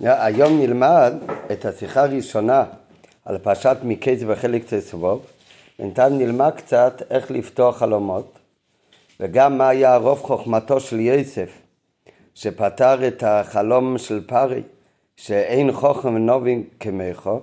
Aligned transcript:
היום 0.00 0.60
נלמד 0.60 1.12
את 1.52 1.64
השיחה 1.64 2.02
הראשונה 2.02 2.64
על 3.24 3.38
פרשת 3.38 3.76
מקץ 3.82 4.18
וחלק 4.26 4.62
תסבוב, 4.74 5.26
בינתיים 5.78 6.18
נלמד 6.18 6.50
קצת 6.56 7.02
איך 7.10 7.30
לפתוח 7.30 7.78
חלומות 7.78 8.38
וגם 9.20 9.58
מה 9.58 9.68
היה 9.68 9.96
רוב 9.96 10.18
חוכמתו 10.18 10.80
של 10.80 11.00
יוסף 11.00 11.58
שפתר 12.34 13.08
את 13.08 13.22
החלום 13.26 13.98
של 13.98 14.26
פרי 14.26 14.62
שאין 15.16 15.72
חוכם 15.72 16.14
ונובין 16.14 16.64
כמכו 16.80 17.40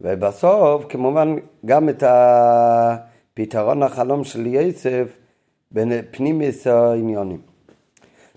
ובסוף 0.00 0.84
כמובן 0.88 1.36
גם 1.66 1.88
את 1.88 2.02
הפתרון 2.06 3.82
החלום 3.82 4.24
של 4.24 4.46
יוסף 4.46 5.08
בפנימיס 5.72 6.66
העניונים. 6.66 7.40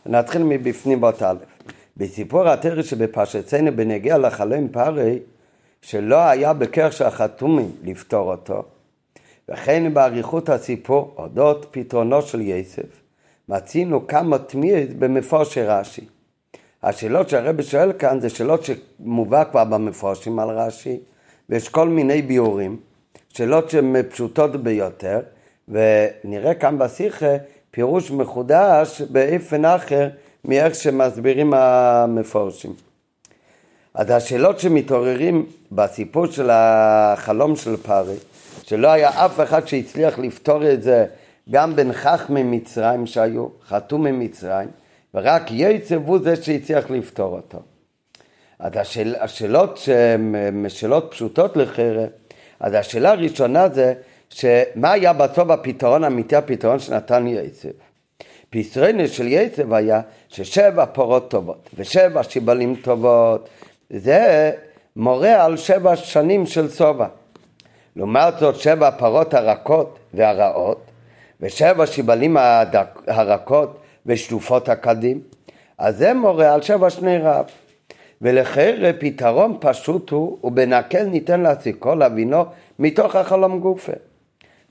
נתחיל 0.05 0.43
מבפנים 0.43 1.01
באות 1.01 1.23
א'. 1.23 1.50
בסיפור 1.97 2.49
התרא 2.49 2.81
שבפרשתנו 2.81 3.75
בנגיע 3.75 4.17
לחלום 4.17 4.67
פרי, 4.67 5.19
שלא 5.81 6.15
היה 6.15 6.53
בכרך 6.53 6.93
של 6.93 7.05
החתומים 7.05 7.71
לפתור 7.83 8.31
אותו, 8.31 8.63
וכן 9.49 9.93
באריכות 9.93 10.49
הסיפור 10.49 11.13
אודות 11.17 11.65
פתרונו 11.71 12.21
של 12.21 12.41
יסף, 12.41 13.01
מצינו 13.49 14.07
כמה 14.07 14.37
תמיד 14.37 14.99
במפורשי 14.99 15.61
רש"י. 15.61 16.05
השאלות 16.83 17.29
שהרבי 17.29 17.63
שואל 17.63 17.93
כאן 17.93 18.19
זה 18.19 18.29
שאלות 18.29 18.61
שמובא 18.63 19.43
כבר 19.43 19.63
במפורשים 19.63 20.39
על 20.39 20.49
רש"י, 20.49 20.99
ויש 21.49 21.69
כל 21.69 21.89
מיני 21.89 22.21
ביאורים, 22.21 22.77
שאלות 23.29 23.69
שהן 23.69 23.95
פשוטות 24.09 24.63
ביותר, 24.63 25.19
ונראה 25.67 26.53
כאן 26.53 26.77
בשיחה 26.77 27.35
פירוש 27.71 28.11
מחודש 28.11 29.01
באופן 29.01 29.65
אחר 29.65 30.09
מאיך 30.45 30.75
שמסבירים 30.75 31.53
המפורשים. 31.53 32.73
אז 33.93 34.09
השאלות 34.09 34.59
שמתעוררים 34.59 35.45
בסיפור 35.71 36.25
של 36.27 36.49
החלום 36.53 37.55
של 37.55 37.77
פארי, 37.77 38.15
שלא 38.63 38.87
היה 38.87 39.25
אף 39.25 39.39
אחד 39.39 39.67
שהצליח 39.67 40.19
לפתור 40.19 40.71
את 40.71 40.83
זה 40.83 41.05
גם 41.49 41.75
בין 41.75 41.93
חכמי 41.93 42.43
מצרים 42.43 43.07
שהיו, 43.07 43.47
חתומי 43.67 44.11
מצרים, 44.11 44.67
ורק 45.13 45.51
יצב 45.51 46.07
הוא 46.07 46.19
זה 46.19 46.35
שהצליח 46.35 46.89
לפתור 46.89 47.35
אותו. 47.35 47.59
אז 48.59 48.71
השאל, 48.75 49.15
השאלות 49.19 49.77
שהן 49.77 50.69
שאלות 50.69 51.07
פשוטות 51.11 51.57
לחרב, 51.57 52.09
אז 52.59 52.73
השאלה 52.73 53.11
הראשונה 53.11 53.69
זה 53.69 53.93
שמה 54.29 54.91
היה 54.91 55.13
בסוף 55.13 55.49
הפתרון 55.49 56.03
האמיתי, 56.03 56.35
הפתרון 56.35 56.79
שנתן 56.79 57.27
יצב. 57.27 57.69
פתרונו 58.53 59.07
של 59.07 59.27
יצב 59.27 59.73
היה 59.73 60.01
ששבע 60.29 60.85
פרות 60.85 61.31
טובות 61.31 61.69
ושבע 61.75 62.23
שיבלים 62.23 62.75
טובות, 62.75 63.49
זה 63.89 64.51
מורה 64.95 65.45
על 65.45 65.57
שבע 65.57 65.95
שנים 65.95 66.45
של 66.45 66.69
שובע. 66.69 67.07
לעומת 67.95 68.33
זאת 68.39 68.55
שבע 68.55 68.91
פרות 68.91 69.33
הרכות 69.33 69.99
והרעות 70.13 70.81
ושבע 71.41 71.87
שיבלים 71.87 72.37
הרכות 73.07 73.77
ושטופות 74.05 74.69
הקדים, 74.69 75.21
אז 75.77 75.97
זה 75.97 76.13
מורה 76.13 76.53
על 76.53 76.61
שבע 76.61 76.89
שני 76.89 77.17
רב. 77.17 77.45
ולחרא 78.21 78.91
פתרון 78.99 79.57
פשוט 79.59 80.09
הוא, 80.09 80.37
ובנקל 80.43 81.03
ניתן 81.03 81.41
להסיקו 81.41 81.95
להבינו 81.95 82.45
מתוך 82.79 83.15
החלום 83.15 83.59
גופה. 83.59 83.91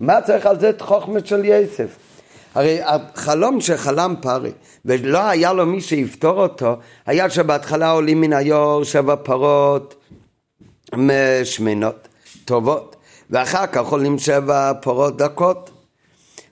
מה 0.00 0.20
צריך 0.22 0.46
על 0.46 0.60
זה 0.60 0.70
את 0.70 0.80
חוכמת 0.80 1.26
של 1.26 1.44
יסף? 1.44 2.09
הרי 2.54 2.78
החלום 2.82 3.60
שחלם 3.60 4.14
פרי, 4.20 4.52
ולא 4.84 5.18
היה 5.18 5.52
לו 5.52 5.66
מי 5.66 5.80
שיפתור 5.80 6.42
אותו, 6.42 6.76
היה 7.06 7.30
שבהתחלה 7.30 7.90
עולים 7.90 8.20
מן 8.20 8.32
היור 8.32 8.84
שבע 8.84 9.16
פרות 9.16 9.94
שמנות, 11.44 12.08
טובות, 12.44 12.96
ואחר 13.30 13.66
כך 13.66 13.86
עולים 13.86 14.18
שבע 14.18 14.72
פרות 14.80 15.16
דקות. 15.16 15.70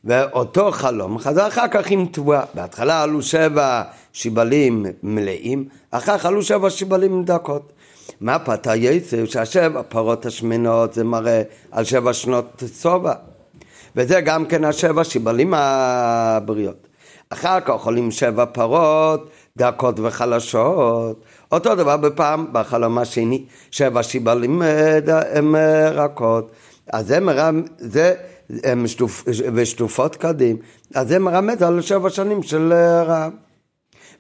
ואותו 0.05 0.71
חלום 0.73 1.19
חזר 1.19 1.49
אחר 1.49 1.69
כך 1.71 1.91
עם 1.91 2.07
תבואה. 2.13 2.43
בהתחלה 2.55 3.03
עלו 3.03 3.23
שבע 3.23 3.83
שיבלים 4.13 4.87
מלאים, 5.03 5.69
אחר 5.91 6.19
כך 6.19 6.27
עלו 6.27 6.43
שבע 6.43 6.71
שיבלים 6.71 7.25
דקות. 7.25 7.73
מה 8.21 8.39
פתר 8.39 8.75
יצר? 8.75 9.27
שהשבע 9.27 9.83
פרות 9.89 10.27
השמנות 10.27 10.95
זה 10.95 11.05
מראה 11.05 11.43
על 11.71 11.85
שבע 11.85 12.13
שנות 12.13 12.63
שובע. 12.81 13.15
וזה 13.99 14.21
גם 14.21 14.45
כן 14.47 14.65
השבע 14.65 15.05
שיבלים 15.05 15.55
הבריאות. 15.57 16.89
אחר 17.31 17.61
כך 17.61 17.85
עולים 17.85 18.11
שבע 18.11 18.45
פרות 18.47 19.31
דקות 19.57 20.01
וחלשות. 20.01 21.25
אותו 21.53 21.75
דבר 21.75 21.97
בפעם, 21.97 22.47
בחלום 22.53 22.99
השני, 22.99 23.45
שבע 23.71 24.03
שיבלים 24.03 24.63
הם 25.33 25.57
רכות. 25.95 26.53
אז 26.93 27.07
זה, 27.07 27.21
מרם, 27.21 27.63
זה 27.79 28.15
הם 28.65 28.87
שטופ, 28.87 29.25
ושטופות 29.55 30.17
קדים, 30.17 30.57
אז 30.95 31.09
זה 31.09 31.19
מרמז 31.19 31.63
על 31.63 31.81
שבע 31.81 32.11
שנים 32.11 32.43
של 32.43 32.73
רעב. 33.07 33.33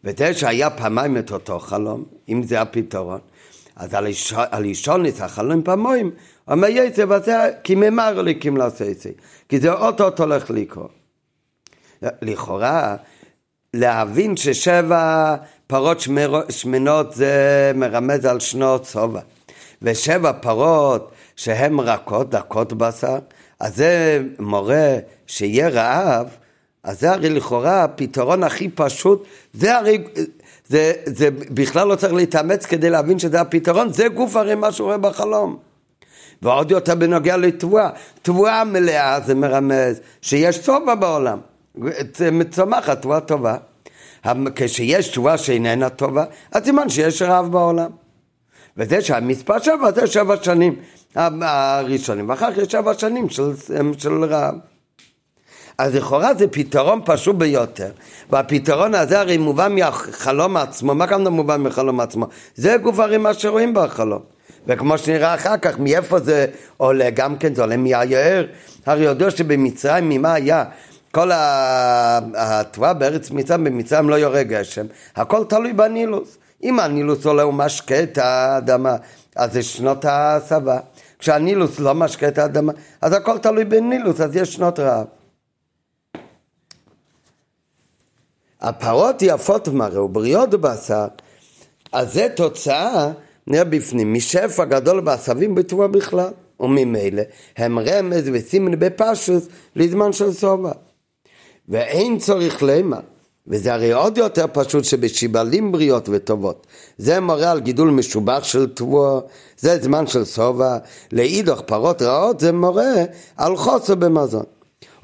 ותשע 0.04 0.48
היה 0.48 0.70
פעמיים 0.70 1.16
את 1.16 1.32
אותו 1.32 1.58
חלום, 1.58 2.04
אם 2.28 2.42
זה 2.42 2.60
הפתרון. 2.60 3.20
אז 3.78 3.94
על 4.34 4.64
אישונס 4.64 5.20
החלום 5.20 5.62
פעמיים, 5.62 6.10
אומר 6.48 6.68
יצא 6.68 7.04
וזה 7.08 7.50
כי 7.64 7.74
ממר 7.74 8.22
ליקים 8.22 8.56
לעשות 8.56 8.88
את 8.88 9.00
זה, 9.00 9.10
כי 9.48 9.60
זה 9.60 9.72
אוטוטו 9.72 10.22
הולך 10.22 10.50
לקרות. 10.50 10.90
לכאורה, 12.02 12.96
להבין 13.74 14.36
ששבע 14.36 15.36
פרות 15.66 16.00
שמנות 16.48 17.14
זה 17.14 17.72
מרמז 17.74 18.24
על 18.24 18.40
שנות 18.40 18.84
שובע, 18.84 19.20
ושבע 19.82 20.32
פרות 20.32 21.12
שהן 21.36 21.80
רכות, 21.80 22.30
דקות 22.30 22.72
בשר, 22.72 23.18
אז 23.60 23.76
זה 23.76 24.22
מורה 24.38 24.96
שיהיה 25.26 25.68
רעב, 25.68 26.28
אז 26.82 27.00
זה 27.00 27.12
הרי 27.12 27.30
לכאורה 27.30 27.84
הפתרון 27.84 28.42
הכי 28.42 28.68
פשוט, 28.68 29.26
זה 29.52 29.76
הרי, 29.76 30.04
זה, 30.68 30.92
זה 31.04 31.30
בכלל 31.30 31.88
לא 31.88 31.94
צריך 31.94 32.12
להתאמץ 32.12 32.66
כדי 32.66 32.90
להבין 32.90 33.18
שזה 33.18 33.40
הפתרון, 33.40 33.92
זה 33.92 34.08
גוף 34.08 34.36
הרי 34.36 34.54
מה 34.54 34.72
שהוא 34.72 34.86
רואה 34.86 34.98
בחלום. 34.98 35.56
ועוד 36.42 36.70
יותר 36.70 36.94
בנוגע 36.94 37.36
לתבואה, 37.36 37.90
תבואה 38.22 38.64
מלאה 38.64 39.20
זה 39.20 39.34
מרמז 39.34 40.00
שיש 40.22 40.62
צובה 40.62 40.94
בעולם, 40.94 41.38
מצומחת 42.32 43.02
תבואה 43.02 43.20
טובה. 43.20 43.56
כשיש 44.54 45.08
תבואה 45.08 45.38
שאיננה 45.38 45.88
טובה, 45.88 46.24
אז 46.52 46.64
סימן 46.64 46.88
שיש 46.88 47.22
רעב 47.22 47.52
בעולם. 47.52 47.90
וזה 48.76 49.00
שהמספר 49.00 49.58
שבע 49.58 49.92
זה 49.92 50.06
שבע 50.06 50.36
שנים 50.42 50.76
הראשונים, 51.14 52.28
ואחר 52.28 52.52
כך 52.52 52.70
שבע 52.70 52.94
שנים 52.94 53.28
של, 53.28 53.52
של 53.98 54.24
רעב. 54.24 54.54
אז 55.78 55.94
לכאורה 55.94 56.34
זה 56.34 56.48
פתרון 56.48 57.00
פשוט 57.04 57.36
ביותר, 57.36 57.90
והפתרון 58.30 58.94
הזה 58.94 59.20
הרי 59.20 59.38
מובן 59.38 59.74
מהחלום 59.74 60.56
עצמו, 60.56 60.94
מה 60.94 61.06
כאן 61.06 61.26
מובן 61.26 61.60
מחלום 61.60 62.00
עצמו? 62.00 62.26
זה 62.54 62.76
גוף 62.76 62.98
הרי 62.98 63.18
מה 63.18 63.34
שרואים 63.34 63.74
בחלום. 63.74 64.22
וכמו 64.66 64.98
שנראה 64.98 65.34
אחר 65.34 65.56
כך, 65.56 65.78
מאיפה 65.78 66.18
זה 66.18 66.46
עולה? 66.76 67.10
גם 67.10 67.36
כן 67.36 67.54
זה 67.54 67.62
עולה 67.62 67.76
מהיער. 67.76 68.46
הרי 68.86 69.04
יודע 69.04 69.30
שבמצרים, 69.30 70.08
ממה 70.08 70.32
היה? 70.32 70.64
כל 71.12 71.30
התבואה 71.34 72.94
בארץ 72.94 73.30
מצרים, 73.30 73.64
במצרים 73.64 74.10
לא 74.10 74.14
יורה 74.14 74.42
גשם, 74.42 74.86
הכל 75.16 75.44
תלוי 75.48 75.72
בנילוס. 75.72 76.38
אם 76.62 76.80
הנילוס 76.80 77.26
עולה 77.26 77.46
ומשקה 77.46 78.02
את 78.02 78.18
האדמה, 78.18 78.96
אז 79.36 79.52
זה 79.52 79.62
שנות 79.62 80.04
ההסבה. 80.04 80.78
כשהנילוס 81.18 81.78
לא 81.78 81.94
משקה 81.94 82.28
את 82.28 82.38
האדמה, 82.38 82.72
אז 83.00 83.12
הכל 83.12 83.38
תלוי 83.38 83.64
בנילוס, 83.64 84.20
אז 84.20 84.36
יש 84.36 84.54
שנות 84.54 84.78
רעב. 84.78 85.17
הפרות 88.60 89.16
יפות 89.22 89.68
מראה 89.68 90.02
ובריאות 90.02 90.50
בשר, 90.50 91.06
אז 91.92 92.12
זה 92.12 92.28
תוצאה, 92.36 93.10
נראה 93.46 93.64
בפנים, 93.64 94.14
משפע 94.14 94.64
גדול 94.64 95.00
בעשבים 95.00 95.54
בתבואה 95.54 95.88
בכלל, 95.88 96.30
וממילא 96.60 97.22
הם 97.56 97.78
רמז 97.78 98.24
וסימן 98.32 98.78
בפשוס 98.78 99.48
לזמן 99.76 100.12
של 100.12 100.32
סובה. 100.32 100.72
ואין 101.68 102.18
צורך 102.18 102.62
לימה, 102.62 103.00
וזה 103.46 103.74
הרי 103.74 103.92
עוד 103.92 104.18
יותר 104.18 104.44
פשוט 104.52 104.84
שבשיבלים 104.84 105.72
בריאות 105.72 106.08
וטובות. 106.12 106.66
זה 106.98 107.20
מראה 107.20 107.50
על 107.50 107.60
גידול 107.60 107.90
משובח 107.90 108.44
של 108.44 108.66
תבואה, 108.74 109.20
זה 109.58 109.78
זמן 109.82 110.06
של 110.06 110.24
שובע. 110.24 110.78
לאידוך 111.12 111.60
פרות 111.60 112.02
רעות 112.02 112.40
זה 112.40 112.52
מראה 112.52 113.04
על 113.36 113.56
חוסר 113.56 113.94
במזון. 113.94 114.44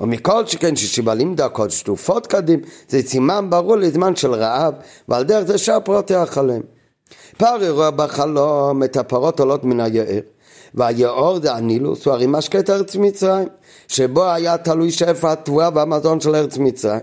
ומכל 0.00 0.46
שכן 0.46 0.76
ששיבלים 0.76 1.34
דקות 1.34 1.70
שטופות 1.70 2.26
קדים, 2.26 2.60
זה 2.88 3.02
סימן 3.02 3.46
ברור 3.50 3.76
לזמן 3.76 4.16
של 4.16 4.34
רעב, 4.34 4.74
ועל 5.08 5.24
דרך 5.24 5.46
זה 5.46 5.58
שאר 5.58 5.80
פרות 5.80 6.10
יאכלם. 6.10 6.60
פרי 7.36 7.70
רואה 7.70 7.90
בחלום 7.90 8.82
את 8.82 8.96
הפרות 8.96 9.40
עולות 9.40 9.64
מן 9.64 9.80
היער. 9.80 10.20
והיאור 10.74 11.40
זה 11.40 11.52
הנילוס, 11.52 12.06
הוא 12.06 12.14
הרי 12.14 12.26
משקה 12.28 12.58
את 12.58 12.70
ארץ 12.70 12.96
מצרים, 12.96 13.48
שבו 13.88 14.24
היה 14.24 14.58
תלוי 14.58 14.90
שפע 14.90 15.32
התבואה 15.32 15.68
והמזון 15.74 16.20
של 16.20 16.34
ארץ 16.34 16.58
מצרים. 16.58 17.00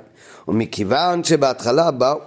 ומכיוון 0.48 1.24
שבהתחלה 1.24 1.92
באו 1.92 2.18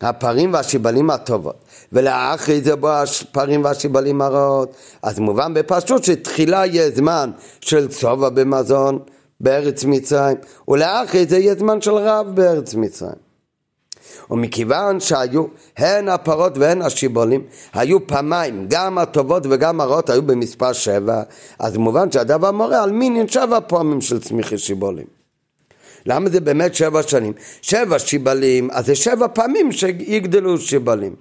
הפרים 0.00 0.52
והשיבלים 0.52 1.10
הטובות, 1.10 1.54
ולאחרי 1.92 2.60
זה 2.60 2.76
בוא 2.76 2.90
הפרים 2.90 3.64
והשיבלים 3.64 4.22
הרעות, 4.22 4.72
אז 5.02 5.18
מובן 5.18 5.54
בפשוט 5.54 6.04
שתחילה 6.04 6.66
יהיה 6.66 6.90
זמן 6.90 7.30
של 7.60 7.88
צובע 7.88 8.28
במזון 8.28 8.98
בארץ 9.42 9.84
מצרים, 9.84 10.36
ולאחרי 10.68 11.26
זה 11.26 11.38
יהיה 11.38 11.54
זמן 11.54 11.80
של 11.80 11.94
רב 11.94 12.26
בארץ 12.34 12.74
מצרים. 12.74 13.32
ומכיוון 14.30 15.00
שהיו 15.00 15.44
הן 15.76 16.08
הפרות 16.08 16.58
והן 16.58 16.82
השיבולים, 16.82 17.42
היו 17.72 18.06
פעמיים, 18.06 18.66
גם 18.68 18.98
הטובות 18.98 19.46
וגם 19.50 19.80
הרעות 19.80 20.10
היו 20.10 20.22
במספר 20.22 20.72
שבע, 20.72 21.22
אז 21.58 21.76
מובן 21.76 22.12
שהדבר 22.12 22.50
מורה 22.50 22.82
על 22.82 22.92
מינין 22.92 23.28
שבע 23.28 23.58
פעמים 23.66 24.00
של 24.00 24.20
צמיחי 24.20 24.58
שיבולים. 24.58 25.06
למה 26.06 26.30
זה 26.30 26.40
באמת 26.40 26.74
שבע 26.74 27.02
שנים? 27.02 27.32
שבע 27.62 27.98
שיבלים, 27.98 28.70
אז 28.70 28.86
זה 28.86 28.94
שבע 28.94 29.26
פעמים 29.34 29.72
שיגדלו 29.72 30.58
שיבלים. 30.58 31.14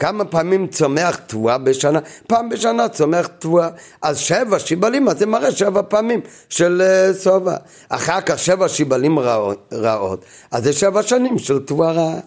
כמה 0.00 0.24
פעמים 0.24 0.66
צומח 0.66 1.16
תבואה 1.26 1.58
בשנה? 1.58 1.98
פעם 2.26 2.48
בשנה 2.48 2.88
צומח 2.88 3.26
תבואה. 3.38 3.68
אז 4.02 4.18
שבע 4.18 4.58
שיבלים, 4.58 5.08
אז 5.08 5.18
זה 5.18 5.26
מראה 5.26 5.52
שבע 5.52 5.82
פעמים 5.88 6.20
של 6.48 6.82
uh, 6.82 7.14
סובה. 7.14 7.56
אחר 7.88 8.20
כך 8.20 8.38
שבע 8.38 8.68
שיבלים 8.68 9.18
רעות, 9.18 9.72
רעות, 9.72 10.24
אז 10.50 10.64
זה 10.64 10.72
שבע 10.72 11.02
שנים 11.02 11.38
של 11.38 11.58
תבואה 11.58 11.92
רעה. 11.92 12.18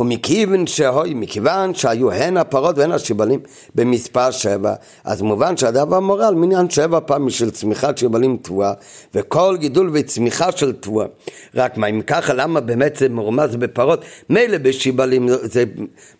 ומכיוון 0.00 0.66
שהוי, 0.66 1.14
מכיוון 1.14 1.74
שהיו 1.74 2.12
הן 2.12 2.36
הפרות 2.36 2.78
והן 2.78 2.92
השיבלים 2.92 3.40
במספר 3.74 4.30
שבע, 4.30 4.74
אז 5.04 5.22
מובן 5.22 5.56
שהדבר 5.56 6.00
מורה 6.00 6.28
על 6.28 6.34
מניין 6.34 6.70
שבע 6.70 6.98
פעמים 7.06 7.30
של 7.30 7.50
צמיחת 7.50 7.98
שיבלים 7.98 8.36
תבואה, 8.42 8.72
וכל 9.14 9.56
גידול 9.58 9.90
וצמיחה 9.92 10.52
של 10.52 10.72
תבואה. 10.72 11.06
רק 11.54 11.76
מה, 11.76 11.86
אם 11.86 12.02
ככה, 12.02 12.34
למה 12.34 12.60
באמת 12.60 12.96
זה 12.96 13.08
מרומז 13.08 13.56
בפרות? 13.56 14.04
מילא 14.30 14.58
בשיבלים 14.58 15.28
זה 15.28 15.64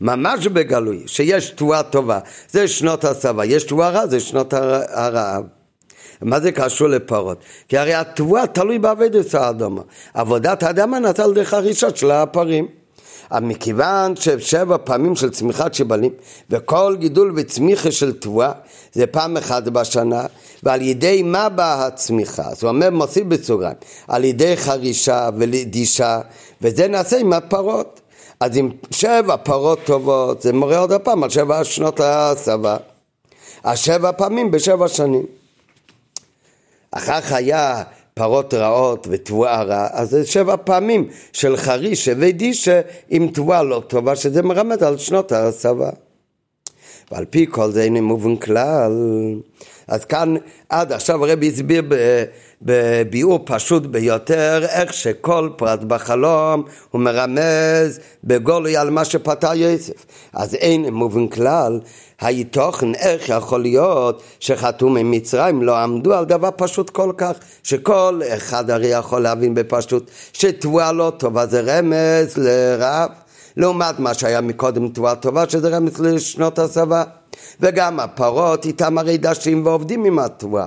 ממש 0.00 0.46
בגלוי, 0.46 1.02
שיש 1.06 1.50
תבואה 1.50 1.82
טובה, 1.82 2.18
זה 2.50 2.68
שנות 2.68 3.04
הסבה, 3.04 3.44
יש 3.44 3.64
תבואה 3.64 3.90
רעה, 3.90 4.06
זה 4.06 4.20
שנות 4.20 4.54
הרעב. 4.88 5.44
מה 6.22 6.40
זה 6.40 6.52
קשור 6.52 6.88
לפרות? 6.88 7.38
כי 7.68 7.78
הרי 7.78 7.94
התבואה 7.94 8.46
תלוי 8.46 8.78
בעבודת 8.78 9.34
האדמה. 9.34 9.82
עבודת 10.14 10.62
האדמה 10.62 10.98
נעשה 10.98 11.24
על 11.24 11.34
דרך 11.34 11.54
הרישות 11.54 11.96
של 11.96 12.10
הפרים. 12.10 12.79
אבל 13.32 13.44
מכיוון 13.44 14.16
ששבע 14.16 14.76
פעמים 14.84 15.16
של 15.16 15.30
צמיחת 15.30 15.74
שיבלים 15.74 16.12
וכל 16.50 16.96
גידול 16.98 17.32
וצמיחה 17.36 17.90
של 17.90 18.12
תבואה 18.12 18.52
זה 18.92 19.06
פעם 19.06 19.36
אחת 19.36 19.62
בשנה 19.62 20.26
ועל 20.62 20.82
ידי 20.82 21.22
מה 21.22 21.48
באה 21.48 21.86
הצמיחה? 21.86 22.42
אז 22.42 22.62
הוא 22.62 22.68
אומר, 22.68 22.90
מוסיף 22.90 23.24
בסוגריים, 23.24 23.76
על 24.08 24.24
ידי 24.24 24.56
חרישה 24.56 25.28
ולדישה 25.36 26.20
וזה 26.62 26.88
נעשה 26.88 27.18
עם 27.18 27.32
הפרות. 27.32 28.00
אז 28.40 28.56
עם 28.56 28.70
שבע 28.90 29.36
פרות 29.36 29.78
טובות 29.84 30.42
זה 30.42 30.52
מורה 30.52 30.78
עוד 30.78 30.92
הפעם 30.92 31.24
על 31.24 31.30
שבע 31.30 31.64
שנות 31.64 32.00
הסבה. 32.00 32.76
השבע 33.64 34.12
פעמים 34.12 34.50
בשבע 34.50 34.88
שנים. 34.88 35.26
אחר 36.90 37.20
כך 37.20 37.32
היה 37.32 37.82
פרות 38.20 38.54
רעות 38.54 39.06
ותבואה 39.10 39.62
רעה, 39.62 39.88
אז 39.92 40.10
זה 40.10 40.26
שבע 40.26 40.56
פעמים 40.64 41.08
של 41.32 41.56
חריש 41.56 42.08
וודישה 42.08 42.80
עם 43.10 43.28
תבואה 43.28 43.62
לא 43.62 43.82
טובה, 43.86 44.16
שזה 44.16 44.42
מרמד 44.42 44.82
על 44.82 44.98
שנות 44.98 45.32
ההסבה. 45.32 45.90
ועל 47.10 47.24
פי 47.24 47.46
כל 47.50 47.70
זה 47.70 47.82
אינו 47.82 48.02
מובן 48.02 48.36
כלל. 48.36 48.92
אז 49.90 50.04
כאן 50.04 50.34
עד 50.68 50.92
עכשיו 50.92 51.24
הרבי 51.24 51.48
הסביר 51.48 51.82
בביאור 52.62 53.40
פשוט 53.44 53.86
ביותר 53.86 54.64
איך 54.68 54.92
שכל 54.92 55.50
פרט 55.56 55.80
בחלום 55.80 56.62
הוא 56.90 57.00
מרמז 57.00 58.00
בגולוי 58.24 58.76
על 58.76 58.90
מה 58.90 59.04
שפתר 59.04 59.54
יוסף. 59.54 60.06
אז 60.32 60.54
אין 60.54 60.94
מובן 60.94 61.28
כלל 61.28 61.80
היתוכן 62.20 62.94
איך 62.94 63.28
יכול 63.28 63.62
להיות 63.62 64.22
שחתומי 64.40 65.02
מצרים 65.02 65.62
לא 65.62 65.76
עמדו 65.76 66.14
על 66.14 66.24
דבר 66.24 66.48
פשוט 66.56 66.90
כל 66.90 67.12
כך 67.16 67.32
שכל 67.62 68.20
אחד 68.36 68.70
הרי 68.70 68.86
יכול 68.86 69.22
להבין 69.22 69.54
בפשטות 69.54 70.10
שתבואה 70.32 70.92
לא 70.92 71.12
טובה 71.16 71.46
זה 71.46 71.60
רמז 71.60 72.36
לרב 72.36 73.10
לעומת 73.56 73.98
מה 73.98 74.14
שהיה 74.14 74.40
מקודם 74.40 74.88
תבואה 74.88 75.14
טובה 75.14 75.48
שזה 75.48 75.68
רמז 75.68 76.00
לשנות 76.00 76.58
הסבה 76.58 77.04
וגם 77.60 78.00
הפרות 78.00 78.64
איתם 78.64 78.98
הרי 78.98 79.18
דשים 79.18 79.66
ועובדים 79.66 80.04
עם 80.04 80.18
התבואה. 80.18 80.66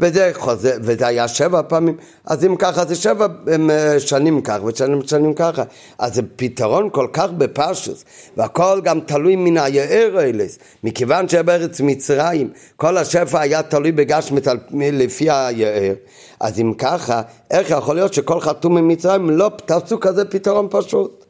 וזה 0.00 0.30
חוזר, 0.34 0.76
וזה 0.80 1.06
היה 1.06 1.28
שבע 1.28 1.62
פעמים, 1.68 1.96
אז 2.24 2.44
אם 2.44 2.56
ככה 2.56 2.84
זה 2.84 2.94
שבע 2.94 3.26
אה, 3.70 4.00
שנים 4.00 4.42
ככה 4.42 4.64
ושנים 4.64 5.02
שנים 5.06 5.34
ככה, 5.34 5.62
אז 5.98 6.14
זה 6.14 6.22
פתרון 6.36 6.90
כל 6.90 7.08
כך 7.12 7.30
בפשוס, 7.30 8.04
והכל 8.36 8.80
גם 8.84 9.00
תלוי 9.00 9.36
מן 9.36 9.58
היער 9.58 10.20
אילס, 10.20 10.58
מכיוון 10.84 11.28
שבארץ 11.28 11.80
מצרים 11.80 12.50
כל 12.76 12.96
השפע 12.96 13.40
היה 13.40 13.62
תלוי 13.62 13.92
בגשמת 13.92 14.48
לפי 14.72 15.30
היער, 15.30 15.94
אז 16.40 16.60
אם 16.60 16.72
ככה, 16.78 17.22
איך 17.50 17.70
יכול 17.70 17.94
להיות 17.94 18.14
שכל 18.14 18.40
חתום 18.40 18.74
ממצרים 18.74 19.30
לא 19.30 19.50
תעשו 19.66 20.00
כזה 20.00 20.24
פתרון 20.24 20.66
פשוט? 20.70 21.25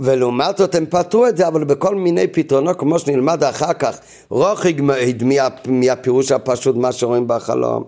ולעומת 0.00 0.56
זאת 0.58 0.74
הם 0.74 0.86
פתרו 0.86 1.26
את 1.26 1.36
זה, 1.36 1.48
אבל 1.48 1.64
בכל 1.64 1.94
מיני 1.94 2.26
פתרונות, 2.26 2.78
כמו 2.78 2.98
שנלמד 2.98 3.44
אחר 3.44 3.72
כך, 3.72 3.98
רוחיג 4.28 4.82
מעיד 4.82 5.22
מהפירוש 5.66 6.32
הפשוט, 6.32 6.76
מה 6.76 6.92
שרואים 6.92 7.28
בחלום. 7.28 7.84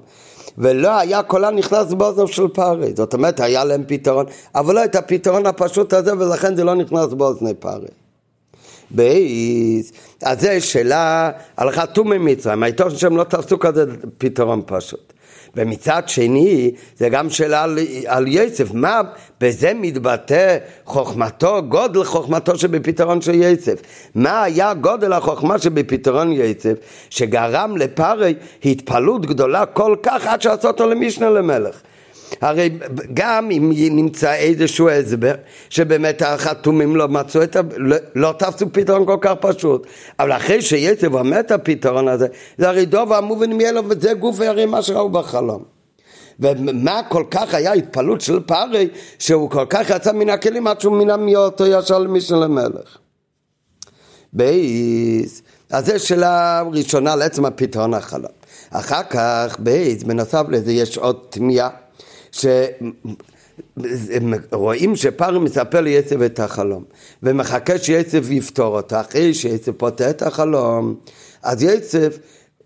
ולא 0.59 0.99
היה 0.99 1.23
קולה 1.23 1.50
נכנס 1.50 1.93
באוזנו 1.93 2.29
של 2.29 2.49
פרי. 2.49 2.93
זאת 2.97 3.14
אומרת, 3.14 3.41
היה 3.41 3.64
להם 3.64 3.85
פתרון, 3.87 4.26
אבל 4.55 4.75
לא 4.75 4.85
את 4.85 4.97
הפתרון 4.97 5.47
הפשוט 5.47 5.93
הזה, 5.93 6.12
ולכן 6.19 6.56
זה 6.56 6.64
לא 6.64 6.75
נכנס 6.75 7.12
באוזני 7.12 7.55
פרי. 7.55 7.88
בייס, 8.91 9.93
אז 10.23 10.41
זה 10.41 10.61
שאלה 10.61 11.31
על 11.56 11.70
חתום 11.70 12.12
ממצרים, 12.12 12.62
העיתון 12.62 12.97
שהם 12.97 13.17
לא 13.17 13.25
תפסו 13.25 13.59
כזה 13.59 13.85
פתרון 14.19 14.62
פשוט. 14.67 15.12
ומצד 15.56 16.02
שני, 16.06 16.70
זה 16.96 17.08
גם 17.08 17.31
שאלה 17.31 17.62
על, 17.62 17.78
על 18.06 18.28
יוסף, 18.28 18.75
מה 18.75 19.00
בזה 19.40 19.72
מתבטא 19.75 20.58
חוכמתו, 20.84 21.62
גודל 21.69 22.04
חוכמתו 22.04 22.58
שבפתרון 22.58 23.20
של 23.20 23.34
יוסף. 23.34 23.82
מה 24.14 24.43
היה 24.43 24.75
גודל 24.75 25.12
החוכמה 25.12 25.58
שבפתרון 25.58 26.32
יוסף, 26.32 26.78
שגרם 27.10 27.76
לפרי 27.76 28.34
התפעלות 28.64 29.26
גדולה 29.26 29.66
כל 29.66 29.96
כך 30.02 30.26
עד 30.26 30.43
שעשה 30.43 30.69
אותו 30.69 30.87
למשנה 30.87 31.31
למלך. 31.31 31.81
הרי 32.40 32.70
גם 33.14 33.50
אם 33.50 33.73
נמצא 33.90 34.34
איזשהו 34.34 34.88
הסבר 34.88 35.34
שבאמת 35.70 36.23
החתומים 36.23 36.96
לא 36.96 37.08
מצאו 37.08 37.43
את 37.43 37.56
ה... 37.56 37.61
לא, 37.76 37.96
לא 38.14 38.34
תפסו 38.38 38.67
פתרון 38.73 39.06
כל 39.06 39.16
כך 39.21 39.33
פשוט. 39.40 39.87
אבל 40.18 40.33
אחרי 40.33 40.62
שיצב 40.62 41.14
אומר 41.14 41.40
את 41.40 41.50
הפתרון 41.50 42.09
הזה 42.09 42.26
זה 42.59 42.68
הרי 42.68 42.87
דוב 42.87 43.12
המובן 43.12 43.52
מאלו 43.52 43.88
וזה 43.88 44.12
גוף 44.12 44.40
הרי 44.40 44.66
מה 44.66 44.83
שראו 44.83 45.09
בחלום. 45.09 45.62
ומה 46.40 47.00
כל 47.09 47.25
כך 47.30 47.54
היה 47.54 47.73
התפעלות 47.73 48.21
של 48.21 48.40
פארי 48.40 48.88
שהוא 49.18 49.50
כל 49.50 49.66
כך 49.71 49.90
יצא 49.90 50.12
מן 50.12 50.28
הכלים 50.28 50.66
עד 50.66 50.80
שהוא 50.80 50.97
מן 50.97 51.26
מאותו 51.26 51.66
ישר 51.66 51.99
למשנה 51.99 52.38
למלך. 52.38 52.99
בייס 54.33 55.42
אז 55.71 55.87
זו 55.87 56.06
שאלה 56.06 56.62
ראשונה 56.73 57.16
לעצם 57.16 57.45
הפתרון 57.45 57.95
החלום. 57.95 58.33
אחר 58.71 59.02
כך 59.11 59.56
בייס 59.59 60.02
בנוסף 60.02 60.42
לזה 60.49 60.73
יש 60.73 60.99
עוד 60.99 61.16
תמיהה 61.30 61.68
שרואים 64.52 64.96
שפרעה 64.97 65.38
מספר 65.38 65.80
ליוסף 65.80 66.23
את 66.22 66.40
החלום 66.40 66.84
ומחכה 67.22 67.78
שיוסף 67.78 68.32
יפתור 68.32 68.76
אותו 68.76 69.00
אחרי 69.00 69.34
שיוסף 69.35 69.73
פותר 69.72 70.10
את 70.10 70.22
החלום 70.22 70.94
אז 71.42 71.62
יוסף 71.62 72.09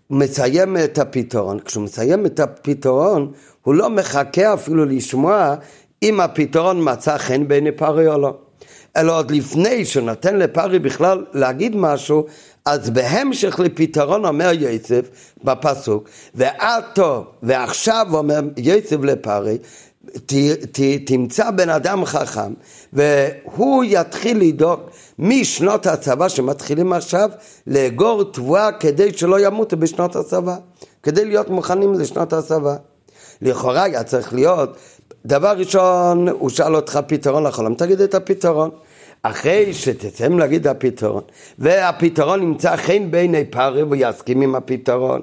מסיים 0.09 0.77
את 0.77 0.97
הפתרון. 0.97 1.59
כשהוא 1.59 1.83
מסיים 1.83 2.25
את 2.25 2.39
הפתרון 2.39 3.31
הוא 3.63 3.73
לא 3.73 3.89
מחכה 3.89 4.53
אפילו 4.53 4.85
לשמוע 4.85 5.55
אם 6.03 6.19
הפתרון 6.19 6.91
מצא 6.91 7.17
חן 7.17 7.47
בעיני 7.47 7.71
פרעה 7.71 8.07
או 8.07 8.17
לא. 8.17 8.37
אלא 8.97 9.17
עוד 9.17 9.31
לפני 9.31 9.85
שהוא 9.85 10.05
נותן 10.05 10.35
לפרי 10.35 10.79
בכלל 10.79 11.25
להגיד 11.33 11.75
משהו, 11.75 12.25
אז 12.67 12.89
בהמשך 12.89 13.59
לפתרון 13.59 14.25
אומר 14.25 14.51
יצב 14.53 15.01
בפסוק, 15.43 16.09
ועתו 16.35 17.25
ועכשיו 17.43 18.07
אומר 18.13 18.39
יצב 18.57 19.03
לפרי, 19.05 19.57
ת, 20.25 20.33
ת, 20.71 20.79
תמצא 21.05 21.51
בן 21.51 21.69
אדם 21.69 22.05
חכם 22.05 22.53
והוא 22.93 23.83
יתחיל 23.87 24.39
לדאוג 24.39 24.79
משנות 25.19 25.87
הצבא 25.87 26.29
שמתחילים 26.29 26.93
עכשיו 26.93 27.29
לאגור 27.67 28.23
תבואה 28.23 28.71
כדי 28.71 29.17
שלא 29.17 29.39
ימותו 29.39 29.77
בשנות 29.77 30.15
הצבא, 30.15 30.55
כדי 31.03 31.25
להיות 31.25 31.49
מוכנים 31.49 31.93
לשנות 31.93 32.33
הצבא. 32.33 32.75
לכאורה 33.41 33.83
היה 33.83 34.03
צריך 34.03 34.33
להיות, 34.33 34.77
דבר 35.25 35.53
ראשון 35.57 36.27
הוא 36.27 36.49
שאל 36.49 36.75
אותך 36.75 36.99
פתרון 37.07 37.43
לחלום, 37.43 37.73
תגיד 37.73 38.01
את 38.01 38.15
הפתרון. 38.15 38.69
אחרי 39.29 39.73
שתצאם 39.73 40.39
להגיד 40.39 40.67
הפתרון, 40.67 41.23
והפתרון 41.59 42.39
נמצא 42.39 42.75
חן 42.75 43.11
בעיני 43.11 43.45
פרי 43.45 43.83
ויסכים 43.83 44.41
עם 44.41 44.55
הפתרון, 44.55 45.21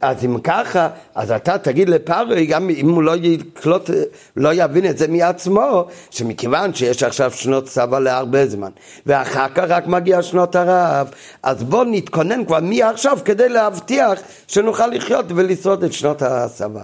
אז 0.00 0.24
אם 0.24 0.40
ככה, 0.40 0.88
אז 1.14 1.30
אתה 1.30 1.58
תגיד 1.58 1.88
לפרוי, 1.88 2.46
גם 2.46 2.70
אם 2.70 2.90
הוא 2.90 3.02
לא 3.02 3.16
יקלוט, 3.16 3.90
לא 4.36 4.50
יבין 4.54 4.86
את 4.86 4.98
זה 4.98 5.08
מעצמו, 5.08 5.86
שמכיוון 6.10 6.74
שיש 6.74 7.02
עכשיו 7.02 7.30
שנות 7.30 7.64
צבא 7.64 7.98
להרבה 7.98 8.46
זמן, 8.46 8.70
ואחר 9.06 9.48
כך 9.54 9.64
רק 9.68 9.86
מגיע 9.86 10.22
שנות 10.22 10.56
הרעב, 10.56 11.10
אז 11.42 11.62
בוא 11.62 11.84
נתכונן 11.84 12.44
כבר 12.44 12.60
מעכשיו 12.62 13.18
כדי 13.24 13.48
להבטיח 13.48 14.20
שנוכל 14.46 14.86
לחיות 14.86 15.26
ולשרוד 15.28 15.84
את 15.84 15.92
שנות 15.92 16.22
הצבא. 16.22 16.82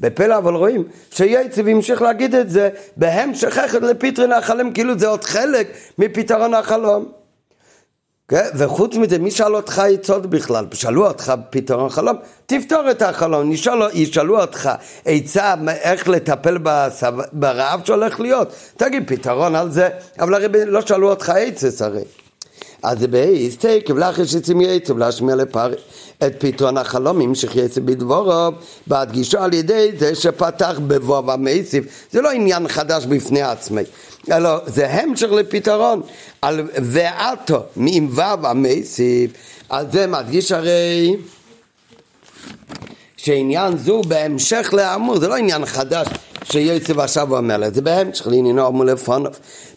בפלא 0.00 0.38
אבל 0.38 0.54
רואים 0.54 0.84
שייצב 1.10 1.68
המשיך 1.68 2.02
להגיד 2.02 2.34
את 2.34 2.50
זה 2.50 2.68
בהמשך 2.96 3.58
אחד 3.58 3.82
לפתרון 3.82 4.32
החלום, 4.32 4.72
כאילו 4.72 4.98
זה 4.98 5.08
עוד 5.08 5.24
חלק 5.24 5.68
מפתרון 5.98 6.54
החלום. 6.54 7.12
כן? 8.28 8.44
וחוץ 8.54 8.96
מזה, 8.96 9.18
מי 9.18 9.30
שאל 9.30 9.56
אותך 9.56 9.78
עצות 9.78 10.26
בכלל? 10.26 10.66
שאלו 10.72 11.06
אותך 11.06 11.34
פתרון 11.50 11.88
חלום? 11.88 12.16
תפתור 12.46 12.90
את 12.90 13.02
החלום, 13.02 13.50
נשאל, 13.50 13.78
ישאלו 13.92 14.40
אותך 14.40 14.70
עצה 15.04 15.54
איך 15.68 16.08
לטפל 16.08 16.58
בסב... 16.62 17.12
ברעב 17.32 17.80
שהולך 17.84 18.20
להיות, 18.20 18.52
תגיד 18.76 19.02
פתרון 19.06 19.54
על 19.54 19.70
זה, 19.70 19.88
אבל 20.18 20.34
הרי 20.34 20.48
לא 20.66 20.80
שאלו 20.80 21.10
אותך 21.10 21.30
עצס 21.30 21.82
הרי. 21.82 22.04
אז 22.82 22.98
זה 22.98 23.08
בייס 23.08 23.56
תקב 23.56 23.98
לאחר 23.98 24.24
שצים 24.24 24.60
יצב 24.60 24.98
להשמיע 24.98 25.36
לפרש 25.36 25.80
את 26.26 26.34
פתרון 26.38 26.76
החלומים 26.76 27.34
שחייצב 27.34 27.80
בדבורו 27.80 28.48
בהדגישו 28.86 29.38
על 29.38 29.54
ידי 29.54 29.90
זה 29.98 30.14
שפתח 30.14 30.80
בבוב 30.86 31.30
המסיף 31.30 31.84
זה 32.12 32.20
לא 32.20 32.30
עניין 32.30 32.68
חדש 32.68 33.06
בפני 33.06 33.42
עצמי 33.42 33.82
אלא 34.32 34.50
זה 34.66 34.90
המשך 34.90 35.30
לפתרון. 35.30 36.02
על 36.42 36.68
ועתו 36.82 37.62
מעם 37.76 38.08
וו 38.10 38.46
המסיף 38.46 39.30
אז 39.70 39.86
זה 39.92 40.06
מדגיש 40.06 40.52
הרי 40.52 41.16
שעניין 43.16 43.78
זו 43.78 44.02
בהמשך 44.02 44.70
לאמור 44.72 45.18
זה 45.18 45.28
לא 45.28 45.36
עניין 45.36 45.66
חדש 45.66 46.06
שיוצב 46.44 47.00
עכשיו 47.00 47.26
ואומר 47.30 47.56
לה, 47.56 47.70
זה 47.70 47.82
בהמשך 47.82 48.26
לעניינו 48.26 48.68
אמור 48.68 48.84
לפונו 48.84 49.30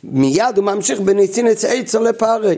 מיד 0.04 0.58
הוא 0.58 0.66
ממשיך 0.66 1.00
בניסין 1.00 1.52
את 1.52 1.58
עצו 1.68 2.04
לפרי 2.04 2.56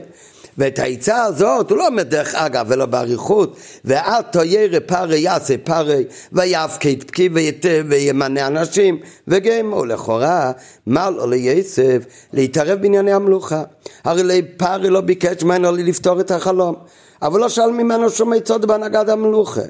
ואת 0.62 0.80
העצה 0.80 1.24
הזאת 1.24 1.70
הוא 1.70 1.78
לא 1.78 1.88
אומר 1.88 2.04
דרך 2.04 2.36
אגב 2.36 2.66
ולא 2.70 2.86
באריכות 2.86 3.58
ואל 3.86 4.22
תוירא 4.22 4.80
פרי 4.80 5.20
יעשה 5.20 5.58
פרי 5.58 6.04
ויפקד 6.32 7.04
פקי 7.04 7.30
וימנה 7.90 8.48
אנשים 8.48 9.00
וגם 9.28 9.72
הוא 9.72 9.86
לכאורה 9.86 10.52
מל 10.88 11.14
או 11.18 11.28
ליסף 11.28 12.04
להתערב 12.34 12.82
בענייני 12.82 13.14
המלוכה. 13.14 13.64
הרי 14.04 14.42
פרי 14.58 14.90
לא 14.90 15.02
ביקש 15.02 15.44
ממנו 15.44 15.72
לפתור 15.72 16.20
את 16.20 16.32
החלום 16.32 16.76
אבל 17.22 17.40
לא 17.40 17.50
שאל 17.50 17.72
ממנו 17.72 18.10
שום 18.10 18.34
עצות 18.34 18.66
בהנהגת 18.66 19.10
המלוכה. 19.10 19.62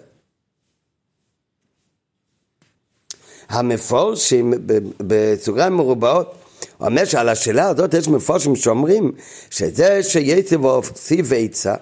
המפורשים 3.50 4.54
בסוגריים 5.00 5.74
מרובעות 5.74 6.41
אומר 6.82 7.06
שעל 7.06 7.30
השאלה 7.30 7.68
הזאת 7.68 7.94
יש 7.94 8.08
מפורשים 8.08 8.56
שאומרים 8.56 9.12
שזה 9.50 10.04
שיצב 10.04 10.66
הוסיף 10.66 11.26
עצה 11.36 11.76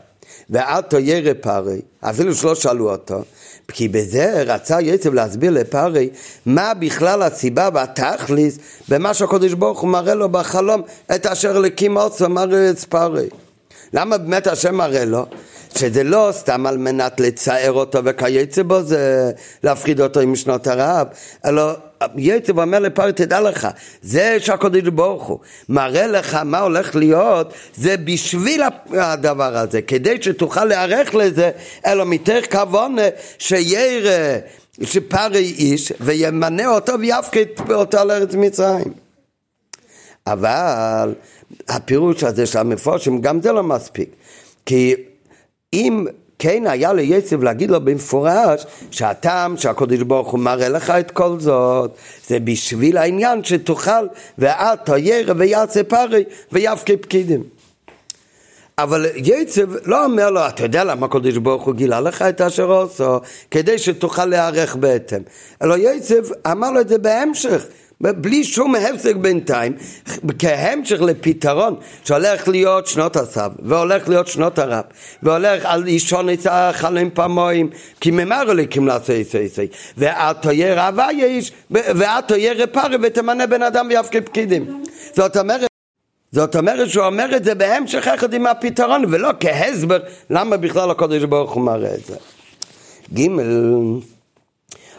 ועתו 0.50 1.00
ירא 1.00 1.34
פרי, 1.42 1.82
אפילו 2.02 2.36
שלא 2.36 2.56
שאלו 2.56 2.92
אותו, 2.92 3.22
כי 3.68 3.88
בזה 3.88 4.44
רצה 4.46 4.82
יצב 4.82 5.14
להסביר 5.14 5.52
לפרי 5.52 6.10
מה 6.46 6.74
בכלל 6.74 7.22
הסיבה 7.22 7.70
והתכליס 7.74 8.58
במה 8.90 9.14
שהקדוש 9.14 9.54
ברוך 9.54 9.80
הוא 9.80 9.90
מראה 9.90 10.16
לו 10.16 10.30
בחלום 10.30 10.82
את 11.16 11.26
אשר 11.26 11.62
עוצו 11.96 12.30
מראה 12.30 12.70
את 12.70 12.80
פרי. 12.80 13.28
למה 13.94 14.18
באמת 14.18 14.48
השם 14.48 14.76
מראה 14.76 15.06
לו? 15.06 15.26
שזה 15.78 16.04
לא 16.04 16.30
סתם 16.32 16.66
על 16.66 16.78
מנת 16.78 17.20
לצער 17.20 17.72
אותו 17.72 18.00
וכייצא 18.04 18.64
בו 18.64 18.82
זה 18.82 19.32
להפחיד 19.64 20.02
אותו 20.02 20.20
עם 20.20 20.36
שנות 20.36 20.68
הרעב, 20.68 21.08
אלא 21.46 21.74
יצב 22.18 22.60
אומר 22.60 22.80
לפרעה, 22.80 23.12
תדע 23.12 23.42
לך, 23.42 23.68
זה 24.02 24.38
שהקודש 24.40 24.88
ברוך 24.88 25.24
הוא 25.24 25.40
מראה 25.70 26.08
לך 26.08 26.36
מה 26.46 26.60
הולך 26.60 26.96
להיות, 26.96 27.54
זה 27.76 27.98
בשביל 27.98 28.62
הדבר 28.92 29.58
הזה, 29.58 29.82
כדי 29.82 30.18
שתוכל 30.22 30.66
להיערך 30.66 31.16
לזה, 31.16 31.52
אלא 31.86 32.06
מתך 32.06 32.46
כוון 32.52 32.96
שירא 33.40 34.38
שפרי 34.84 35.54
איש 35.58 35.94
וימנה 36.00 36.68
אותו 36.68 36.94
ויפקד 37.00 37.46
אותו 37.70 38.06
לארץ 38.06 38.34
מצרים. 38.34 38.94
אבל 40.28 41.14
הפירוש 41.70 42.24
הזה 42.24 42.46
של 42.46 42.60
המפורשים, 42.60 43.22
גם 43.22 43.42
זה 43.42 43.52
לא 43.52 43.64
מספיק. 43.64 44.10
כי 44.66 44.96
אם 45.74 46.06
כן 46.40 46.64
היה 46.68 46.94
ליצב 46.94 47.44
להגיד 47.44 47.72
לו 47.72 47.82
במפורש 47.82 48.66
שהטעם 48.92 49.58
שהקדוש 49.58 50.02
ברוך 50.02 50.28
הוא 50.28 50.40
מראה 50.40 50.70
לך 50.70 50.90
את 50.90 51.12
כל 51.12 51.40
זאת 51.40 51.92
זה 52.28 52.40
בשביל 52.40 52.98
העניין 52.98 53.44
שתאכל 53.44 54.08
ואת 54.38 54.80
תוירא 54.86 55.34
ויעשה 55.38 55.84
פרי 55.84 56.24
ויבכה 56.52 56.98
פקידים. 57.02 57.44
אבל 58.78 59.06
יצב 59.16 59.88
לא 59.88 60.06
אומר 60.06 60.30
לו, 60.30 60.48
אתה 60.48 60.64
יודע 60.64 60.84
למה 60.84 61.06
הקדוש 61.06 61.38
ברוך 61.38 61.64
הוא 61.64 61.76
גילה 61.76 62.02
לך 62.02 62.22
את 62.22 62.42
אשר 62.42 62.72
עושו, 62.72 63.20
כדי 63.52 63.78
שתוכל 63.78 64.26
להיערך 64.26 64.76
בהתאם. 64.76 65.22
אלא 65.64 65.76
יצב 65.78 66.34
אמר 66.52 66.72
לו 66.72 66.82
את 66.82 66.90
זה 66.90 66.98
בהמשך, 66.98 67.66
בלי 68.02 68.44
שום 68.44 68.76
הפסק 68.76 69.16
בינתיים, 69.16 69.74
כהמשך 70.40 71.02
לפתרון 71.02 71.76
שהולך 72.06 72.48
להיות 72.48 72.88
שנות 72.88 73.16
הסב, 73.16 73.52
והולך 73.60 74.10
להיות 74.10 74.28
שנות 74.28 74.60
הרב, 74.60 74.84
והולך 75.24 75.66
על 75.66 75.88
אישון 75.88 76.30
את 76.30 76.48
החלם 76.50 77.10
פעמיים, 77.14 77.70
כי 78.02 78.12
ממר 78.12 78.52
אליקים 78.52 78.88
לעשות 78.88 79.10
איסי 79.10 79.38
איסי, 79.38 79.68
ואת 79.98 80.42
תהיה 80.42 80.88
רבה 80.88 81.08
יש, 81.18 81.52
ואת 81.72 82.28
תהיה 82.28 82.54
רפרי 82.54 82.98
ותמנה 83.02 83.48
בן 83.48 83.64
אדם 83.64 83.88
ויפקד 83.90 84.26
פקידים. 84.26 84.84
זאת 85.16 85.38
אומרת 85.38 85.70
זאת 86.32 86.56
אומרת 86.56 86.90
שהוא 86.90 87.06
אומר 87.06 87.36
את 87.36 87.44
זה 87.44 87.56
בהמשך 87.56 88.08
אחד 88.08 88.34
עם 88.34 88.48
הפתרון 88.48 89.06
ולא 89.10 89.30
כהסבר 89.40 90.00
למה 90.30 90.58
בכלל 90.58 90.92
הקודש 90.92 91.24
ברוך 91.24 91.52
הוא 91.52 91.64
מראה 91.64 91.94
את 91.96 92.06
זה. 92.06 92.16
ג' 93.14 93.28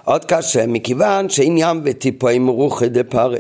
עוד 0.04 0.24
קשה, 0.24 0.66
מכיוון 0.66 1.28
שעניין 1.28 1.80
וטיפוי 1.84 2.38
מרוחי 2.38 2.88
דפרי, 2.88 3.38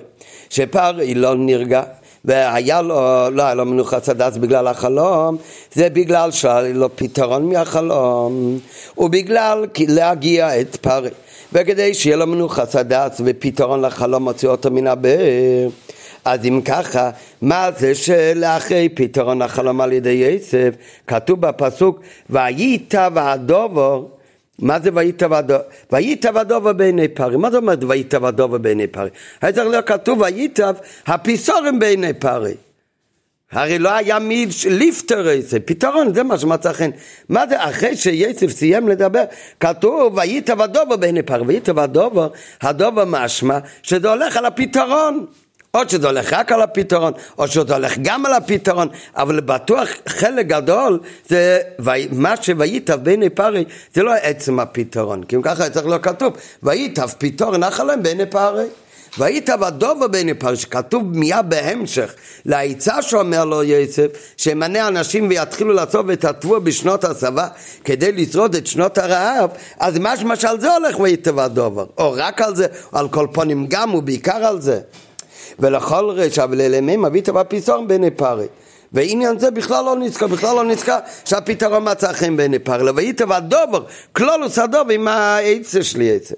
שפרי 0.50 1.14
לא 1.14 1.34
נרגע, 1.34 1.82
והיה 2.24 2.82
לו, 2.82 3.30
לא 3.32 3.42
היה 3.42 3.54
לו 3.54 3.64
מנוחת 3.66 4.04
סדס 4.04 4.36
בגלל 4.36 4.66
החלום, 4.66 5.36
זה 5.72 5.90
בגלל 5.90 6.30
שהיה 6.30 6.72
לו 6.74 6.96
פתרון 6.96 7.48
מהחלום, 7.48 8.58
ובגלל 8.98 9.66
להגיע 9.88 10.60
את 10.60 10.76
פרי. 10.76 11.10
וכדי 11.52 11.94
שיהיה 11.94 12.16
לו 12.16 12.26
מנוחת 12.26 12.70
סדס 12.70 13.20
ופתרון 13.24 13.80
לחלום 13.84 14.22
מוציא 14.22 14.48
אותו 14.48 14.70
מן 14.70 14.86
הבאר. 14.86 15.68
אז 16.24 16.46
אם 16.46 16.60
ככה, 16.64 17.10
מה 17.42 17.68
זה 17.78 17.94
שלאחרי 17.94 18.88
פתרון 18.88 19.42
החלום 19.42 19.80
על 19.80 19.92
ידי 19.92 20.10
יסף, 20.10 20.74
כתוב 21.06 21.40
בפסוק, 21.40 22.00
וייטב 22.30 23.12
הדובור 23.16 24.10
מה 24.60 24.80
זה 24.80 24.90
וייטב 25.92 26.36
הדובר 26.36 26.72
בעיני 26.72 27.08
פרים. 27.08 27.40
מה 27.40 27.50
זאת 27.50 27.62
אומרת 27.62 27.84
וייטב 27.84 28.24
הדובר 28.24 28.58
בעיני 28.58 28.86
פרי? 28.86 29.08
היה 29.40 29.52
צריך 29.52 29.68
להיות 29.68 29.86
כתוב 29.86 30.20
וייטב 30.20 30.74
הפיסורים 31.06 31.78
בעיני 31.78 32.12
פרי. 32.12 32.54
הרי 33.52 33.78
לא 33.78 33.92
היה 33.92 34.18
מי 34.18 34.46
לפטר 34.70 35.28
איזה, 35.28 35.60
פתרון, 35.60 36.14
זה 36.14 36.22
מה 36.22 36.38
שמצא 36.38 36.72
חן. 36.72 36.90
מה 37.28 37.46
זה, 37.46 37.64
אחרי 37.64 37.96
שיצב 37.96 38.48
סיים 38.48 38.88
לדבר, 38.88 39.24
כתוב, 39.60 40.16
וייטב 40.16 40.60
הדובר 40.60 40.96
בעיני 40.96 41.22
פרי, 41.22 41.42
וייטב 41.46 41.78
הדובר, 41.78 42.28
הדובר 42.60 43.04
משמע 43.06 43.58
שזה 43.82 44.08
הולך 44.08 44.36
על 44.36 44.46
הפתרון. 44.46 45.26
או 45.74 45.80
שזה 45.88 46.06
הולך 46.06 46.32
רק 46.32 46.52
על 46.52 46.62
הפתרון, 46.62 47.12
או 47.38 47.48
שזה 47.48 47.74
הולך 47.74 47.94
גם 48.02 48.26
על 48.26 48.34
הפתרון, 48.34 48.88
אבל 49.16 49.40
בטוח 49.40 49.88
חלק 50.08 50.46
גדול 50.46 51.00
זה 51.28 51.60
מה 52.12 52.34
שויטב 52.42 53.04
בעיני 53.04 53.30
פרי, 53.30 53.64
זה 53.94 54.02
לא 54.02 54.12
עצם 54.14 54.60
הפתרון, 54.60 55.22
כי 55.22 55.36
אם 55.36 55.42
ככה 55.42 55.70
צריך 55.70 55.86
להיות 55.86 56.04
כתוב, 56.04 56.32
ויטב 56.62 57.08
פתרון 57.18 57.64
נחלם 57.64 58.02
בעיני 58.02 58.26
פרי. 58.26 58.64
ויטב 59.18 59.62
הדובר 59.62 60.06
בעיני 60.06 60.34
פרי, 60.34 60.56
שכתוב 60.56 61.18
מיד 61.18 61.36
בהמשך 61.48 62.14
לעצה 62.44 63.02
שאומר 63.02 63.44
לו 63.44 63.62
יוסף, 63.62 64.06
שימנה 64.36 64.88
אנשים 64.88 65.28
ויתחילו 65.28 65.72
לעשות 65.72 66.06
ותתבו 66.08 66.60
בשנות 66.60 67.04
הסבה 67.04 67.48
כדי 67.84 68.12
לשרוד 68.12 68.54
את 68.54 68.66
שנות 68.66 68.98
הרעב, 68.98 69.50
אז 69.78 69.98
משמע 70.00 70.36
שעל 70.36 70.60
זה 70.60 70.74
הולך 70.74 71.00
ויטב 71.00 71.38
הדובר, 71.38 71.86
או 71.98 72.12
רק 72.16 72.40
על 72.40 72.56
זה, 72.56 72.66
או 72.92 72.98
על 72.98 73.08
כל 73.08 73.26
פונים 73.32 73.66
גם 73.68 73.94
ובעיקר 73.94 74.46
על 74.46 74.60
זה. 74.60 74.80
ולכל 75.58 76.10
רשע 76.10 76.46
ולאלמים 76.50 77.02
מביא 77.02 77.22
תבע 77.22 77.42
פיסון 77.44 77.88
בעיני 77.88 78.10
פרי. 78.10 78.46
ועניין 78.92 79.38
זה 79.38 79.50
בכלל 79.50 79.84
לא 79.84 79.96
נזכר, 79.96 80.26
בכלל 80.26 80.56
לא 80.56 80.64
נזכר 80.64 80.98
שהפתרון 81.24 81.90
מצא 81.90 82.12
חן 82.12 82.36
בעיני 82.36 82.58
פרי. 82.58 82.90
וייטב 82.90 83.32
הדובר, 83.32 83.84
כלולוס 84.12 84.58
הדובר 84.58 84.94
עם 84.94 85.08
העצה 85.08 85.82
שלי 85.82 86.16
עצב. 86.16 86.34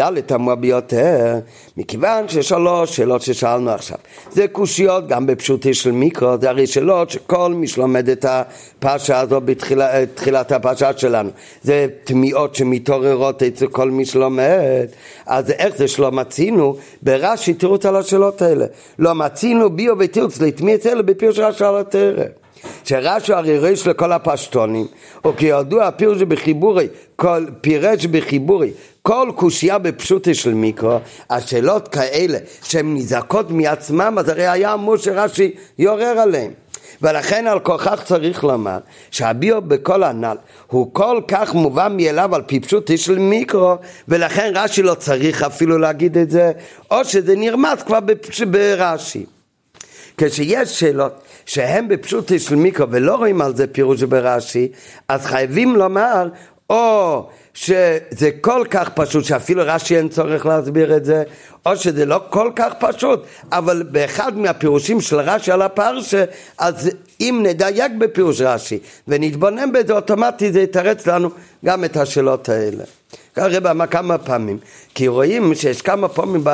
ד' 0.00 0.20
תמוה 0.20 0.54
ביותר, 0.54 1.38
מכיוון 1.76 2.28
ששלוש 2.28 2.96
שאלות 2.96 3.22
ששאלנו 3.22 3.70
עכשיו, 3.70 3.98
זה 4.30 4.48
קושיות 4.48 5.08
גם 5.08 5.26
בפשוטי 5.26 5.74
של 5.74 5.90
מיקרו, 5.92 6.34
זה 6.40 6.50
הרי 6.50 6.66
שאלות 6.66 7.10
שכל 7.10 7.52
מי 7.54 7.68
שלומד 7.68 8.08
את 8.08 8.24
הפרשה 8.28 9.20
הזו 9.20 9.40
בתחילת 9.40 10.52
הפרשה 10.52 10.90
שלנו, 10.96 11.30
זה 11.62 11.86
תמיהות 12.04 12.54
שמתעוררות 12.54 13.42
אצל 13.42 13.66
כל 13.66 13.90
מי 13.90 14.04
שלומד, 14.04 14.86
אז 15.26 15.50
איך 15.50 15.76
זה 15.76 15.88
שלא 15.88 16.12
מצינו? 16.12 16.76
ברש"י 17.02 17.54
תירוץ 17.54 17.86
על 17.86 17.96
השאלות 17.96 18.42
האלה, 18.42 18.66
לא 18.98 19.14
מצינו 19.14 19.70
ביו 19.70 19.94
ותירוץ 19.98 20.40
לתמי 20.40 20.74
את 20.74 20.86
אלה 20.86 21.02
בפירוש 21.02 21.38
רש"י 21.38 21.64
על 21.64 21.76
התרא 21.76 22.24
שרש"י 22.84 23.32
הרי 23.32 23.58
ריש 23.58 23.86
לכל 23.86 24.12
הפשטונים, 24.12 24.86
או 25.24 25.36
כי 25.36 25.46
ידוע 25.46 25.90
פירוש 25.90 26.22
בחיבורי, 26.22 26.88
כל, 27.16 27.44
פירש 27.60 28.06
בחיבורי, 28.06 28.70
כל 29.02 29.30
קושייה 29.36 29.78
בפשוטי 29.78 30.34
של 30.34 30.54
מיקרו, 30.54 30.98
השאלות 31.30 31.88
כאלה 31.88 32.38
שהן 32.62 32.94
נזעקות 32.96 33.50
מעצמם, 33.50 34.16
אז 34.18 34.28
הרי 34.28 34.46
היה 34.46 34.74
אמור 34.74 34.96
שרש"י 34.96 35.54
יעורר 35.78 36.18
עליהם. 36.18 36.52
ולכן 37.02 37.46
על 37.46 37.60
כוכך 37.60 38.02
צריך 38.04 38.44
לומר 38.44 38.78
שהביאו 39.10 39.62
בכל 39.62 40.02
הנ"ל 40.02 40.36
הוא 40.66 40.94
כל 40.94 41.20
כך 41.28 41.54
מובן 41.54 41.96
מאליו 41.96 42.34
על 42.34 42.42
פי 42.42 42.60
פשוטי 42.60 42.98
של 42.98 43.18
מיקרו 43.18 43.74
ולכן 44.08 44.52
רש"י 44.54 44.82
לא 44.82 44.94
צריך 44.94 45.42
אפילו 45.42 45.78
להגיד 45.78 46.18
את 46.18 46.30
זה 46.30 46.52
או 46.90 47.04
שזה 47.04 47.36
נרמז 47.36 47.82
כבר 47.86 47.98
ברש"י 48.50 49.26
כשיש 50.16 50.80
שאלות 50.80 51.12
שהן 51.46 51.88
בפשוטי 51.88 52.38
של 52.38 52.54
מיקרו 52.54 52.86
ולא 52.90 53.14
רואים 53.14 53.40
על 53.40 53.56
זה 53.56 53.66
פירוש 53.66 54.02
ברש"י, 54.02 54.68
אז 55.08 55.26
חייבים 55.26 55.76
לומר 55.76 56.28
או 56.70 57.28
שזה 57.54 58.30
כל 58.40 58.64
כך 58.70 58.88
פשוט 58.88 59.24
שאפילו 59.24 59.62
רש"י 59.66 59.96
אין 59.96 60.08
צורך 60.08 60.46
להסביר 60.46 60.96
את 60.96 61.04
זה, 61.04 61.22
או 61.66 61.76
שזה 61.76 62.04
לא 62.04 62.20
כל 62.30 62.50
כך 62.56 62.72
פשוט, 62.78 63.22
אבל 63.52 63.82
באחד 63.90 64.38
מהפירושים 64.38 65.00
של 65.00 65.20
רש"י 65.20 65.52
על 65.52 65.62
הפרשה, 65.62 66.24
אז 66.58 66.90
אם 67.20 67.40
נדייק 67.42 67.92
בפירוש 67.98 68.40
רש"י 68.40 68.78
ונתבונן 69.08 69.72
בזה 69.72 69.92
אוטומטית 69.92 70.52
זה 70.52 70.60
יתרץ 70.60 71.06
לנו 71.06 71.30
גם 71.64 71.84
את 71.84 71.96
השאלות 71.96 72.48
האלה. 72.48 72.84
הרב 73.36 73.66
אמר 73.66 73.86
כמה 73.86 74.18
פעמים, 74.18 74.58
כי 74.94 75.08
רואים 75.08 75.54
שיש 75.54 75.82
כמה 75.82 76.08
פעמים 76.08 76.44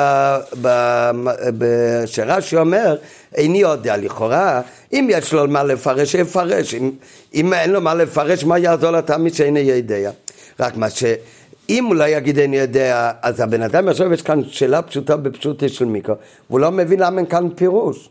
שרש"י 2.05 2.57
אומר, 2.57 2.97
איני 3.35 3.57
יודע 3.57 3.97
לכאורה, 3.97 4.61
אם 4.93 5.07
יש 5.09 5.33
לו 5.33 5.47
מה 5.47 5.63
לפרש, 5.63 6.11
שיפרש, 6.11 6.73
אם, 6.73 6.91
אם 7.33 7.53
אין 7.53 7.69
לו 7.69 7.81
מה 7.81 7.93
לפרש, 7.93 8.43
מה 8.43 8.59
יעזור 8.59 8.91
לתלמיד 8.91 9.33
שאיני 9.33 9.59
יודע? 9.59 10.11
רק 10.59 10.77
מה 10.77 10.89
ש... 10.89 11.03
אם 11.69 11.85
הוא 11.85 11.95
לא 11.95 12.03
יגיד 12.03 12.39
איני 12.39 12.57
יודע, 12.57 13.11
אז 13.21 13.39
הבן 13.39 13.61
אדם 13.61 13.89
יחשוב, 13.89 14.11
יש 14.11 14.21
כאן 14.21 14.41
שאלה 14.49 14.81
פשוטה 14.81 15.17
בפשוטי 15.17 15.69
של 15.69 15.85
מיקרו, 15.85 16.15
והוא 16.49 16.59
לא 16.59 16.71
מבין 16.71 16.99
למה 16.99 17.17
אין 17.17 17.25
כאן 17.25 17.49
פירוש. 17.55 18.09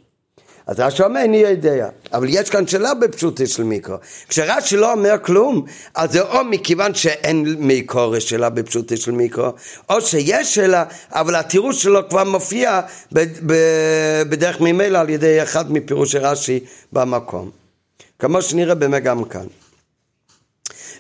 אז 0.67 0.81
רש"י 0.81 1.03
אומר 1.03 1.21
איני 1.21 1.37
יודע, 1.37 1.89
אבל 2.13 2.27
יש 2.31 2.51
כאן 2.51 2.67
שאלה 2.67 2.95
בפשוטי 2.95 3.47
של 3.47 3.65
מיקרו. 3.65 3.97
כשרש"י 4.29 4.77
לא 4.77 4.93
אומר 4.93 5.15
כלום, 5.23 5.65
אז 5.95 6.13
זה 6.13 6.21
או 6.21 6.45
מכיוון 6.45 6.95
שאין 6.95 7.57
מקור 7.59 8.19
שאלה 8.19 8.51
בפשוטי 8.51 8.97
של 8.97 9.11
מיקרו, 9.11 9.49
או 9.91 10.01
שיש 10.01 10.55
שאלה, 10.55 10.85
אבל 11.11 11.35
התירוץ 11.35 11.77
שלו 11.77 12.09
כבר 12.09 12.25
מופיע 12.25 12.81
בדרך 14.29 14.61
ממילא 14.61 14.99
על 14.99 15.11
ידי 15.11 15.43
אחד 15.43 15.73
מפירושי 15.73 16.19
רש"י 16.19 16.61
במקום. 16.93 17.51
כמו 18.19 18.43
שנראה 18.43 18.75
באמת 18.75 19.03
גם 19.03 19.25
כאן. 19.25 19.47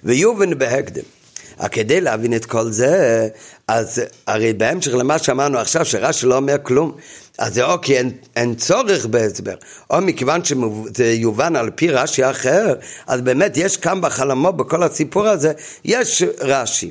ויובן 0.05 0.59
בהקדם. 0.59 1.18
כדי 1.67 2.01
להבין 2.01 2.37
את 2.37 2.45
כל 2.45 2.71
זה, 2.71 3.29
אז 3.69 4.03
הרי 4.27 4.53
בהמשך 4.53 4.95
למה 4.95 5.19
שאמרנו 5.19 5.59
עכשיו, 5.59 5.85
שרש"י 5.85 6.27
לא 6.27 6.37
אומר 6.37 6.57
כלום, 6.63 6.93
אז 7.39 7.55
זה 7.55 7.65
או 7.65 7.81
כי 7.81 7.99
אין, 7.99 8.11
אין 8.37 8.55
צורך 8.55 9.07
בהסבר, 9.07 9.55
או 9.91 10.01
מכיוון 10.01 10.45
שזה 10.45 11.13
יובן 11.13 11.57
על 11.57 11.71
פי 11.71 11.89
רש"י 11.89 12.31
אחר, 12.31 12.75
אז 13.07 13.21
באמת 13.21 13.57
יש 13.57 13.77
כאן 13.77 14.01
בחלומו, 14.01 14.53
בכל 14.53 14.83
הסיפור 14.83 15.27
הזה, 15.27 15.53
יש 15.85 16.23
רש"י. 16.41 16.91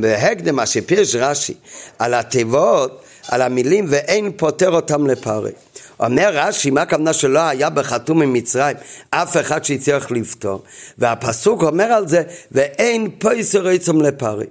בהקדם 0.00 0.56
מה 0.56 0.66
שפירש 0.66 1.14
רש"י 1.14 1.54
על 1.98 2.14
התיבות, 2.14 3.02
על 3.28 3.42
המילים 3.42 3.86
ואין 3.88 4.32
פותר 4.36 4.70
אותם 4.70 5.06
לפרי. 5.06 5.52
אומר 6.00 6.30
רש"י, 6.32 6.70
מה 6.70 6.82
הכוונה 6.82 7.12
שלא 7.12 7.40
היה 7.40 7.70
בחתום 7.70 8.18
ממצרים 8.18 8.76
אף 9.10 9.36
אחד 9.36 9.64
שהצליח 9.64 10.10
לפתור? 10.10 10.62
והפסוק 10.98 11.62
אומר 11.62 11.84
על 11.84 12.08
זה, 12.08 12.22
ואין 12.52 13.10
פייסר 13.18 13.68
עצם 13.68 14.00
לפרי. 14.00 14.46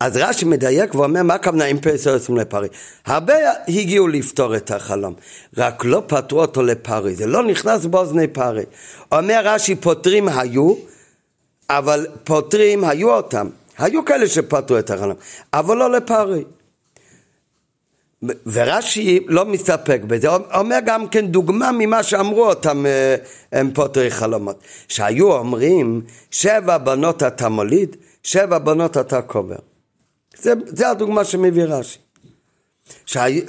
אז 0.00 0.16
רש"י 0.16 0.44
מדייק 0.44 0.94
ואומר 0.94 1.22
מה 1.22 1.34
הכוונה 1.34 1.64
עם 1.64 1.80
פייסר 1.80 2.14
עצם 2.14 2.36
לפרי. 2.36 2.68
הרבה 3.06 3.34
הגיעו 3.68 4.08
לפתור 4.08 4.56
את 4.56 4.70
החלום, 4.70 5.14
רק 5.56 5.84
לא 5.84 6.02
פתרו 6.06 6.40
אותו 6.40 6.62
לפרי, 6.62 7.14
זה 7.14 7.26
לא 7.26 7.44
נכנס 7.44 7.86
באוזני 7.86 8.26
פרי. 8.28 8.64
אומר 9.12 9.40
רש"י, 9.44 9.74
פותרים 9.74 10.28
היו, 10.28 10.74
אבל 11.70 12.06
פותרים 12.24 12.84
היו 12.84 13.10
אותם. 13.10 13.48
היו 13.78 14.04
כאלה 14.04 14.28
שפתרו 14.28 14.78
את 14.78 14.90
החלום, 14.90 15.16
אבל 15.52 15.76
לא 15.76 15.92
לפרי. 15.92 16.44
ורש"י 18.46 19.20
לא 19.26 19.44
מסתפק 19.44 20.00
בזה, 20.06 20.28
אומר 20.54 20.78
גם 20.86 21.08
כן 21.08 21.26
דוגמה 21.26 21.70
ממה 21.72 22.02
שאמרו 22.02 22.48
אותם 22.48 22.86
אה, 22.86 23.16
הם 23.52 23.70
פותרי 23.74 24.10
חלומות, 24.10 24.60
שהיו 24.88 25.32
אומרים 25.32 26.00
שבע 26.30 26.78
בנות 26.78 27.22
אתה 27.22 27.48
מוליד, 27.48 27.96
שבע 28.22 28.58
בנות 28.58 28.96
אתה 28.96 29.22
קובר. 29.22 29.56
זה, 30.36 30.52
זה 30.66 30.88
הדוגמה 30.88 31.24
שמביא 31.24 31.64
רש"י. 31.64 31.98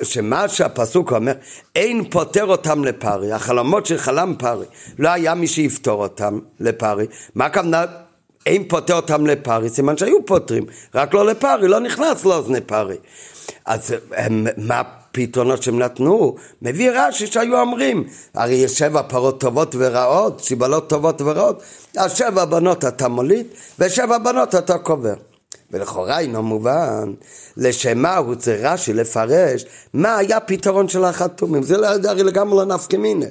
שמה 0.03 0.47
שהפסוק 0.47 1.11
אומר, 1.11 1.33
אין 1.75 2.09
פותר 2.09 2.45
אותם 2.45 2.83
לפרי, 2.83 3.31
החלומות 3.31 3.85
של 3.85 3.97
חלם 3.97 4.35
פרי, 4.39 4.65
לא 4.99 5.09
היה 5.09 5.35
מי 5.35 5.47
שיפתור 5.47 6.03
אותם 6.03 6.39
לפרי, 6.59 7.05
מה 7.35 7.45
הכוונה 7.45 7.85
אין 8.45 8.67
פותר 8.67 8.95
אותם 8.95 9.25
לפרי, 9.25 9.69
סימן 9.69 9.97
שהיו 9.97 10.25
פותרים, 10.25 10.65
רק 10.95 11.13
לא 11.13 11.25
לפרי, 11.25 11.67
לא 11.67 11.79
נכנס 11.79 12.25
לאוזני 12.25 12.61
פרי. 12.61 12.97
אז 13.65 13.95
הם, 14.15 14.47
מה 14.57 14.79
הפתרונות 14.79 15.63
שהם 15.63 15.79
נתנו? 15.79 16.35
מביא 16.61 16.91
רש"י 16.91 17.27
שהיו 17.27 17.59
אומרים, 17.59 18.03
הרי 18.33 18.53
יש 18.53 18.77
שבע 18.77 19.01
פרות 19.01 19.39
טובות 19.39 19.75
ורעות, 19.79 20.39
שיבלות 20.39 20.89
טובות 20.89 21.21
ורעות, 21.21 21.63
אז 21.97 22.11
שבע 22.17 22.45
בנות 22.45 22.85
אתה 22.85 23.07
מוליד, 23.07 23.47
ושבע 23.79 24.17
בנות 24.17 24.55
אתה 24.55 24.77
קובר. 24.77 25.13
ולכאורה 25.71 26.19
אינו 26.19 26.43
מובן 26.43 27.13
לשם 27.57 27.97
מה 27.97 28.17
הוא 28.17 28.35
צריך 28.35 28.61
רש"י 28.63 28.93
לפרש 28.93 29.65
מה 29.93 30.17
היה 30.17 30.37
הפתרון 30.37 30.87
של 30.87 31.03
החתומים, 31.03 31.63
זה 31.63 31.77
לא 31.77 31.87
הרי 31.87 32.23
לגמרי 32.23 32.57
לא 32.57 32.65
נפקא 32.65 32.97
מיניה. 32.97 33.29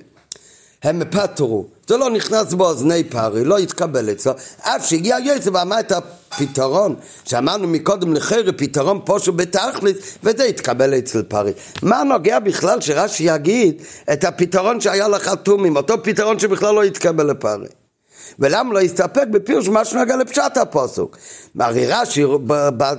הם 0.83 1.03
פטרו, 1.11 1.66
זה 1.87 1.97
לא 1.97 2.11
נכנס 2.11 2.55
באוזני 2.55 3.05
פרי, 3.05 3.45
לא 3.45 3.59
התקבל 3.59 4.11
אצלו, 4.11 4.33
עד 4.62 4.83
שהגיע 4.83 5.16
יוסף 5.19 5.51
ואמר 5.53 5.81
את 5.81 5.93
הפתרון, 5.93 6.95
שאמרנו 7.25 7.69
מקודם 7.69 8.14
לחרב 8.14 8.51
פתרון 8.51 9.01
פושו 9.05 9.33
בתכלית, 9.33 9.97
וזה 10.23 10.45
התקבל 10.45 10.99
אצל 10.99 11.23
פרי. 11.23 11.53
מה 11.83 12.05
נוגע 12.05 12.38
בכלל 12.38 12.81
שרש"י 12.81 13.25
יגיד 13.25 13.83
את 14.12 14.25
הפתרון 14.25 14.81
שהיה 14.81 15.09
לחתומים, 15.09 15.77
אותו 15.77 16.03
פתרון 16.03 16.38
שבכלל 16.38 16.75
לא 16.75 16.83
התקבל 16.83 17.31
לפרי? 17.31 17.69
ולמה 18.38 18.75
לא 18.75 18.81
הסתפק 18.81 19.27
בפירוש 19.31 19.69
מה 19.69 19.85
שנוגע 19.85 20.16
לפשט 20.16 20.57
הפוסוק? 20.57 21.19
הרי 21.59 21.87
רש"י 21.87 22.25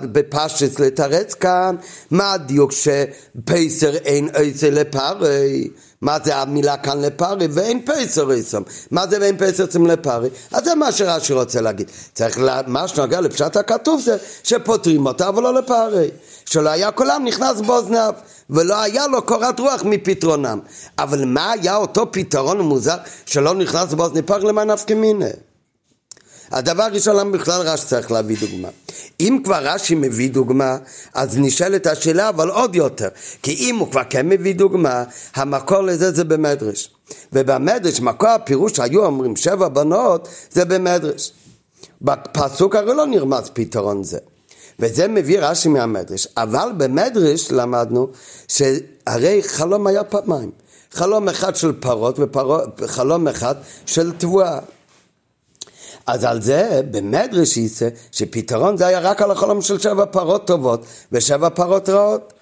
בפשטס 0.02 0.80
לתרץ 0.80 1.34
כאן, 1.34 1.76
מה 2.12 2.34
הדיוק 2.34 2.72
שפייסר 2.72 3.96
אין 3.96 4.30
עשר 4.34 4.70
לפרי? 4.72 5.68
מה 6.02 6.18
זה 6.24 6.36
המילה 6.36 6.78
כאן 6.78 7.02
לפרי? 7.02 7.48
ואין 7.52 7.82
פייסר 7.86 8.32
איסם. 8.32 8.62
מה 8.92 9.08
זה 9.08 9.18
ואין 9.22 9.38
פייסר 9.38 9.66
איסם 9.66 9.86
לפרי? 9.86 10.30
אז 10.52 10.64
זה 10.66 10.76
מה 10.76 10.92
שרש"י 10.92 11.34
רוצה 11.34 11.62
להגיד. 11.62 11.92
צריך, 12.14 12.40
לה, 12.40 12.62
מה 12.68 12.88
שנוגע 12.88 13.22
לפשט 13.22 13.56
הכתוב 13.56 14.02
זה 14.02 14.18
שפותרים 14.44 15.06
אותה 15.06 15.30
אבל 15.30 15.44
לא 15.44 15.54
לפרי. 15.54 16.10
שלא 16.46 16.70
היה 16.70 16.92
קולם 16.92 17.24
נכנס 17.26 17.62
באוזניו. 17.62 18.14
ולא 18.50 18.82
היה 18.82 19.08
לו 19.08 19.22
קורת 19.22 19.60
רוח 19.60 19.84
מפתרונם. 19.84 20.60
אבל 21.00 21.26
מה 21.26 21.52
היה 21.52 21.76
אותו 21.76 22.12
פתרון 22.12 22.62
מוזר 22.62 22.98
שלא 23.26 23.56
נכנס 23.56 23.94
באוזני 23.94 24.22
פח 24.22 24.38
למען 24.38 24.72
נפקא 24.72 24.94
מיניה? 24.94 25.30
הדבר 26.52 26.88
ראשון, 26.92 27.16
למה 27.16 27.32
בכלל 27.32 27.62
רש"י 27.62 27.86
צריך 27.86 28.12
להביא 28.12 28.38
דוגמה? 28.40 28.68
אם 29.20 29.40
כבר 29.44 29.60
רש"י 29.64 29.96
מביא 29.96 30.30
דוגמה, 30.30 30.78
אז 31.14 31.38
נשאלת 31.38 31.88
השאלה, 31.88 32.30
אבל 32.30 32.50
עוד 32.50 32.76
יותר. 32.76 33.08
כי 33.44 33.54
אם 33.54 33.76
הוא 33.76 33.92
כבר 33.92 34.02
כן 34.10 34.30
מביא 34.30 34.56
דוגמה, 34.56 35.04
המקור 35.36 35.82
לזה 35.82 36.12
זה 36.12 36.24
במדרש. 36.24 36.90
ובמדרש, 37.34 38.00
מקור 38.00 38.30
הפירוש 38.30 38.72
שהיו 38.72 39.06
אומרים 39.06 39.36
שבע 39.36 39.68
בנות, 39.68 40.28
זה 40.52 40.66
במדרש. 40.66 41.32
בפסוק 42.02 42.76
הרי 42.76 42.96
לא 42.96 43.06
נרמז 43.06 43.50
פתרון 43.54 44.04
זה. 44.04 44.18
וזה 44.80 45.08
מביא 45.08 45.40
רש"י 45.40 45.70
מהמדרש. 45.70 46.28
אבל 46.38 46.70
במדרש 46.78 47.52
למדנו 47.52 48.08
שהרי 48.48 49.44
חלום 49.44 49.88
היה 49.88 50.04
פעמיים. 50.04 50.52
חלום 50.92 51.30
אחד 51.30 51.56
של 51.56 51.72
פרות 51.80 52.20
וחלום 52.80 53.28
אחד 53.28 53.56
של 53.86 54.12
תבואה. 54.18 54.60
אז 56.08 56.24
על 56.24 56.42
זה 56.42 56.82
במדרש 56.92 57.58
יישא 57.58 57.88
שפתרון 58.12 58.78
זה 58.78 58.88
היה 58.88 59.00
רק 59.00 59.22
על 59.22 59.32
החלום 59.32 59.62
של 59.62 59.80
שבע 59.80 60.06
פרות 60.06 60.48
טובות 60.48 60.86
ושבע 61.12 61.50
פרות 61.50 61.90
רעות. 61.90 62.34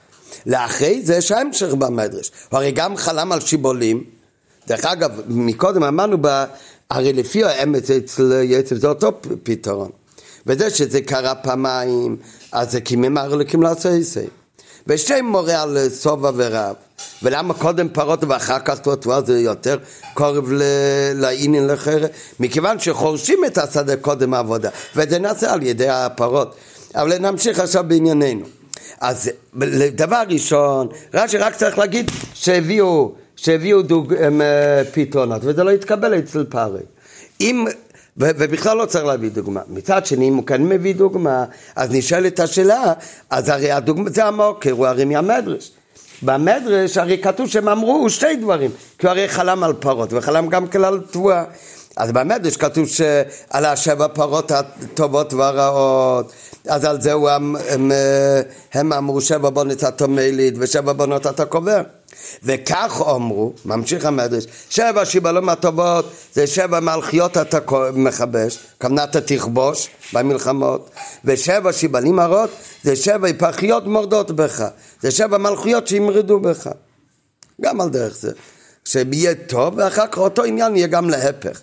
לאחרי 0.46 1.02
זה 1.04 1.16
יש 1.16 1.32
המשך 1.32 1.74
במדרש. 1.74 2.32
הוא 2.50 2.58
הרי 2.58 2.72
גם 2.72 2.98
חלם 2.98 3.32
על 3.32 3.40
שיבולים. 3.40 4.04
דרך 4.68 4.86
אגב, 4.86 5.12
מקודם 5.28 5.84
אמרנו, 5.84 6.18
ב... 6.22 6.46
הרי 6.90 7.14
לפי 7.14 7.44
האמת 7.44 7.92
אצל 7.92 8.42
יצב 8.44 8.76
זה 8.76 8.88
אותו 8.88 9.12
פתרון. 9.44 9.90
וזה 10.48 10.70
שזה 10.70 11.02
קרה 11.02 11.36
פעמיים, 11.36 12.18
אז 12.52 12.72
זה 12.72 12.82
קימים 12.82 13.18
הרלוקים 13.18 13.62
לעשות 13.62 13.86
לעשייסי. 13.86 14.28
ושם 14.88 15.26
מורה 15.26 15.62
על 15.62 15.90
סובה 15.90 16.32
ורב. 16.36 16.76
ולמה 17.24 17.54
קודם 17.54 17.90
פרות 17.90 18.24
ואחר 18.24 18.60
כך 18.60 18.80
תותבה 18.80 19.22
זה 19.22 19.40
יותר 19.40 19.78
קורב 20.14 20.52
לעניין 21.16 21.68
לחרב? 21.68 22.10
מכיוון 22.40 22.80
שחורשים 22.80 23.46
את 23.46 23.58
השדה 23.58 23.96
קודם 23.98 24.34
העבודה, 24.34 24.70
וזה 24.96 25.20
נעשה 25.20 25.54
על 25.54 25.64
ידי 25.64 25.90
הפרות. 25.90 26.56
אבל 26.96 27.18
נמשיך 27.18 27.60
עכשיו 27.60 27.84
בענייננו. 27.88 28.46
אז 29.02 29.30
דבר 29.92 30.24
ראשון, 30.30 30.88
רש"י 31.14 31.38
רק 31.38 31.56
צריך 31.56 31.78
להגיד 31.78 32.12
שהביאו, 32.34 33.12
שהביאו 33.36 33.82
דוג, 33.82 34.14
הם, 34.14 34.42
אה, 34.42 34.82
פתרונות, 34.92 35.42
וזה 35.44 35.64
לא 35.64 35.72
התקבל 35.72 36.20
אצל 36.20 36.46
פארי. 36.50 36.82
אם 37.42 37.66
ובכלל 38.18 38.78
לא 38.78 38.86
צריך 38.86 39.06
להביא 39.06 39.30
דוגמה. 39.30 39.62
מצד 39.68 40.06
שני, 40.06 40.28
אם 40.28 40.36
הוא 40.36 40.46
כן 40.46 40.64
מביא 40.64 40.96
דוגמה, 40.96 41.46
אז 41.76 41.92
נשאלת 41.92 42.40
השאלה, 42.40 42.94
אז 43.30 43.50
הרי 43.50 43.72
הדוגמה, 43.72 44.10
זה 44.10 44.26
המוקר, 44.26 44.72
הוא 44.72 44.88
הרי 44.88 45.06
מהמדרש. 45.06 45.72
במדרש 46.22 46.98
הרי 46.98 47.18
כתוב 47.18 47.48
שהם 47.48 47.70
אמרו 47.70 48.10
שתי 48.10 48.36
דברים, 48.36 48.72
כי 48.98 49.08
הוא 49.08 49.12
הרי 49.12 49.28
חלם 49.28 49.64
על 49.64 49.74
פרות 49.74 50.14
וחלם 50.14 50.48
גם 50.48 50.68
כן 50.68 50.84
על 50.84 51.00
תבואה. 51.12 51.44
אז 51.98 52.12
במדרש 52.12 52.58
כתוב 52.58 52.88
שעל 52.88 53.66
השבע 53.66 54.08
פרות 54.08 54.52
הטובות 54.52 55.34
והרעות, 55.34 56.32
אז 56.68 56.86
על 56.86 57.02
זה 57.02 57.14
הם, 57.14 57.56
הם, 57.70 57.92
הם 58.74 58.94
אמרו 58.94 59.22
שבע 59.22 59.50
בונות 59.50 59.84
אתה 59.84 60.08
מליד 60.08 60.58
ושבע 60.60 60.94
בונות 60.94 61.28
אתה 61.28 61.46
קובר. 61.46 61.82
וכך 62.44 63.02
אמרו, 63.10 63.54
ממשיך 63.66 64.06
המדרש, 64.06 64.46
שבע 64.70 65.06
שיבלים 65.06 65.50
הטובות 65.50 66.12
זה 66.34 66.48
שבע 66.48 66.80
מלכיות 66.80 67.38
אתה 67.38 67.60
מכבש, 67.94 68.60
כמובן 68.80 69.04
אתה 69.04 69.22
תכבוש 69.22 69.90
במלחמות, 70.14 70.90
ושבע 71.26 71.74
שיבלים 71.74 72.20
הרעות 72.20 72.50
זה 72.84 72.96
שבע 72.96 73.28
היפחיות 73.28 73.88
מורדות 73.88 74.32
בך, 74.32 74.66
זה 75.02 75.12
שבע 75.12 75.38
מלכויות 75.38 75.88
שימרדו 75.88 76.40
בך. 76.40 76.70
גם 77.62 77.82
על 77.82 77.90
דרך 77.90 78.16
זה. 78.16 78.32
שיהיה 78.86 79.36
טוב, 79.36 79.74
ואחר 79.78 80.08
כך 80.08 80.18
אותו 80.18 80.44
עניין 80.44 80.76
יהיה 80.76 80.88
גם 80.88 81.10
להפך. 81.10 81.62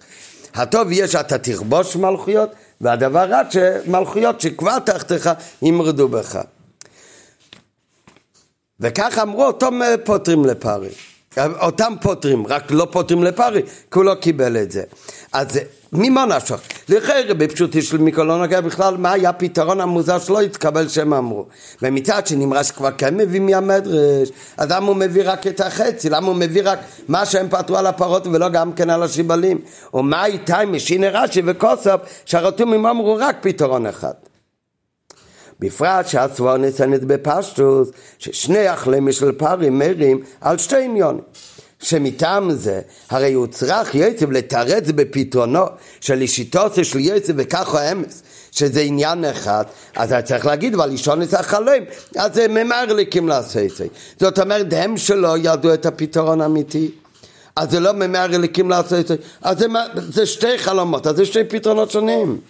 הטוב 0.54 0.92
יהיה 0.92 1.08
שאתה 1.08 1.38
תכבוש 1.38 1.96
מלכויות, 1.96 2.50
והדבר 2.80 3.24
רע 3.30 3.42
שמלכויות 3.50 4.40
שכבר 4.40 4.78
תחתיך 4.78 5.30
ימרדו 5.62 6.08
בך. 6.08 6.38
וכך 8.80 9.18
אמרו, 9.22 9.44
אותם 9.44 9.80
פותרים 10.04 10.44
לפרי. 10.44 10.88
אותם 11.60 11.94
פותרים, 12.00 12.46
רק 12.46 12.70
לא 12.70 12.88
פותרים 12.90 13.24
לפרי, 13.24 13.62
כי 13.62 13.98
הוא 13.98 14.04
לא 14.04 14.14
קיבל 14.14 14.56
את 14.56 14.70
זה. 14.70 14.82
אז 15.32 15.60
ממה 15.92 16.24
נפשך? 16.24 16.60
לכן 16.88 17.22
בפשוטי 17.38 17.82
של 17.82 17.98
לא 18.16 18.38
נוגע 18.38 18.60
בכלל 18.60 18.96
מה 18.96 19.12
היה 19.12 19.28
הפתרון 19.28 19.80
המוזר 19.80 20.18
שלא 20.18 20.40
התקבל 20.40 20.88
שהם 20.88 21.14
אמרו. 21.14 21.46
ומצד 21.82 22.26
שני 22.26 22.46
נמרש 22.46 22.70
כבר 22.70 22.90
כן 22.98 23.16
מביא 23.16 23.40
מהמדרש, 23.40 24.28
אז 24.56 24.70
למה 24.70 24.86
הוא 24.86 24.96
מביא 24.96 25.22
רק 25.24 25.46
את 25.46 25.60
החצי? 25.60 26.10
למה 26.10 26.26
הוא 26.26 26.36
מביא 26.36 26.62
רק 26.64 26.78
מה 27.08 27.26
שהם 27.26 27.48
פתרו 27.48 27.76
על 27.76 27.86
הפרות 27.86 28.26
ולא 28.26 28.48
גם 28.48 28.72
כן 28.72 28.90
על 28.90 29.02
השיבלים? 29.02 29.58
ומה 29.94 30.26
איתה 30.26 30.58
עם 30.58 30.72
משיני 30.72 31.08
רש"י 31.08 31.42
וכוסף 31.44 32.00
שהרתומים 32.24 32.86
אמרו 32.86 33.16
רק 33.20 33.36
פתרון 33.40 33.86
אחד. 33.86 34.12
בפרט 35.60 36.08
שהסבור 36.08 36.56
ניתנת 36.56 37.04
בפשטוס, 37.04 37.88
ששני 38.18 38.68
החלמים 38.68 39.12
של 39.12 39.32
פרי 39.32 39.70
מרים 39.70 40.22
על 40.40 40.58
שתי 40.58 40.84
עניונים. 40.84 41.22
שמטעם 41.82 42.50
זה, 42.52 42.80
הרי 43.10 43.32
הוא 43.32 43.46
צריך 43.46 43.94
יצב 43.94 44.30
לתרץ 44.30 44.84
בפתרונו 44.86 45.64
של 46.00 46.20
אישיתוסו 46.20 46.84
של 46.84 46.98
יצב 47.00 47.32
וככה 47.36 47.80
האמס, 47.80 48.22
שזה 48.52 48.80
עניין 48.80 49.24
אחד, 49.24 49.64
אז 49.96 50.12
היה 50.12 50.22
צריך 50.22 50.46
להגיד, 50.46 50.74
אבל 50.74 50.90
אישון 50.90 51.22
את 51.22 51.34
החלם, 51.34 51.82
אז 52.16 52.34
זה 52.34 52.48
ממרליקים 52.48 53.28
לעשות 53.28 53.62
את 53.62 53.76
זה. 53.76 53.86
זאת 54.20 54.38
אומרת, 54.38 54.66
הם 54.72 54.96
שלא 54.96 55.38
ידעו 55.38 55.74
את 55.74 55.86
הפתרון 55.86 56.40
האמיתי. 56.40 56.90
אז 57.56 57.70
זה 57.70 57.80
לא 57.80 57.92
ממרליקים 57.92 58.70
לעשות 58.70 58.98
את 58.98 59.06
זה, 59.06 59.16
אז 59.42 59.58
זה, 59.58 59.66
זה 59.94 60.26
שתי 60.26 60.58
חלומות, 60.58 61.06
אז 61.06 61.16
זה 61.16 61.26
שתי 61.26 61.44
פתרונות 61.44 61.90
שונים. 61.90 62.40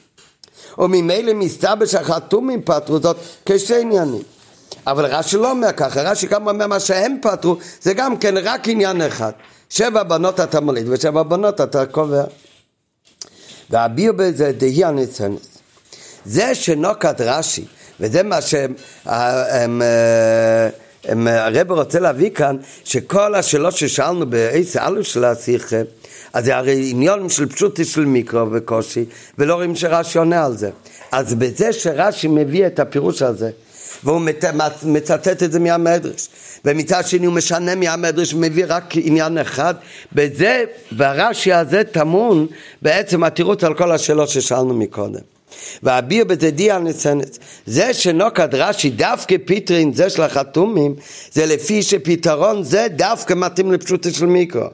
וממילא 0.79 1.35
מסתבר 1.35 1.87
שהחתומים 1.87 2.63
פתרו 2.63 3.01
זאת 3.01 3.17
כשתי 3.47 3.81
עניינים. 3.81 4.23
אבל 4.87 5.07
רש"י 5.07 5.37
לא 5.37 5.51
אומר 5.51 5.73
ככה, 5.73 6.03
רש"י 6.03 6.27
גם 6.27 6.49
אומר 6.49 6.67
מה 6.67 6.81
שהם 6.81 7.17
פתרו, 7.23 7.57
זה 7.83 7.95
גם 7.95 8.17
כן 8.17 8.35
רק 8.43 8.69
עניין 8.69 9.03
אחד. 9.03 9.33
שבע 9.71 10.03
בנות 10.03 10.41
אתה 10.41 10.61
מוליד 10.61 10.89
ושבע 10.89 11.23
בנות 11.23 11.61
אתה 11.61 11.87
קובע. 11.87 12.25
והביר 13.71 14.13
בזה 14.13 14.53
דהי 14.53 14.85
הניצנס. 14.85 15.59
זה 16.25 16.55
שנוקת 16.55 17.21
רש"י, 17.21 17.65
וזה 18.01 18.23
מה 18.23 18.41
שהם... 18.41 18.75
הרב 21.27 21.73
רוצה 21.73 22.01
להביא 22.01 22.31
כאן 22.31 22.57
שכל 22.85 23.35
השאלות 23.35 23.77
ששאלנו 23.77 24.27
בעשר 24.27 24.81
א' 24.83 25.03
של 25.03 25.25
השיחה 25.25 25.77
אז 26.37 26.45
זה 26.45 26.57
הרי 26.57 26.91
עניון 26.91 27.29
של 27.29 27.47
פשוטי 27.47 27.85
של 27.85 28.05
מיקרו 28.05 28.53
וקושי 28.53 29.05
ולא 29.39 29.55
רואים 29.55 29.77
שרש"י 29.77 30.19
עונה 30.19 30.45
על 30.45 30.57
זה 30.57 30.71
אז 31.13 31.35
בזה 31.35 31.73
שרש"י 31.73 32.29
מביא 32.29 32.67
את 32.67 32.81
הפירוש 32.81 33.23
הזה 33.23 33.51
והוא 34.05 34.21
מצטט 34.83 35.43
את 35.43 35.53
זה 35.53 35.59
מהמדרש 35.59 36.29
ומצד 36.65 37.07
שני 37.07 37.27
הוא 37.27 37.35
משנה 37.35 37.75
מהמדרש 37.75 38.35
ומביא 38.35 38.65
רק 38.69 38.85
עניין 38.97 39.39
אחד 39.39 39.75
בזה, 40.13 40.65
ברש"י 40.93 41.53
הזה 41.53 41.85
טמון 41.85 42.47
בעצם 42.83 43.25
התירוץ 43.25 43.65
על 43.65 43.75
כל 43.75 43.93
השאלות 43.93 44.29
ששאלנו 44.29 44.75
מקודם 44.75 45.21
ואביר 45.83 46.25
בזה 46.25 46.51
די 46.51 46.79
ניצנת. 46.81 47.39
זה 47.67 47.95
שנוקד 47.95 48.55
רש"י 48.55 48.91
דווקא 48.91 49.37
פיטרין 49.45 49.95
זה 49.95 50.11
של 50.11 50.23
החתומים 50.23 50.95
זה 51.33 51.47
לפי 51.47 51.83
שפתרון 51.83 52.63
זה 52.63 52.87
דווקא 52.91 53.35
מתאים 53.35 53.73
לפשוטו 53.73 54.11
של 54.11 54.27
מיקרו 54.27 54.67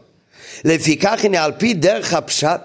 לפיכך 0.65 1.21
הנה 1.25 1.45
על 1.45 1.53
פי 1.59 1.75
דרך 1.75 2.13
הפשט 2.15 2.61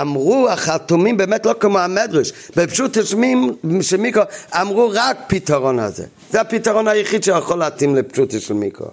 אמרו 0.00 0.48
החתומים 0.48 1.16
באמת 1.16 1.46
לא 1.46 1.54
כמו 1.60 1.78
המדרש 1.78 2.32
בפשוט 2.56 2.98
של 3.80 3.96
מיקרו 3.96 4.22
אמרו 4.60 4.90
רק 4.94 5.16
פתרון 5.26 5.78
הזה. 5.78 6.04
זה 6.30 6.40
הפתרון 6.40 6.88
היחיד 6.88 7.24
שיכול 7.24 7.58
להתאים 7.58 7.96
לפשוט 7.96 8.40
של 8.40 8.54
מיקרו 8.54 8.86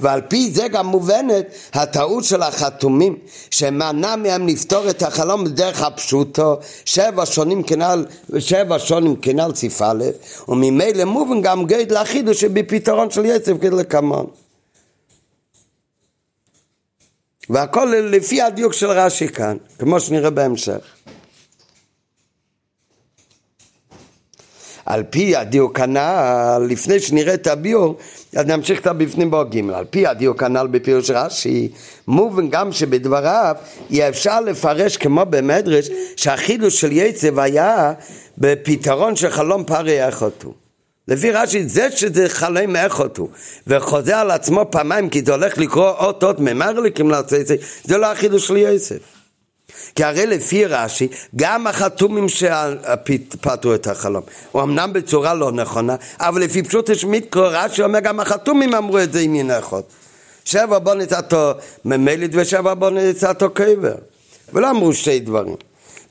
ועל 0.00 0.20
פי 0.20 0.50
זה 0.50 0.68
גם 0.68 0.86
מובנת 0.86 1.46
הטעות 1.74 2.24
של 2.24 2.42
החתומים 2.42 3.16
שמנע 3.50 4.16
מהם 4.16 4.48
לפתור 4.48 4.90
את 4.90 5.02
החלום 5.02 5.44
בדרך 5.44 5.82
הפשוטו 5.82 6.58
שבע 6.84 7.26
שונים 7.26 7.62
כנ"ל 7.62 8.06
שבע 8.38 8.78
שונים 8.78 9.16
כנ"ל 9.16 9.52
ציף 9.52 9.82
א' 9.82 10.04
וממילא 10.48 11.04
מובן 11.04 11.42
גם 11.42 11.66
גד 11.66 11.92
לחידוש 11.92 12.40
שבפתרון 12.40 13.10
של 13.10 13.24
יצב 13.24 13.58
כדלקמון 13.58 14.26
והכל 17.50 17.92
לפי 18.10 18.42
הדיוק 18.42 18.72
של 18.72 18.90
רש"י 18.90 19.28
כאן, 19.28 19.56
כמו 19.78 20.00
שנראה 20.00 20.30
בהמשך. 20.30 20.96
על 24.86 25.02
פי 25.10 25.36
הדיוק 25.36 25.80
הנ"ל, 25.80 26.66
לפני 26.68 27.00
שנראה 27.00 27.34
את 27.34 27.46
הביור, 27.46 27.96
אז 28.36 28.46
נמשיך 28.46 28.80
את 28.80 28.86
הבפנים 28.86 29.30
בו 29.30 29.44
על 29.74 29.84
פי 29.90 30.06
הדיוק 30.06 30.42
הנ"ל 30.42 30.66
בפירוש 30.66 31.10
רש"י, 31.10 31.68
מובן 32.08 32.48
גם 32.50 32.72
שבדבריו 32.72 33.56
יהיה 33.90 34.08
אפשר 34.08 34.40
לפרש 34.40 34.96
כמו 34.96 35.24
במדרש 35.30 35.88
שהחידוש 36.16 36.80
של 36.80 36.92
יצב 36.92 37.38
היה 37.38 37.92
בפתרון 38.38 39.16
של 39.16 39.30
חלום 39.30 39.64
פרי 39.64 40.08
אחותו. 40.08 40.65
לפי 41.08 41.30
רש"י 41.30 41.68
זה 41.68 41.88
שזה 41.96 42.28
חלום 42.28 42.76
אחותו 42.76 43.28
וחוזר 43.66 44.14
על 44.14 44.30
עצמו 44.30 44.64
פעמיים 44.70 45.10
כי 45.10 45.22
זה 45.22 45.32
הולך 45.32 45.58
לקרוא 45.58 45.90
אות 45.90 46.24
אות 46.24 46.40
ממרליקים 46.40 47.10
לעשות 47.10 47.34
את 47.34 47.46
זה, 47.46 47.56
זה 47.84 47.98
לא 47.98 48.06
החידוש 48.06 48.46
של 48.46 48.56
יוסף. 48.56 48.98
כי 49.94 50.04
הרי 50.04 50.26
לפי 50.26 50.64
רש"י, 50.64 51.08
גם 51.36 51.66
החתומים 51.66 52.28
שפתרו 52.28 53.74
את 53.74 53.86
החלום, 53.86 54.22
הוא 54.52 54.62
אמנם 54.62 54.92
בצורה 54.92 55.34
לא 55.34 55.52
נכונה, 55.52 55.96
אבל 56.20 56.40
לפי 56.40 56.62
פשוט 56.62 56.88
יש 56.88 57.04
מיקרו 57.04 57.42
רש"י 57.50 57.82
אומר 57.82 58.00
גם 58.00 58.20
החתומים 58.20 58.74
אמרו 58.74 58.98
את 58.98 59.12
זה 59.12 59.20
עם 59.20 59.34
ינחות. 59.34 59.88
שבע 60.44 60.78
בוא 60.78 60.94
נצאתו 60.94 61.52
ממלית 61.84 62.30
ושבע 62.34 62.74
בוא 62.74 62.90
נצאתו 62.90 63.50
קבר. 63.50 63.94
ולא 64.52 64.70
אמרו 64.70 64.94
שתי 64.94 65.20
דברים. 65.20 65.56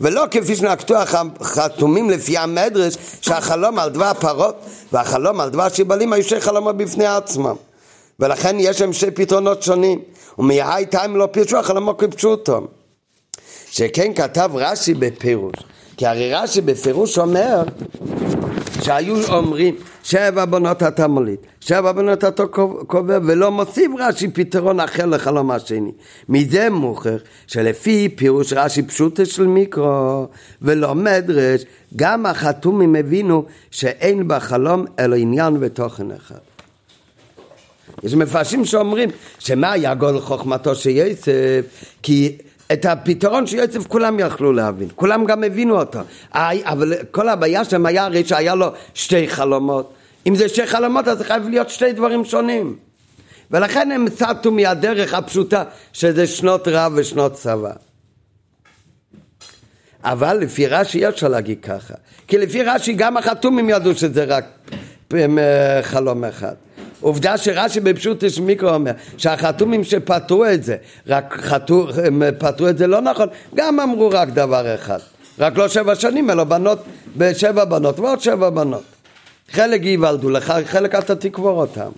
ולא 0.01 0.23
כפי 0.31 0.55
שנקטו 0.55 0.95
החתומים 1.39 2.09
לפי 2.09 2.37
המדרש 2.37 2.97
שהחלום 3.21 3.79
על 3.79 3.89
דבר 3.89 4.13
פרות 4.13 4.55
והחלום 4.91 5.41
על 5.41 5.49
דבר 5.49 5.69
שיבלים 5.69 6.13
היו 6.13 6.23
שתי 6.23 6.41
חלומות 6.41 6.77
בפני 6.77 7.05
עצמם. 7.05 7.55
ולכן 8.19 8.55
יש 8.59 8.81
להם 8.81 8.93
שתי 8.93 9.11
פתרונות 9.11 9.63
שונים 9.63 10.01
ומהי 10.37 10.85
טיים 10.85 11.15
לא 11.15 11.27
פירשו 11.31 11.57
החלומות 11.57 11.99
כפשוטו. 11.99 12.67
שכן 13.71 14.13
כתב 14.13 14.51
רש"י 14.53 14.93
בפירוש 14.93 15.55
כי 15.97 16.05
הרי 16.05 16.33
רש"י 16.33 16.61
בפירוש 16.61 17.17
אומר 17.17 17.63
שהיו 18.81 19.27
אומרים 19.27 19.75
שבע 20.03 20.45
בנות 20.45 20.83
אתה 20.83 21.07
מוליד, 21.07 21.39
שבע 21.59 21.91
בנות 21.91 22.23
אתה 22.23 22.43
קובע, 22.87 23.19
ולא 23.25 23.51
מוסיף 23.51 23.91
רש"י 23.99 24.27
פתרון 24.27 24.79
אחר 24.79 25.05
לחלום 25.05 25.51
השני. 25.51 25.91
מזה 26.29 26.69
מוכר 26.69 27.17
שלפי 27.47 28.09
פירוש 28.15 28.53
רש"י 28.53 28.81
פשוטה 28.81 29.25
של 29.25 29.47
מיקרו 29.47 30.27
ולא 30.61 30.95
מדרש, 30.95 31.65
גם 31.95 32.25
החתומים 32.25 32.95
הבינו 32.95 33.45
שאין 33.71 34.23
בחלום 34.27 34.85
אלא 34.99 35.15
עניין 35.15 35.57
ותוכן 35.59 36.11
אחד. 36.11 36.35
יש 38.03 38.13
מפרשים 38.13 38.65
שאומרים 38.65 39.09
שמה 39.39 39.71
היה 39.71 39.93
גודל 39.95 40.19
חוכמתו 40.19 40.75
של 40.75 40.89
יוסף 40.89 41.65
כי 42.03 42.37
את 42.73 42.85
הפתרון 42.85 43.47
של 43.47 43.83
כולם 43.87 44.19
יכלו 44.19 44.53
להבין, 44.53 44.87
כולם 44.95 45.25
גם 45.25 45.43
הבינו 45.43 45.79
אותו, 45.79 45.99
אבל 46.33 46.93
כל 47.11 47.29
הבעיה 47.29 47.65
שלהם 47.65 47.85
היה 47.85 48.05
הרי 48.05 48.25
שהיה 48.25 48.55
לו 48.55 48.67
שתי 48.93 49.27
חלומות, 49.27 49.93
אם 50.27 50.35
זה 50.35 50.49
שתי 50.49 50.67
חלומות 50.67 51.07
אז 51.07 51.17
זה 51.17 51.23
חייב 51.23 51.49
להיות 51.49 51.69
שתי 51.69 51.93
דברים 51.93 52.25
שונים, 52.25 52.75
ולכן 53.51 53.91
הם 53.91 54.05
סטו 54.09 54.51
מהדרך 54.51 55.13
הפשוטה 55.13 55.63
שזה 55.93 56.27
שנות 56.27 56.67
רב 56.67 56.93
ושנות 56.95 57.33
צבא. 57.33 57.71
אבל 60.03 60.37
לפי 60.37 60.67
רש"י 60.67 60.97
אי 60.97 61.09
אפשר 61.09 61.27
להגיד 61.27 61.57
ככה, 61.61 61.93
כי 62.27 62.37
לפי 62.37 62.63
רש"י 62.63 62.93
גם 62.93 63.17
החתומים 63.17 63.69
ידעו 63.69 63.95
שזה 63.95 64.23
רק 64.23 64.45
אה, 65.13 65.79
חלום 65.83 66.23
אחד. 66.23 66.55
עובדה 67.05 67.37
שרש"י 67.37 67.79
בפשוט 67.79 68.23
יש 68.23 68.39
מיקרו 68.39 68.69
אומר 68.69 68.91
שהחתומים 69.17 69.83
שפתרו 69.83 70.45
את 70.45 70.63
זה, 70.63 70.77
רק 71.07 71.33
חתו, 71.41 71.87
פתרו 72.39 72.69
את 72.69 72.77
זה 72.77 72.87
לא 72.87 73.01
נכון, 73.01 73.27
גם 73.55 73.79
אמרו 73.79 74.09
רק 74.09 74.29
דבר 74.29 74.75
אחד, 74.75 74.99
רק 75.39 75.57
לא 75.57 75.67
שבע 75.67 75.95
שנים 75.95 76.29
אלא 76.29 76.43
בנות, 76.43 76.79
בשבע 77.17 77.65
בנות 77.65 77.99
ועוד 77.99 78.21
שבע 78.21 78.49
בנות. 78.49 78.83
חלק 79.51 79.81
ייוולדו 79.83 80.29
לך, 80.29 80.53
חלק 80.65 80.95
אתה 80.95 81.15
תקבור 81.15 81.61
אותם. 81.61 81.91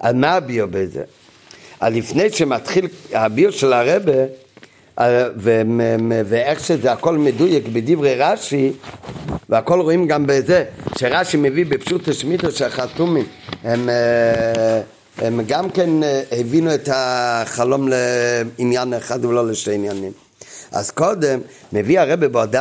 על 0.00 0.14
מה 0.14 0.32
הביו 0.32 0.68
בזה? 0.70 1.04
על 1.80 1.94
לפני 1.94 2.30
שמתחיל 2.30 2.88
הביו 3.12 3.52
של 3.52 3.72
הרבה 3.72 4.12
ואיך 6.26 6.64
שזה 6.64 6.92
הכל 6.92 7.18
מדויק 7.18 7.68
בדברי 7.72 8.14
רש"י 8.14 8.72
והכל 9.48 9.80
רואים 9.80 10.06
גם 10.06 10.26
בזה 10.26 10.64
שרש"י 10.98 11.36
מביא 11.36 11.66
בפשוט 11.66 12.08
השמיטו 12.08 12.50
שהחתומים 12.50 13.26
הם, 13.64 13.88
אה, 13.88 14.80
הם 15.18 15.40
גם 15.46 15.70
כן 15.70 16.02
אה, 16.02 16.22
הבינו 16.32 16.74
את 16.74 16.88
החלום 16.92 17.88
לעניין 17.88 18.94
אחד 18.94 19.24
ולא 19.24 19.48
לשתי 19.48 19.74
עניינים. 19.74 20.12
אז 20.72 20.90
קודם 20.90 21.40
מביא 21.72 22.00
הרבי 22.00 22.28
בעוד 22.28 22.56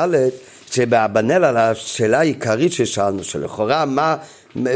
שבאבנל 0.71 1.43
על 1.43 1.58
השאלה 1.58 2.19
העיקרית 2.19 2.73
ששאלנו 2.73 3.23
שלכאורה 3.23 3.86
מה 3.86 4.15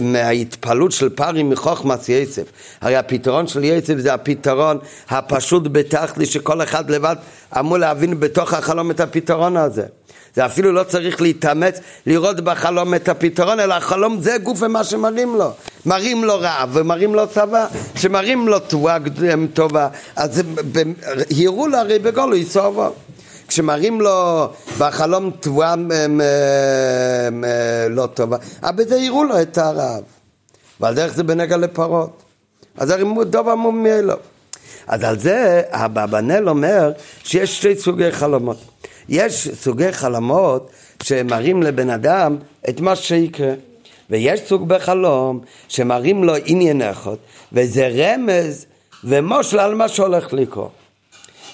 מההתפעלות 0.01 0.91
של 0.91 1.09
פרי 1.09 1.43
מחוכמת 1.43 2.09
יסף. 2.09 2.43
הרי 2.81 2.95
הפתרון 2.95 3.47
של 3.47 3.63
יסף 3.63 3.97
זה 3.97 4.13
הפתרון 4.13 4.77
הפשוט 5.09 5.63
בתכלי 5.71 6.25
שכל 6.25 6.61
אחד 6.61 6.89
לבד 6.89 7.15
אמור 7.59 7.77
להבין 7.77 8.19
בתוך 8.19 8.53
החלום 8.53 8.91
את 8.91 8.99
הפתרון 8.99 9.57
הזה. 9.57 9.83
זה 10.35 10.45
אפילו 10.45 10.71
לא 10.71 10.83
צריך 10.83 11.21
להתאמץ 11.21 11.79
לראות 12.05 12.41
בחלום 12.41 12.95
את 12.95 13.09
הפתרון, 13.09 13.59
אלא 13.59 13.73
החלום 13.73 14.21
זה 14.21 14.37
גוף 14.43 14.61
ומה 14.61 14.83
שמראים 14.83 15.35
לו. 15.35 15.51
מראים 15.85 16.23
לו 16.23 16.39
רעב 16.39 16.69
ומראים 16.73 17.15
לו 17.15 17.27
צבא, 17.27 17.67
שמראים 17.95 18.47
לו 18.47 18.59
תבואה 18.59 18.97
טובה, 19.53 19.87
אז 20.15 20.41
הראו 21.45 21.67
לו 21.67 21.77
הרי 21.77 21.99
בגולו 21.99 22.35
יסובו. 22.35 22.89
כשמראים 23.51 24.01
לו 24.01 24.47
בחלום 24.77 25.31
תבואה 25.39 25.75
לא 27.89 28.05
טובה, 28.05 28.37
בזה 28.75 28.97
יראו 28.97 29.23
לו 29.23 29.41
את 29.41 29.57
הרעב. 29.57 30.03
ועל 30.79 30.95
דרך 30.95 31.13
זה 31.13 31.23
בנגע 31.23 31.57
לפרות. 31.57 32.23
אז 32.77 32.89
הרי 32.89 33.03
דוב 33.25 33.49
אמור 33.49 33.73
מאלו. 33.73 34.13
אז 34.87 35.03
על 35.03 35.19
זה 35.19 35.61
אבנאל 35.69 36.49
אומר 36.49 36.91
שיש 37.23 37.57
שתי 37.57 37.75
סוגי 37.75 38.11
חלומות. 38.11 38.57
יש 39.09 39.49
סוגי 39.53 39.91
חלומות 39.91 40.69
שמראים 41.03 41.63
לבן 41.63 41.89
אדם 41.89 42.37
את 42.69 42.79
מה 42.79 42.95
שיקרה. 42.95 43.53
ויש 44.09 44.41
סוג 44.47 44.67
בחלום 44.67 45.39
שמראים 45.67 46.23
לו 46.23 46.33
עניין 46.45 46.81
אחד, 46.81 47.15
וזה 47.53 47.87
רמז 47.87 48.65
ומושל 49.03 49.59
על 49.59 49.75
מה 49.75 49.87
שהולך 49.87 50.33
לקרות. 50.33 50.80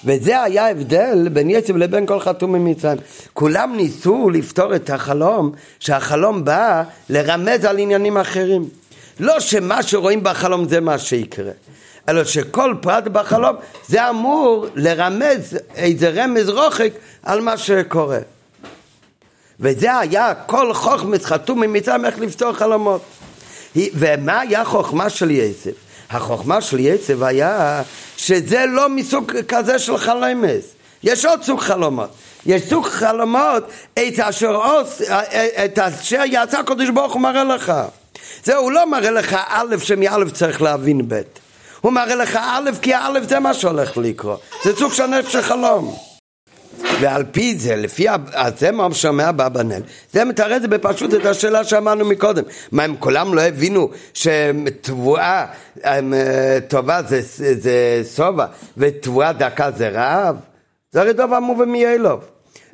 וזה 0.04 0.42
היה 0.42 0.66
ההבדל 0.66 1.28
בין 1.32 1.50
יצב 1.50 1.76
לבין 1.76 2.06
כל 2.06 2.20
חתום 2.20 2.52
ממצרים. 2.52 2.98
כולם 3.32 3.76
ניסו 3.76 4.30
לפתור 4.30 4.74
את 4.74 4.90
החלום, 4.90 5.52
שהחלום 5.80 6.44
בא 6.44 6.82
לרמז 7.10 7.64
על 7.64 7.78
עניינים 7.78 8.18
אחרים. 8.18 8.68
לא 9.20 9.40
שמה 9.40 9.82
שרואים 9.82 10.22
בחלום 10.22 10.68
זה 10.68 10.80
מה 10.80 10.98
שיקרה, 10.98 11.52
אלא 12.08 12.24
שכל 12.24 12.74
פרט 12.80 13.04
בחלום 13.04 13.56
זה 13.88 14.10
אמור 14.10 14.66
לרמז 14.74 15.58
איזה 15.74 16.10
רמז 16.10 16.48
רוחק 16.48 16.90
על 17.22 17.40
מה 17.40 17.56
שקורה. 17.56 18.18
וזה 19.60 19.98
היה 19.98 20.34
כל 20.46 20.74
חוכמס 20.74 21.24
חתום 21.24 21.60
ממצרים 21.60 22.04
איך 22.04 22.18
לפתור 22.18 22.52
חלומות. 22.52 23.02
ומה 23.76 24.40
היה 24.40 24.64
חוכמה 24.64 25.10
של 25.10 25.30
יצב? 25.30 25.70
החוכמה 26.10 26.60
של 26.60 26.80
יצב 26.80 27.22
היה 27.22 27.82
שזה 28.16 28.64
לא 28.66 28.88
מסוג 28.88 29.32
כזה 29.48 29.78
של 29.78 29.98
חלומס. 29.98 30.64
יש 31.02 31.24
עוד 31.24 31.42
סוג 31.42 31.60
חלומות. 31.60 32.10
יש 32.46 32.62
סוג 32.68 32.86
חלומות 32.86 33.64
את 33.94 34.20
אשר, 34.20 34.54
עוש, 34.56 35.02
את 35.64 35.78
אשר 35.78 36.22
יעשה 36.26 36.58
הקדוש 36.58 36.90
ברוך 36.90 37.12
הוא 37.12 37.22
מראה 37.22 37.44
לך. 37.44 37.72
זה 38.44 38.56
הוא 38.56 38.72
לא 38.72 38.90
מראה 38.90 39.10
לך 39.10 39.36
א' 39.48 39.76
שמא' 39.78 40.30
צריך 40.32 40.62
להבין 40.62 41.08
ב'. 41.08 41.20
הוא 41.80 41.92
מראה 41.92 42.14
לך 42.14 42.38
א' 42.42 42.70
כי 42.82 42.94
א' 42.94 43.18
זה 43.28 43.40
מה 43.40 43.54
שהולך 43.54 43.96
לקרות. 43.96 44.40
זה 44.64 44.76
סוג 44.76 44.92
שונה 44.92 45.16
של 45.28 45.42
חלום. 45.42 46.07
ועל 47.00 47.24
פי 47.32 47.58
זה, 47.58 47.76
לפי 47.76 48.06
זה 48.56 48.70
מה 48.70 48.94
שומע 48.94 49.32
באבנאל, 49.32 49.82
זה 50.12 50.24
מתאר 50.24 50.58
בפשוט 50.70 51.14
את 51.14 51.26
השאלה 51.26 51.64
שאמרנו 51.64 52.04
מקודם. 52.04 52.42
מה, 52.72 52.82
הם 52.82 52.94
כולם 52.98 53.34
לא 53.34 53.40
הבינו 53.40 53.90
שתבואה 54.14 55.46
אה, 55.84 56.00
טובה 56.68 57.02
זה, 57.02 57.20
זה 57.54 58.00
סובה 58.02 58.46
ותבואה 58.76 59.32
דקה 59.32 59.70
זה 59.70 59.88
רעב? 59.88 60.36
זה 60.92 61.00
הרי 61.00 61.12
דבר 61.12 61.40
מובן 61.40 61.68
מאלוב. 61.68 62.20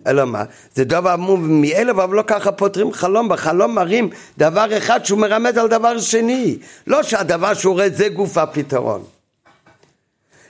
אלא 0.07 0.25
מה? 0.25 0.45
זה 0.75 0.85
דבר 0.85 1.17
מובן 1.17 1.61
מאלוב, 1.61 2.01
אבל 2.01 2.17
לא 2.17 2.23
ככה 2.27 2.53
פותרים 2.53 2.93
חלום. 2.93 3.29
בחלום 3.29 3.75
מראים 3.75 4.11
דבר 4.39 4.79
אחד 4.79 5.05
שהוא 5.05 5.19
מרמז 5.19 5.57
על 5.57 5.69
דבר 5.69 5.99
שני. 5.99 6.59
לא 6.87 7.03
שהדבר 7.03 7.55
שהוא 7.55 7.75
רואה 7.75 7.89
זה 7.89 8.09
גוף 8.09 8.39
הפתרון. 8.39 9.14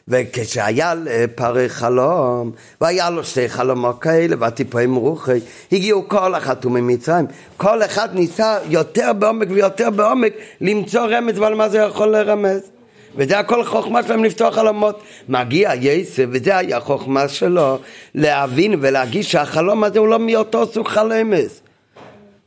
וכשהיה 0.08 0.94
פרי 1.34 1.68
חלום, 1.68 2.52
והיה 2.80 3.10
לו 3.10 3.24
שתי 3.24 3.48
חלומות 3.48 4.02
כאלה, 4.02 4.36
והטיפויים 4.38 4.94
רוחי, 4.94 5.38
הגיעו 5.72 6.08
כל 6.08 6.34
החתומים 6.34 6.86
ממצרים. 6.86 7.26
כל 7.56 7.82
אחד 7.82 8.08
ניסה 8.14 8.58
יותר 8.68 9.12
בעומק 9.12 9.48
ויותר 9.50 9.90
בעומק 9.90 10.32
למצוא 10.60 11.06
רמז 11.06 11.38
ועל 11.38 11.54
מה 11.54 11.68
זה 11.68 11.78
יכול 11.78 12.08
לרמז. 12.08 12.70
וזה 13.16 13.38
הכל 13.38 13.64
חוכמה 13.64 14.02
שלהם 14.02 14.24
לפתוח 14.24 14.54
חלומות. 14.54 15.02
מגיע 15.28 15.74
יסף, 15.74 16.24
וזה 16.30 16.56
היה 16.56 16.80
חוכמה 16.80 17.28
שלו, 17.28 17.78
להבין 18.14 18.74
ולהגיש 18.80 19.32
שהחלום 19.32 19.84
הזה 19.84 19.98
הוא 19.98 20.08
לא 20.08 20.18
מאותו 20.18 20.66
סוג 20.66 20.88
חלמס. 20.88 21.63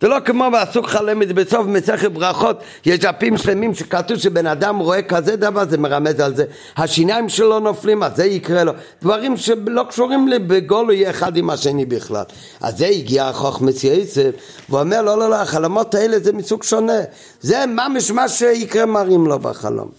זה 0.01 0.07
לא 0.07 0.17
כמו 0.25 0.51
בעסוק 0.51 0.87
חלמת 0.87 1.31
בסוף 1.31 1.67
מסכת 1.67 2.11
ברכות, 2.11 2.59
יש 2.85 2.99
דפים 2.99 3.37
שלמים 3.37 3.73
שכתוב 3.73 4.17
שבן 4.17 4.47
אדם 4.47 4.79
רואה 4.79 5.01
כזה 5.01 5.35
דבר, 5.35 5.65
זה 5.69 5.77
מרמז 5.77 6.19
על 6.19 6.35
זה. 6.35 6.45
השיניים 6.77 7.29
שלו 7.29 7.59
נופלים, 7.59 8.03
אז 8.03 8.15
זה 8.15 8.25
יקרה 8.25 8.63
לו. 8.63 8.71
דברים 9.01 9.37
שלא 9.37 9.85
קשורים 9.89 10.29
בגולוי 10.47 11.09
אחד 11.09 11.37
עם 11.37 11.49
השני 11.49 11.85
בכלל. 11.85 12.23
אז 12.61 12.77
זה 12.77 12.87
הגיע 12.87 13.25
החוכמס 13.25 13.83
יסף, 13.83 14.31
ואומר 14.69 15.01
לא, 15.01 15.17
לא, 15.19 15.29
לא, 15.29 15.35
החלומות 15.35 15.95
האלה 15.95 16.19
זה 16.19 16.33
מסוג 16.33 16.63
שונה. 16.63 16.99
זה 17.41 17.65
ממש 17.65 18.11
מה 18.11 18.29
שיקרה 18.29 18.85
מראים 18.85 19.27
לו 19.27 19.39
בחלום. 19.39 19.89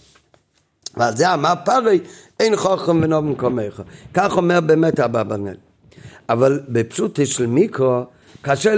ועל 0.97 1.15
זה 1.15 1.33
אמר 1.33 1.53
פרי, 1.65 1.99
אין 2.39 2.55
חוכם 2.55 2.99
ונוב 3.03 3.25
במקומך. 3.25 3.81
כך 4.13 4.37
אומר 4.37 4.61
באמת 4.61 4.99
אבא 4.99 5.23
בנאל. 5.23 5.55
אבל 6.29 6.59
בפשוט 6.69 7.19
של 7.25 7.45
מיקרו, 7.45 8.03
קשה 8.41 8.73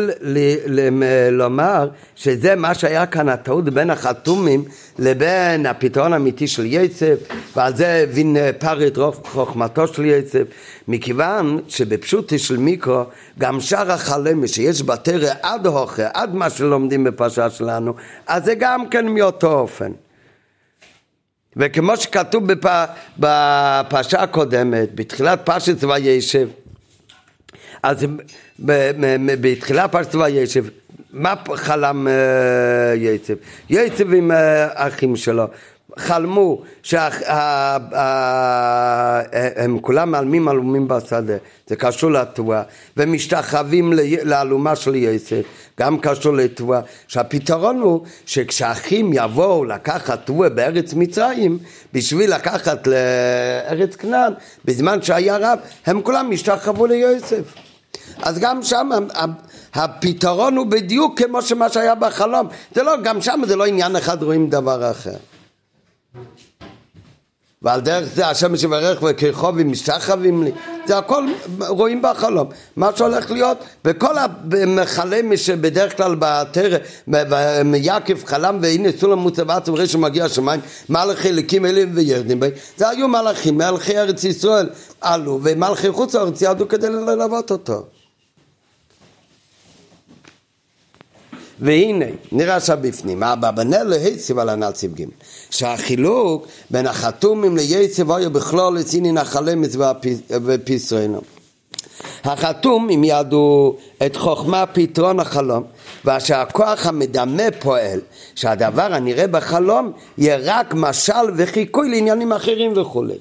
לומר 1.32 1.90
שזה 2.16 2.56
מה 2.56 2.74
שהיה 2.74 3.06
כאן 3.06 3.30
הטעות 3.30 3.64
בין 3.64 3.90
החתומים 3.90 4.64
לבין 5.00 5.66
הפתרון 5.66 6.14
האמיתי 6.14 6.48
של 6.48 6.66
יצב 6.66 7.16
ועל 7.56 7.76
זה 7.76 8.06
הבין 8.10 8.38
פרי 8.60 8.88
את 8.88 8.98
רוב 8.98 9.22
חוכמתו 9.26 9.88
של 9.88 10.06
יצב 10.06 10.44
מכיוון 10.88 11.62
שבפשוטי 11.68 12.40
של 12.40 12.58
מיקרו 12.58 13.04
גם 13.40 13.62
שאר 13.62 13.92
החלמי 13.92 14.48
שיש 14.48 14.84
בתרא 14.84 15.34
עד 15.42 15.68
הוכה 15.68 16.08
עד 16.14 16.36
מה 16.36 16.50
שלומדים 16.50 17.04
בפרשה 17.04 17.50
שלנו 17.50 17.94
אז 18.28 18.46
זה 18.46 18.56
גם 18.56 18.90
כן 18.90 19.08
מאותו 19.08 19.60
אופן. 19.60 19.92
וכמו 21.58 21.98
שכתוב 21.98 22.54
בפ... 22.54 22.86
בפרשה 23.20 24.22
הקודמת, 24.22 24.96
בתחילת 24.96 25.42
פרשת 25.46 25.84
וישב, 25.84 26.48
אז 27.84 28.06
בתחילת 29.42 29.92
פרשת 29.92 30.16
וישב, 30.16 30.66
מה 31.14 31.34
חלם 31.56 32.08
אה, 32.08 32.14
יצב? 32.96 33.34
יצב 33.70 34.14
עם 34.14 34.32
האחים 34.34 35.16
שלו. 35.16 35.48
חלמו 35.98 36.62
שהם 36.84 37.00
כולם 39.82 40.12
מעלמים 40.12 40.48
עלומים 40.48 40.88
בשדה, 40.88 41.38
זה 41.68 41.76
קשור 41.76 42.12
לתבואה, 42.12 42.62
ומשתחווים 42.98 43.94
לאלומה 44.24 44.76
של 44.76 44.96
יוסף, 44.96 45.42
גם 45.80 46.00
קשור 46.00 46.34
לתבואה, 46.34 46.80
שהפתרון 47.08 47.80
הוא 47.80 48.02
שכשאחים 48.26 49.12
יבואו 49.14 49.66
לקחת 49.66 50.26
תבואה 50.26 50.50
בארץ 50.50 50.94
מצרים, 50.94 51.58
בשביל 51.94 52.34
לקחת 52.36 52.88
לארץ 52.88 53.96
כנען, 53.96 54.34
בזמן 54.66 55.02
שהיה 55.02 55.38
רב, 55.38 55.60
הם 55.86 56.02
כולם 56.02 56.30
השתחוו 56.34 56.86
ליוסף. 56.86 57.71
אז 58.22 58.40
גם 58.40 58.64
שם 58.64 58.90
הפתרון 59.74 60.58
הוא 60.58 60.66
בדיוק 60.66 61.22
כמו 61.22 61.42
שמה 61.42 61.70
שהיה 61.70 61.96
בחלום, 61.96 62.48
זה 62.76 62.84
לא, 62.84 63.02
גם 63.04 63.22
שם 63.22 63.42
זה 63.48 63.56
לא 63.56 63.66
עניין 63.66 63.96
אחד 63.96 64.24
רואים 64.24 64.50
דבר 64.50 64.92
אחר. 64.92 65.16
ועל 67.62 67.82
דרך 67.82 68.08
זה 68.16 68.28
השם 68.28 68.58
שיברך 68.58 69.04
וכרחובים 69.04 69.72
משתחווים 69.72 70.44
לי 70.44 70.52
זה 70.86 70.98
הכל 70.98 71.28
רואים 71.68 72.02
בחלום. 72.02 72.50
מה 72.76 72.90
שהולך 72.96 73.32
להיות 73.32 73.58
וכל 73.86 74.16
המכלה 74.18 75.38
שבדרך 75.38 75.98
כלל 75.98 76.16
בתרא 76.16 77.64
מיעקב 77.64 78.26
חלם 78.26 78.58
והנה 78.62 78.90
סולם 79.00 79.20
מוצבת 79.20 79.70
וראש 79.70 79.92
שמגיע 79.92 80.26
השמיים 80.26 80.62
מלאכי 80.90 81.30
אליקים 81.30 81.66
אלים 81.66 81.92
וירדים 81.94 82.40
בי. 82.40 82.50
זה 82.78 82.90
היו 82.90 83.08
מלאכים 83.08 83.58
מלכי 83.58 83.98
ארץ 83.98 84.24
ישראל 84.24 84.70
עלו 85.02 85.40
ומלכי 85.44 85.92
חוץ 85.92 86.16
לארץ 86.16 86.42
ירדו 86.42 86.68
כדי 86.68 86.90
ללוות 86.90 87.52
אותו 87.52 87.86
והנה, 91.62 92.06
נראה 92.32 92.56
עכשיו 92.56 92.78
בפנים, 92.82 93.24
אברבנאל 93.24 93.84
להציב 93.84 94.40
על 94.40 94.50
הנציב 94.50 94.96
ג' 95.02 95.06
שהחילוק 95.50 96.48
בין 96.70 96.88
החתומים 96.88 97.58
ליציב 97.58 98.12
היה 98.12 98.30
בכלול 98.30 98.78
לצינין 98.78 99.18
החלמת 99.18 99.70
ופיסרנו. 100.30 101.22
החתום 102.24 102.90
אם 102.90 103.04
ידעו 103.04 103.76
את 104.06 104.16
חוכמה 104.16 104.66
פתרון 104.66 105.20
החלום 105.20 105.64
ואשר 106.06 106.36
הכוח 106.36 106.86
המדמה 106.86 107.44
פועל 107.60 108.00
שהדבר 108.36 108.94
הנראה 108.94 109.28
בחלום 109.28 109.92
יהיה 110.18 110.38
רק 110.44 110.74
משל 110.74 111.32
וחיקוי 111.38 111.90
לעניינים 111.90 112.34
אחרים 112.34 112.74
וכולי 112.76 113.18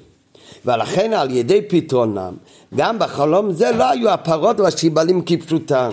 ולכן 0.65 1.13
על 1.13 1.31
ידי 1.31 1.61
פתרונם 1.67 2.33
גם 2.75 2.99
בחלום 2.99 3.51
זה 3.53 3.71
לא 3.71 3.89
היו 3.89 4.09
הפרות 4.09 4.59
והשיבלים 4.59 5.21
כפשוטן 5.25 5.89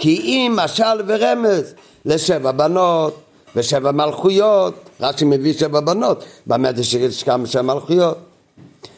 כי 0.00 0.20
אם 0.20 0.52
משל 0.56 1.02
ורמז 1.06 1.74
לשבע 2.04 2.52
בנות 2.52 3.20
ושבע 3.56 3.92
מלכויות, 3.92 4.74
רש"י 5.00 5.24
מביא 5.24 5.52
שבע 5.52 5.80
בנות, 5.80 6.24
באמת 6.46 6.74
יש 6.78 7.22
כמה 7.22 7.46
שבע 7.46 7.62
מלכויות. 7.62 8.18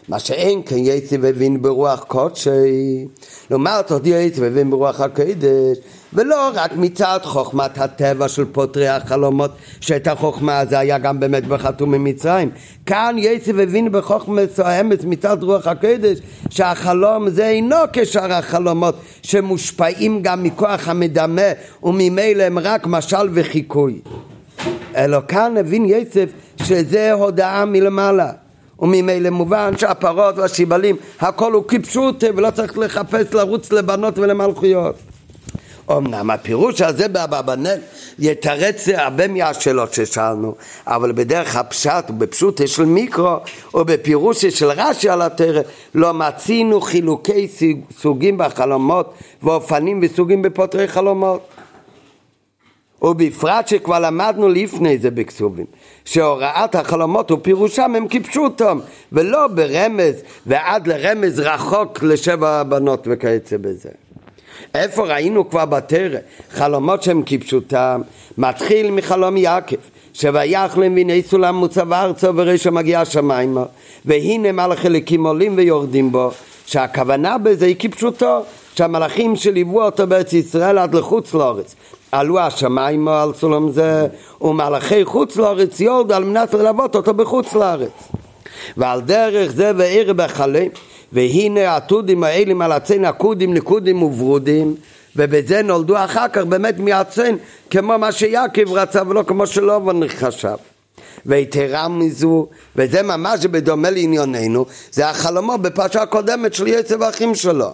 מה 0.09 0.19
שאין 0.19 0.63
כן 0.67 0.77
יצא 0.79 1.17
והבין 1.21 1.63
ברוח 1.63 2.05
קודשי, 2.09 3.07
לעומת 3.51 3.91
עוד 3.91 4.07
יצא 4.07 4.41
והבין 4.41 4.71
ברוח 4.71 5.01
הקודש, 5.01 5.79
ולא 6.13 6.51
רק 6.55 6.73
מצד 6.77 7.19
חוכמת 7.23 7.79
הטבע 7.79 8.29
של 8.29 8.45
פותרי 8.45 8.89
החלומות, 8.89 9.51
שאת 9.81 10.07
החוכמה 10.07 10.65
זה 10.65 10.79
היה 10.79 10.99
גם 10.99 11.21
באמת 11.21 11.47
בחתום 11.47 11.91
ממצרים. 11.91 12.51
כאן 12.87 13.17
יצא 13.19 13.53
והבין 13.55 13.93
בחוכמה 13.93 14.43
מסוימת 14.43 15.05
מצד 15.05 15.43
רוח 15.43 15.67
הקודש, 15.67 16.19
שהחלום 16.51 17.31
זה 17.31 17.47
אינו 17.47 17.77
כשאר 17.93 18.33
החלומות, 18.33 18.95
שמושפעים 19.23 20.23
גם 20.23 20.43
מכוח 20.43 20.89
המדמה, 20.89 21.53
וממילא 21.83 22.43
הם 22.43 22.59
רק 22.59 22.87
משל 22.87 23.29
וחיקוי. 23.33 24.01
אלא 24.97 25.19
כאן 25.29 25.57
הבין 25.57 25.85
יצף 25.87 26.29
שזה 26.57 27.13
הודעה 27.13 27.65
מלמעלה. 27.65 28.33
וממילא 28.83 29.31
מובן 29.31 29.79
שהפרות 29.79 30.39
והשיבלים 30.39 30.97
הכל 31.21 31.53
הוא 31.53 31.65
כפשוט 31.69 32.25
ולא 32.37 32.51
צריך 32.51 32.79
לחפש 32.79 33.35
לרוץ 33.35 33.73
לבנות 33.73 34.19
ולמלכויות. 34.19 34.95
אמנם 35.91 36.31
הפירוש 36.31 36.81
הזה 36.81 37.09
באברבנאל 37.09 37.79
יתרץ 38.19 38.89
הרבה 38.89 39.29
מהשאלות 39.29 39.95
ששאלנו, 39.95 40.55
אבל 40.87 41.13
בדרך 41.13 41.57
הפשט 41.57 42.05
ובפשוט 42.09 42.61
של 42.67 42.85
מיקרו 42.85 43.37
ובפירוש 43.75 44.45
של 44.45 44.71
רש"י 44.71 45.09
על 45.09 45.23
התרא 45.23 45.61
לא 45.95 46.15
מצינו 46.15 46.81
חילוקי 46.81 47.49
סוגים 48.01 48.39
בחלומות 48.39 49.15
ואופנים 49.43 50.01
וסוגים 50.03 50.43
בפותרי 50.43 50.89
חלומות. 50.89 51.49
ובפרט 53.03 53.69
שכבר 53.69 54.01
למדנו 54.01 54.49
לפני 54.49 54.99
זה 54.99 55.11
בכתובים, 55.11 55.67
שהוראת 56.05 56.75
החלומות 56.75 57.31
ופירושם 57.31 57.95
הם 57.95 58.07
כפשוטם, 58.11 58.79
ולא 59.13 59.47
ברמז 59.47 60.15
ועד 60.47 60.87
לרמז 60.87 61.41
רחוק 61.41 62.03
לשבע 62.03 62.49
הבנות 62.49 63.09
וכיוצא 63.11 63.57
בזה. 63.57 63.89
איפה 64.75 65.07
ראינו 65.07 65.51
כבר 65.51 65.65
בתרא 65.65 66.19
חלומות 66.51 67.03
שהם 67.03 67.23
כפשוטם? 67.27 68.01
מתחיל 68.39 68.91
מחלום 68.91 69.37
יעקב, 69.37 69.77
שויחלם 70.15 70.95
והנה 70.95 71.13
סולם 71.29 71.57
מוצב 71.57 71.93
ארצו 71.93 72.37
ורישו 72.37 72.73
מגיע 72.73 73.01
השמיימה, 73.01 73.65
והנה 74.05 74.53
מלאכי 74.53 74.89
לקים 74.89 75.27
עולים 75.27 75.53
ויורדים 75.57 76.13
בו, 76.13 76.31
שהכוונה 76.67 77.39
בזה 77.39 77.67
היא 77.67 77.77
כפשוטו, 77.79 78.43
שהמלאכים 78.75 79.37
שליוו 79.37 79.83
אותו 79.83 80.07
בארץ 80.07 80.33
ישראל 80.33 80.79
עד 80.79 80.95
לחוץ 80.95 81.35
לארץ, 81.35 81.75
עלו 82.13 82.41
השמיים 82.41 83.09
על 83.09 83.35
סולם 83.35 83.71
זה, 83.71 84.07
ומלאכי 84.41 85.05
חוץ 85.05 85.37
לארץ 85.37 85.81
יורד 85.81 86.13
על 86.13 86.25
מנת 86.25 86.55
ללוות 86.55 86.97
אותו 86.97 87.15
בחוץ 87.15 87.55
לארץ. 87.55 88.09
ועל 88.77 89.01
דרך 89.01 89.53
זה 89.53 89.73
ועיר 89.77 90.13
בחלם, 90.13 90.67
והנה 91.13 91.77
עתודים 91.77 92.25
האלים 92.25 92.63
על 92.63 92.73
הצן 92.73 93.05
עקודים, 93.05 93.55
נקודים 93.55 94.03
וברודים, 94.03 94.75
ובזה 95.17 95.63
נולדו 95.63 95.97
אחר 95.97 96.29
כך 96.29 96.43
באמת 96.43 96.79
מהצן, 96.79 97.37
כמו 97.71 97.99
מה 97.99 98.13
שיעקב 98.13 98.73
רצה 98.73 99.03
ולא 99.09 99.23
כמו 99.23 99.47
שלובן 99.47 100.09
חשב. 100.09 100.72
ויתרה 101.27 101.89
מזו, 101.89 102.47
וזה 102.77 103.03
ממש 103.03 103.47
בדומה 103.47 103.91
לענייננו, 103.91 104.67
זה 104.93 105.09
החלומות 105.09 105.63
בפרשה 105.63 106.03
הקודמת 106.03 106.55
של 106.55 106.67
יצב 106.67 107.03
האחים 107.03 107.35
שלו. 107.35 107.71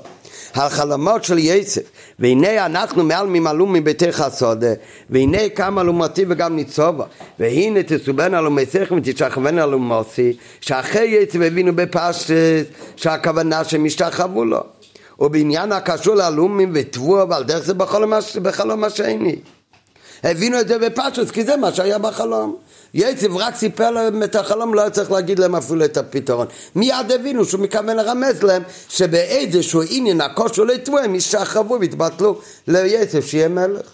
החלומות 0.55 1.25
של 1.25 1.39
יצב, 1.39 1.81
והנה 2.19 2.67
אנחנו 2.67 3.05
מעל 3.05 3.27
ממלאו 3.27 3.67
מביתך 3.67 4.21
הסודה, 4.21 4.73
והנה 5.11 5.49
קם 5.49 5.79
אלומתי 5.79 6.25
וגם 6.29 6.57
ניצובה, 6.57 7.05
והנה 7.39 7.83
תסובן 7.83 8.35
אלומתך 8.35 8.93
ותשכבן 8.97 9.59
אלומוסי, 9.59 10.37
שאחרי 10.61 11.07
יצב 11.07 11.43
הבינו 11.43 11.77
בפשטס 11.77 12.31
שהכוונה 12.97 13.65
שהם 13.65 13.85
השתחוו 13.85 14.45
לו. 14.45 14.61
ובעניין 15.21 15.73
הקשור 15.73 16.15
לאלומים 16.15 16.71
וטבוע 16.75 17.25
ועל 17.29 17.45
דרך 17.45 17.65
זה 17.65 17.75
בחלום 18.43 18.85
השני. 18.85 19.37
הבינו 20.25 20.61
את 20.61 20.69
זה 20.69 20.79
בפשטס 20.79 21.31
כי 21.31 21.45
זה 21.45 21.57
מה 21.57 21.73
שהיה 21.73 21.99
בחלום. 21.99 22.57
יצב 22.95 23.37
רק 23.37 23.55
סיפר 23.55 23.91
להם 23.91 24.23
את 24.23 24.35
החלום, 24.35 24.75
לא 24.75 24.81
היה 24.81 24.91
צריך 24.91 25.13
להגיד 25.13 25.39
להם 25.39 25.55
אפילו 25.55 25.85
את 25.85 25.97
הפתרון. 25.97 26.47
מיד 26.75 27.13
הבינו 27.15 27.45
שהוא 27.45 27.61
מכוון 27.61 27.97
לרמז 27.97 28.43
להם 28.43 28.63
שבאיזשהו 28.89 29.83
עניין 29.91 30.21
הכושר 30.21 30.65
לא 30.65 30.73
יתבו 30.73 30.99
הם 30.99 31.15
ישחרבו 31.15 31.77
ויתבטלו 31.81 32.41
ליצב 32.69 33.23
שיהיה 33.23 33.49
מלך. 33.49 33.87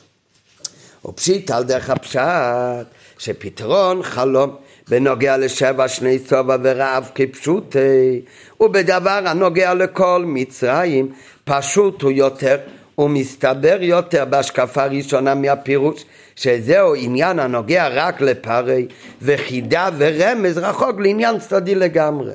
ופשיט 1.04 1.50
על 1.50 1.64
דרך 1.64 1.90
הפשט 1.90 2.87
שפתרון 3.18 4.02
חלום 4.02 4.57
בנוגע 4.88 5.37
לשבע 5.37 5.88
שני 5.88 6.18
צובע 6.18 6.57
ורעב 6.62 7.11
כפשוטי 7.14 8.20
ובדבר 8.61 9.20
הנוגע 9.26 9.74
לכל 9.74 10.24
מצרים 10.26 11.12
פשוט 11.44 12.02
הוא 12.02 12.11
יותר 12.11 12.57
ומסתבר 12.98 13.76
יותר 13.80 14.24
בהשקפה 14.24 14.87
ראשונה 14.87 15.35
מהפירוש 15.35 16.04
שזהו 16.37 16.94
עניין 16.94 17.38
הנוגע 17.38 17.88
רק 17.88 18.20
לפרי 18.20 18.87
וחידה 19.23 19.88
ורמז 19.99 20.59
רחוק 20.59 21.01
לעניין 21.01 21.38
צדדי 21.38 21.75
לגמרי. 21.75 22.33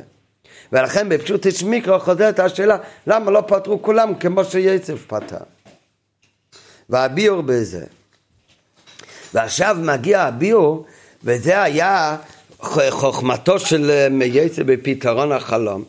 ולכן 0.74 1.10
בפשוט 1.10 1.46
יש 1.46 1.64
מיקרו 1.64 2.00
חוזרת 2.00 2.40
השאלה 2.40 2.78
למה 3.08 3.32
לא 3.32 3.44
פתרו 3.48 3.82
כולם 3.82 4.16
כמו 4.16 4.44
שיצף 4.44 5.06
פתר. 5.08 5.44
והביאור 6.90 7.42
בזה. 7.42 7.86
ועכשיו 9.34 9.78
מגיע 9.80 10.22
הביאור 10.22 10.86
וזה 11.24 11.64
היה 11.64 12.18
חוכמתו 12.90 13.60
של 13.60 13.92
יצף 14.22 14.64
בפתרון 14.66 15.32
החלום 15.32 15.84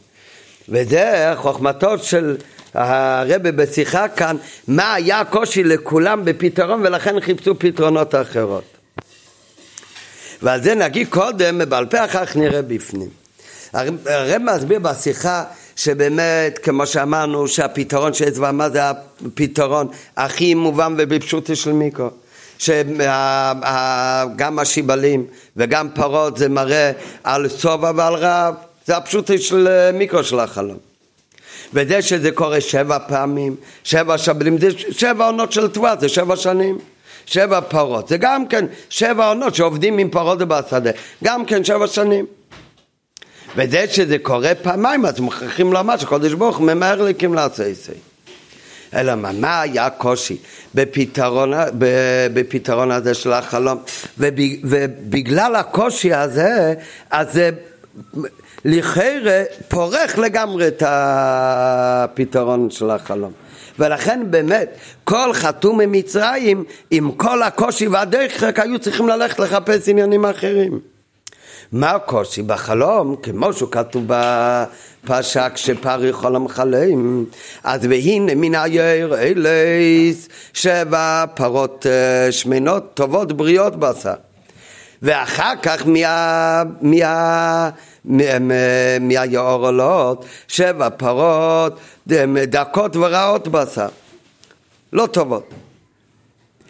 וזה 0.68 1.32
חוכמתו 1.36 1.98
של 1.98 2.36
הרבה 2.74 3.52
בשיחה 3.52 4.08
כאן, 4.08 4.36
מה 4.68 4.94
היה 4.94 5.20
הקושי 5.20 5.64
לכולם 5.64 6.24
בפתרון 6.24 6.80
ולכן 6.80 7.20
חיפשו 7.20 7.58
פתרונות 7.58 8.14
אחרות. 8.14 8.64
ועל 10.42 10.62
זה 10.62 10.74
נגיד 10.74 11.08
קודם, 11.08 11.60
בעל 11.68 11.86
פה 11.86 12.04
אחר 12.04 12.26
כך 12.26 12.36
נראה 12.36 12.62
בפנים. 12.62 13.08
הרב 13.72 14.42
מסביר 14.42 14.78
בשיחה 14.78 15.44
שבאמת, 15.76 16.58
כמו 16.62 16.86
שאמרנו, 16.86 17.48
שהפתרון 17.48 18.14
של 18.14 18.28
אצבע 18.28 18.52
מה 18.52 18.70
זה 18.70 18.80
הפתרון 18.90 19.88
הכי 20.16 20.54
מובן 20.54 20.94
ובפשוטו 20.98 21.56
של 21.56 21.72
מיקרו. 21.72 22.10
שגם 22.58 23.58
השיבלים 24.58 25.26
וגם 25.56 25.88
פרות 25.94 26.36
זה 26.36 26.48
מראה 26.48 26.92
על 27.24 27.48
סובה 27.48 27.90
ועל 27.96 28.14
רב, 28.14 28.54
זה 28.86 28.96
הפשוטו 28.96 29.38
של 29.38 29.90
מיקרו 29.92 30.24
של 30.24 30.40
החלום. 30.40 30.89
וזה 31.74 32.02
שזה 32.02 32.30
קורה 32.30 32.60
שבע 32.60 32.98
פעמים, 33.08 33.56
שבע 33.84 34.18
שבלים, 34.18 34.58
זה 34.58 34.68
שבע 34.90 35.26
עונות 35.26 35.52
של 35.52 35.68
תבואה, 35.68 35.96
זה 35.96 36.08
שבע 36.08 36.36
שנים. 36.36 36.78
שבע 37.26 37.60
פרות, 37.60 38.08
זה 38.08 38.16
גם 38.16 38.46
כן 38.46 38.64
שבע 38.88 39.28
עונות 39.28 39.54
שעובדים 39.54 39.98
עם 39.98 40.10
פרות 40.10 40.38
בשדה, 40.38 40.90
גם 41.24 41.44
כן 41.44 41.64
שבע 41.64 41.86
שנים. 41.86 42.26
וזה 43.56 43.84
שזה 43.90 44.18
קורה 44.18 44.52
פעמיים, 44.62 45.06
אז 45.06 45.20
מוכרחים 45.20 45.72
לומר 45.72 45.96
שקודש 45.96 46.32
ברוך 46.32 46.56
הוא 46.56 46.66
ממהר 46.66 47.02
להקים 47.02 47.34
לעשייסי. 47.34 47.92
אלא 48.94 49.14
מה, 49.14 49.32
מה 49.32 49.60
היה 49.60 49.86
הקושי 49.86 50.36
בפתרון, 50.74 51.52
בפתרון 52.32 52.90
הזה 52.90 53.14
של 53.14 53.32
החלום? 53.32 53.78
ובגלל 54.18 55.56
הקושי 55.56 56.14
הזה, 56.14 56.74
אז 57.10 57.32
זה 57.32 57.50
לכאורה 58.64 59.42
פורך 59.68 60.18
לגמרי 60.18 60.68
את 60.68 60.82
הפתרון 60.86 62.70
של 62.70 62.90
החלום. 62.90 63.32
ולכן 63.78 64.20
באמת 64.30 64.68
כל 65.04 65.30
חתום 65.32 65.78
ממצרים 65.80 66.64
עם 66.90 67.12
כל 67.12 67.42
הקושי 67.42 67.86
והדרך 67.86 68.42
היו 68.56 68.78
צריכים 68.78 69.08
ללכת 69.08 69.38
לחפש 69.38 69.88
עניינים 69.88 70.24
אחרים. 70.24 70.80
מה 71.72 71.90
הקושי? 71.90 72.42
בחלום, 72.42 73.16
כמו 73.22 73.52
שהוא 73.52 73.70
כתוב 73.70 74.04
בפרשה 74.06 75.50
כשפרי 75.50 76.12
חולם 76.12 76.48
חלם, 76.48 77.24
אז 77.64 77.80
והנה 77.84 78.34
מן 78.34 78.54
הייר 78.54 79.14
אליס 79.18 80.28
שבע 80.52 81.24
פרות 81.34 81.86
אה, 81.86 82.32
שמנות 82.32 82.94
טובות 82.94 83.32
בריאות 83.32 83.76
בשר. 83.76 84.14
ואחר 85.02 85.52
כך 85.62 85.86
מה... 85.86 86.62
מה... 86.80 87.70
מהיעורלות 89.00 90.24
שבע 90.48 90.88
פרות 90.90 91.80
דקות 92.46 92.96
ורעות 92.96 93.48
בשר, 93.48 93.88
לא 94.92 95.06
טובות. 95.06 95.50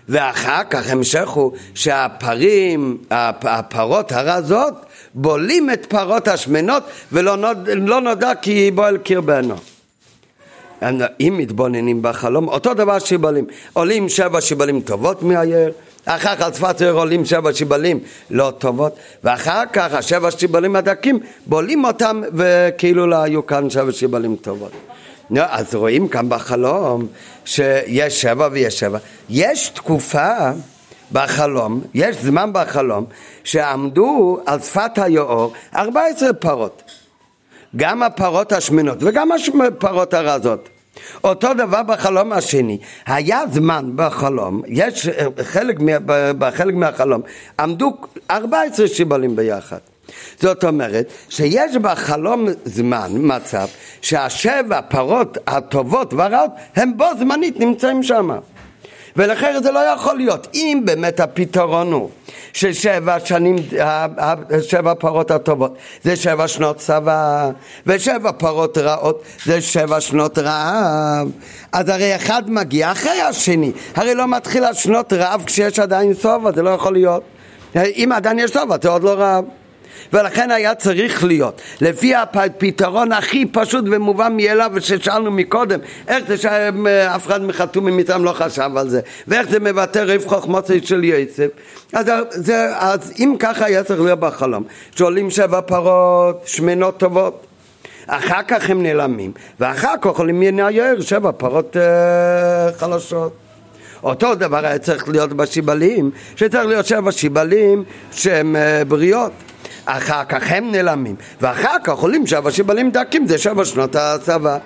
ואחר 0.09 0.62
כך 0.70 0.91
המשך 0.91 1.28
הוא 1.28 1.53
שהפרים, 1.74 2.99
הפרות 3.11 4.12
הרזות, 4.12 4.74
בולים 5.14 5.70
את 5.70 5.87
פרות 5.87 6.28
השמנות 6.28 6.83
ולא 7.12 7.37
נוד, 7.37 7.68
לא 7.68 8.01
נודע 8.01 8.33
כי 8.43 8.70
בועל 8.70 8.99
קרבנו. 8.99 9.55
אם 11.20 11.35
מתבוננים 11.39 12.03
בחלום, 12.03 12.49
אותו 12.49 12.74
דבר 12.74 12.99
שיבלים. 12.99 13.45
עולים 13.72 14.09
שבע 14.09 14.41
שיבלים 14.41 14.81
טובות 14.81 15.22
מהיער, 15.22 15.70
אחר 16.05 16.37
כך 16.37 16.43
על 16.43 16.53
שפת 16.53 16.81
העיר 16.81 16.95
עולים 16.95 17.25
שבע 17.25 17.53
שיבלים 17.53 18.01
לא 18.31 18.53
טובות, 18.59 18.97
ואחר 19.25 19.63
כך 19.73 19.95
השבע 19.95 20.31
שיבלים 20.31 20.77
הדקים 20.77 21.19
בולים 21.47 21.85
אותם 21.85 22.23
וכאילו 22.33 23.07
לא 23.07 23.17
היו 23.17 23.47
כאן 23.47 23.71
שבע 23.71 23.93
שיבלים 23.93 24.37
טובות. 24.37 24.73
לא, 25.31 25.43
אז 25.49 25.75
רואים 25.75 26.09
כאן 26.09 26.29
בחלום 26.29 27.07
שיש 27.45 28.23
שבע 28.23 28.49
ויש 28.53 28.79
שבע. 28.79 28.99
יש 29.29 29.69
תקופה 29.69 30.51
בחלום, 31.13 31.81
יש 31.95 32.17
זמן 32.17 32.51
בחלום, 32.53 33.05
שעמדו 33.45 34.41
על 34.47 34.61
שפת 34.61 34.99
היאור 34.99 35.53
14 35.77 36.33
פרות. 36.33 36.83
גם 37.77 38.03
הפרות 38.03 38.53
השמנות 38.53 38.99
וגם 39.01 39.29
הפרות 39.67 40.15
הרזות. 40.15 40.69
אותו 41.25 41.55
דבר 41.55 41.83
בחלום 41.83 42.33
השני, 42.33 42.79
היה 43.07 43.43
זמן 43.53 43.91
בחלום, 43.95 44.63
יש 44.67 45.09
אה, 45.09 45.27
חלק, 45.43 45.77
בחלק 46.39 46.75
מהחלום, 46.75 47.23
עמדו 47.61 47.97
14 48.31 48.89
שיבלים 48.89 49.37
ביחד. 49.37 49.79
זאת 50.41 50.65
אומרת 50.65 51.13
שיש 51.29 51.77
בחלום 51.77 52.49
זמן, 52.65 53.11
מצב, 53.15 53.67
שהשבע 54.03 54.81
פרות 54.81 55.39
הטובות 55.47 56.15
והרעות 56.15 56.51
הם 56.77 56.97
בו 56.97 57.07
זמנית 57.19 57.61
נמצאים 57.61 58.03
שם. 58.03 58.31
ולכן 59.17 59.63
זה 59.63 59.73
לא 59.73 59.79
יכול 59.79 60.17
להיות. 60.17 60.47
אם 60.55 60.83
באמת 60.85 61.21
הפתרון 61.21 61.93
הוא 61.93 62.11
ששבע 62.53 63.21
שנים, 63.25 63.57
שבע 64.63 64.95
פרות 64.95 65.31
הטובות 65.31 65.77
זה 66.05 66.17
שבע 66.17 66.49
שנות 66.49 66.77
צבא, 66.77 67.51
ושבע 67.87 68.33
פרות 68.33 68.79
רעות 68.79 69.23
זה 69.45 69.61
שבע 69.61 70.01
שנות 70.01 70.39
רעב, 70.39 71.29
אז 71.73 71.89
הרי 71.89 72.17
אחד 72.17 72.51
מגיע 72.51 72.93
אחרי 72.93 73.21
השני. 73.21 73.73
הרי 73.95 74.15
לא 74.15 74.29
מתחיל 74.29 74.65
השנות 74.65 75.13
רעב 75.13 75.43
כשיש 75.47 75.79
עדיין 75.79 76.15
סובה, 76.15 76.53
זה 76.53 76.63
לא 76.63 76.71
יכול 76.71 76.93
להיות. 76.93 77.23
אם 77.77 78.13
עדיין 78.15 78.39
יש 78.39 78.51
סובה, 78.51 78.77
זה 78.83 78.89
עוד 78.89 79.03
לא 79.03 79.11
רעב. 79.11 79.45
ולכן 80.12 80.51
היה 80.51 80.74
צריך 80.74 81.24
להיות, 81.24 81.61
לפי 81.80 82.14
הפתרון 82.14 83.12
הכי 83.12 83.47
פשוט 83.47 83.84
ומובן 83.91 84.36
מאליו 84.36 84.70
ששאלנו 84.80 85.30
מקודם, 85.30 85.78
איך 86.09 86.24
זה 86.28 86.36
שאף 86.38 87.26
אחד 87.26 87.43
מחתום 87.43 87.84
ממצרים 87.84 88.24
לא 88.24 88.32
חשב 88.32 88.70
על 88.76 88.88
זה, 88.88 89.01
ואיך 89.28 89.51
זה 89.51 89.61
מבטא 89.61 89.99
רב 89.99 90.24
חוכמוצי 90.26 90.80
של 90.84 91.05
יוסף, 91.05 91.49
אז, 91.93 92.07
זה, 92.30 92.76
אז 92.78 93.12
אם 93.18 93.34
ככה 93.38 93.64
היה 93.64 93.84
צריך 93.84 94.01
להיות 94.01 94.20
בחלום, 94.20 94.64
שעולים 94.97 95.30
שבע 95.30 95.61
פרות 95.61 96.43
שמנות 96.47 96.99
טובות 96.99 97.47
אחר 98.07 98.43
כך 98.49 98.70
הם 98.70 98.82
נעלמים, 98.82 99.32
ואחר 99.61 99.95
כך 100.01 100.18
עולים 100.18 100.43
ינער 100.43 101.01
שבע 101.01 101.30
פרות 101.36 101.76
אה, 101.76 102.72
חלשות. 102.78 103.32
אותו 104.03 104.34
דבר 104.34 104.66
היה 104.66 104.78
צריך 104.78 105.09
להיות 105.09 105.32
בשיבלים, 105.32 106.11
שצריך 106.36 106.66
להיות 106.66 106.86
שבע 106.86 107.12
שיבלים 107.12 107.84
שהם 108.12 108.57
אה, 108.57 108.82
בריאות. 108.84 109.32
אחר 109.85 110.24
כך 110.24 110.43
הם 110.47 110.72
נעלמים, 110.72 111.14
ואחר 111.41 111.76
כך 111.85 111.99
עולים 111.99 112.26
שבע 112.26 112.51
שיבלים 112.51 112.91
דקים, 112.91 113.26
זה 113.26 113.39
שבע 113.39 113.64
שנות 113.64 113.97
הצבא. 113.97 114.59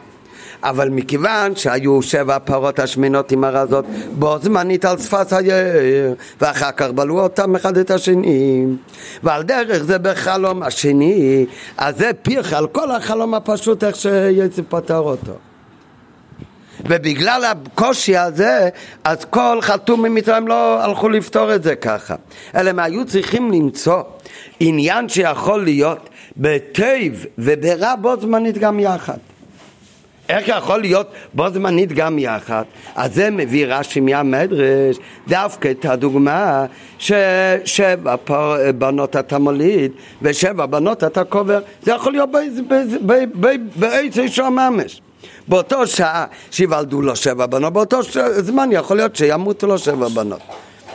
אבל 0.62 0.88
מכיוון 0.88 1.56
שהיו 1.56 2.02
שבע 2.02 2.38
פרות 2.38 2.78
השמנות 2.78 3.32
עם 3.32 3.44
הרזות 3.44 3.84
בו 4.18 4.38
זמנית 4.42 4.84
על 4.84 4.98
שפת 4.98 5.32
היער 5.32 6.12
ואחר 6.40 6.72
כך 6.72 6.90
בלעו 6.90 7.20
אותם 7.20 7.56
אחד 7.56 7.78
את 7.78 7.90
השני 7.90 8.64
ועל 9.22 9.42
דרך 9.42 9.82
זה 9.82 9.98
בחלום 9.98 10.62
השני 10.62 11.46
אז 11.76 11.98
זה 11.98 12.10
פיח 12.22 12.52
על 12.52 12.66
כל 12.66 12.90
החלום 12.90 13.34
הפשוט 13.34 13.84
איך 13.84 13.96
שיצא 13.96 14.62
פתר 14.68 14.98
אותו 14.98 15.32
ובגלל 16.80 17.44
הקושי 17.44 18.16
הזה, 18.16 18.68
אז 19.04 19.24
כל 19.24 19.58
חתום 19.60 20.02
ממצרים 20.02 20.48
לא 20.48 20.84
הלכו 20.84 21.08
לפתור 21.08 21.54
את 21.54 21.62
זה 21.62 21.76
ככה. 21.76 22.14
אלא 22.54 22.70
הם 22.70 22.78
היו 22.78 23.06
צריכים 23.06 23.52
למצוא 23.52 24.02
עניין 24.60 25.08
שיכול 25.08 25.64
להיות 25.64 26.08
בטוב 26.36 27.26
וברע 27.38 27.94
בו 27.96 28.20
זמנית 28.20 28.58
גם 28.58 28.80
יחד. 28.80 29.18
איך 30.28 30.48
יכול 30.48 30.80
להיות 30.80 31.06
בו 31.34 31.50
זמנית 31.50 31.92
גם 31.92 32.18
יחד? 32.18 32.62
אז 32.94 33.14
זה 33.14 33.30
מביא 33.30 33.66
רש"י 33.66 34.00
מהמדרש 34.00 34.96
דווקא 35.28 35.70
את 35.70 35.84
הדוגמה 35.84 36.66
ששבע 36.98 38.16
בנות 38.78 39.16
אתה 39.16 39.38
מוליד 39.38 39.92
ושבע 40.22 40.66
בנות 40.66 41.04
אתה 41.04 41.24
קובר 41.24 41.60
זה 41.82 41.92
יכול 41.92 42.12
להיות 42.12 42.30
באיזה 43.74 44.22
איזו 44.22 44.50
ממש 44.50 45.00
באותו 45.48 45.86
שעה 45.86 46.26
שיוולדו 46.50 47.02
לו 47.02 47.16
שבע 47.16 47.46
בנות, 47.46 47.72
באותו 47.72 48.00
זמן 48.38 48.68
יכול 48.72 48.96
להיות 48.96 49.16
שימותו 49.16 49.66
לו 49.66 49.78
שבע 49.78 50.08
בנות. 50.08 50.40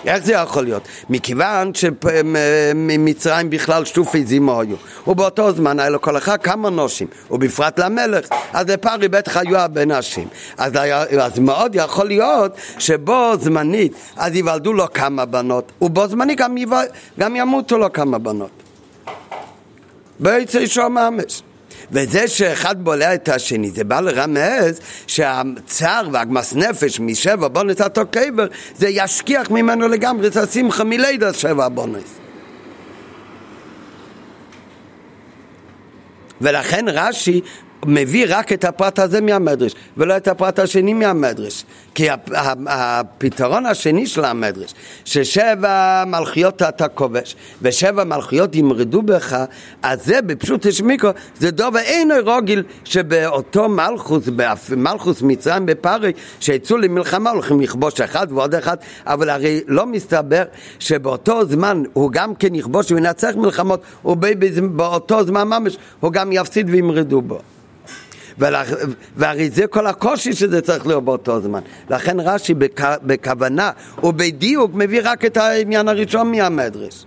איך 0.06 0.26
זה 0.26 0.34
יכול 0.34 0.64
להיות? 0.64 0.88
מכיוון 1.10 1.72
שממצרים 1.74 3.50
בכלל 3.50 3.86
שטופי 3.86 4.26
זימו 4.26 4.62
היו. 4.62 4.76
ובאותו 5.08 5.52
זמן 5.52 5.80
היה 5.80 5.90
לו 5.90 6.02
כל 6.02 6.18
אחד 6.18 6.38
כמה 6.42 6.70
נושים 6.70 7.08
ובפרט 7.32 7.80
למלך. 7.80 8.26
אז 8.54 8.70
לפרי 8.70 9.08
בטח 9.08 9.38
היו 9.38 9.58
הרבה 9.58 9.86
נשים. 9.86 10.28
אז, 10.58 10.74
אז 11.22 11.40
מאוד 11.40 11.76
יכול 11.76 12.08
להיות 12.08 12.52
שבו 12.80 13.32
זמנית 13.40 13.94
אז 14.18 14.36
ייוולדו 14.36 14.74
לו 14.74 14.94
כמה 14.94 15.26
בנות 15.26 15.72
ובו 15.82 16.08
זמנית 16.08 16.38
גם, 16.38 16.56
גם 17.20 17.36
ימותו 17.36 17.78
לו 17.78 17.94
כמה 17.94 18.18
בנות. 18.18 18.50
בעצם 20.20 20.66
שום 20.66 20.94
ממש 20.94 21.42
וזה 21.92 22.28
שאחד 22.28 22.84
בולע 22.84 23.14
את 23.14 23.30
השני, 23.30 23.72
זה 23.72 23.84
בא 23.84 24.00
לרמז 24.00 24.80
שהצער 25.08 26.10
והגמס 26.12 26.54
נפש 26.54 27.00
משבע 27.00 27.48
בונס 27.48 27.82
אותו 27.82 28.02
קבר, 28.12 28.48
זה 28.78 28.88
ישכיח 28.90 29.52
ממנו 29.52 29.88
לגמרי 29.88 30.28
את 30.28 30.38
השמחה 30.38 30.84
מלידה 30.84 31.34
שבע 31.34 31.68
בונס. 31.70 32.20
ולכן 36.42 36.86
רש"י 36.88 37.42
מביא 37.86 38.26
רק 38.30 38.54
את 38.54 38.64
הפרט 38.66 39.00
הזה 39.00 39.22
מהמדרש, 39.22 39.76
ולא 39.98 40.18
את 40.18 40.28
הפרט 40.28 40.60
השני 40.60 40.94
מהמדרש. 40.94 41.66
כי 41.96 42.08
הפתרון 42.68 43.66
השני 43.66 44.08
של 44.08 44.26
המדרש, 44.26 44.74
ששבע 45.06 46.04
מלכיות 46.08 46.62
אתה 46.62 46.88
כובש, 46.88 47.36
ושבע 47.62 48.04
מלכיות 48.04 48.56
ימרדו 48.56 49.02
בך, 49.02 49.44
אז 49.82 50.06
זה 50.06 50.22
בפשוט 50.22 50.66
השמיקו, 50.66 51.08
זה 51.40 51.52
דובר 51.52 51.80
אינו 51.80 52.16
רוגיל 52.26 52.64
שבאותו 52.84 53.70
מלכוס, 53.70 54.24
מלכוס 54.78 55.22
מצרים 55.22 55.66
בפארי, 55.66 56.12
שיצאו 56.40 56.78
למלחמה 56.78 57.30
הולכים 57.30 57.62
לכבוש 57.62 58.02
אחד 58.02 58.28
ועוד 58.32 58.56
אחד, 58.56 58.78
אבל 59.06 59.30
הרי 59.30 59.62
לא 59.68 59.86
מסתבר 59.86 60.44
שבאותו 60.80 61.46
זמן 61.46 61.84
הוא 61.94 62.12
גם 62.12 62.36
כן 62.36 62.56
יכבוש 62.56 62.92
וינצח 62.92 63.32
מלחמות, 63.36 63.82
ובאותו 64.06 65.26
זמן 65.26 65.48
ממש 65.48 65.78
הוא 66.00 66.12
גם 66.12 66.32
יפסיד 66.32 66.70
וימרדו 66.70 67.22
בו. 67.22 67.40
והרי 69.16 69.50
זה 69.50 69.68
כל 69.68 69.88
הקושי 69.88 70.34
שזה 70.34 70.62
צריך 70.62 70.88
להיות 70.88 71.06
באותו 71.06 71.42
זמן. 71.42 71.60
לכן 71.90 72.20
רש"י 72.20 72.54
בכ... 72.54 72.82
בכוונה 73.04 73.72
ובדיוק 74.04 74.72
מביא 74.74 75.02
רק 75.04 75.26
את 75.26 75.38
העניין 75.38 75.88
הראשון 75.88 76.32
מהמדרש. 76.32 77.06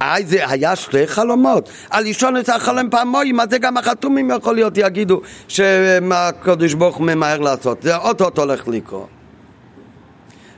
היי 0.00 0.26
זה 0.26 0.48
היה 0.50 0.76
שתי 0.76 1.06
חלומות, 1.06 1.68
על 1.90 2.04
לישון 2.04 2.36
את 2.36 2.48
החלום 2.48 2.90
פעמיים, 2.90 3.40
אז 3.40 3.50
זה 3.50 3.58
גם 3.58 3.76
החתומים 3.76 4.30
יכול 4.30 4.54
להיות 4.54 4.78
יגידו 4.78 5.20
שהקדוש 5.48 6.74
ברוך 6.74 6.96
הוא 6.96 7.06
ממהר 7.06 7.38
לעשות, 7.38 7.82
זה 7.82 7.96
אוטוטו 7.96 8.42
הולך 8.42 8.68
לקרות. 8.68 9.13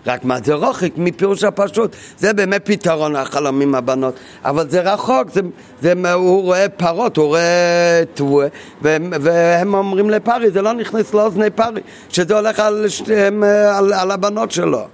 רק 0.06 0.24
מה 0.24 0.38
זה 0.44 0.54
רוחק 0.54 0.92
מפירוש 0.96 1.44
הפשוט, 1.44 1.96
זה 2.18 2.32
באמת 2.32 2.62
פתרון 2.64 3.16
החלומים 3.16 3.74
הבנות, 3.74 4.14
אבל 4.44 4.70
זה 4.70 4.80
רחוק, 4.80 5.30
זה, 5.32 5.40
זה, 5.82 6.12
הוא 6.12 6.42
רואה 6.42 6.68
פרות, 6.68 7.16
הוא 7.16 7.26
רואה 7.26 8.02
תבואה, 8.14 8.46
והם, 8.82 9.74
אומרים 9.74 10.10
לפרי, 10.10 10.50
זה 10.50 10.62
לא 10.62 10.72
נכנס 10.72 11.14
לאוזני 11.14 11.50
פרי, 11.50 11.80
שזה 12.08 12.34
הולך 12.34 12.60
על, 12.60 12.86
על, 13.08 13.44
על, 13.44 13.92
על 13.92 14.10
הבנות 14.10 14.50
שלו. 14.50 14.86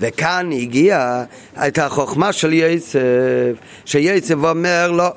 וכאן 0.00 0.50
הגיע 0.52 1.24
את 1.66 1.78
החוכמה 1.78 2.32
של 2.32 2.52
יסף, 2.52 3.00
שיסף 3.84 4.34
אומר 4.34 4.90
לו 4.90 5.08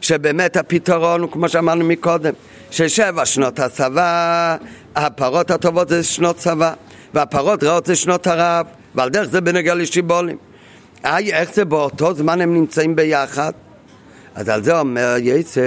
שבאמת 0.00 0.56
הפתרון 0.56 1.20
הוא 1.20 1.30
כמו 1.30 1.48
שאמרנו 1.48 1.84
מקודם, 1.84 2.32
ששבע 2.70 3.24
שנות 3.24 3.58
הסבה, 3.58 4.56
הפרות 4.96 5.50
הטובות 5.50 5.88
זה 5.88 6.02
שנות 6.02 6.36
צבא. 6.36 6.72
והפרות 7.14 7.64
רעות 7.64 7.86
זה 7.86 7.96
שנות 7.96 8.26
הרעב, 8.26 8.66
ועל 8.94 9.10
דרך 9.10 9.28
זה 9.28 9.40
בנגע 9.40 9.74
לשיבולים. 9.74 10.36
איי, 11.04 11.32
איך 11.32 11.54
זה 11.54 11.64
באותו 11.64 12.14
זמן 12.14 12.40
הם 12.40 12.54
נמצאים 12.54 12.96
ביחד? 12.96 13.52
אז 14.34 14.48
על 14.48 14.62
זה 14.62 14.78
אומר 14.78 15.14
יצב, 15.18 15.60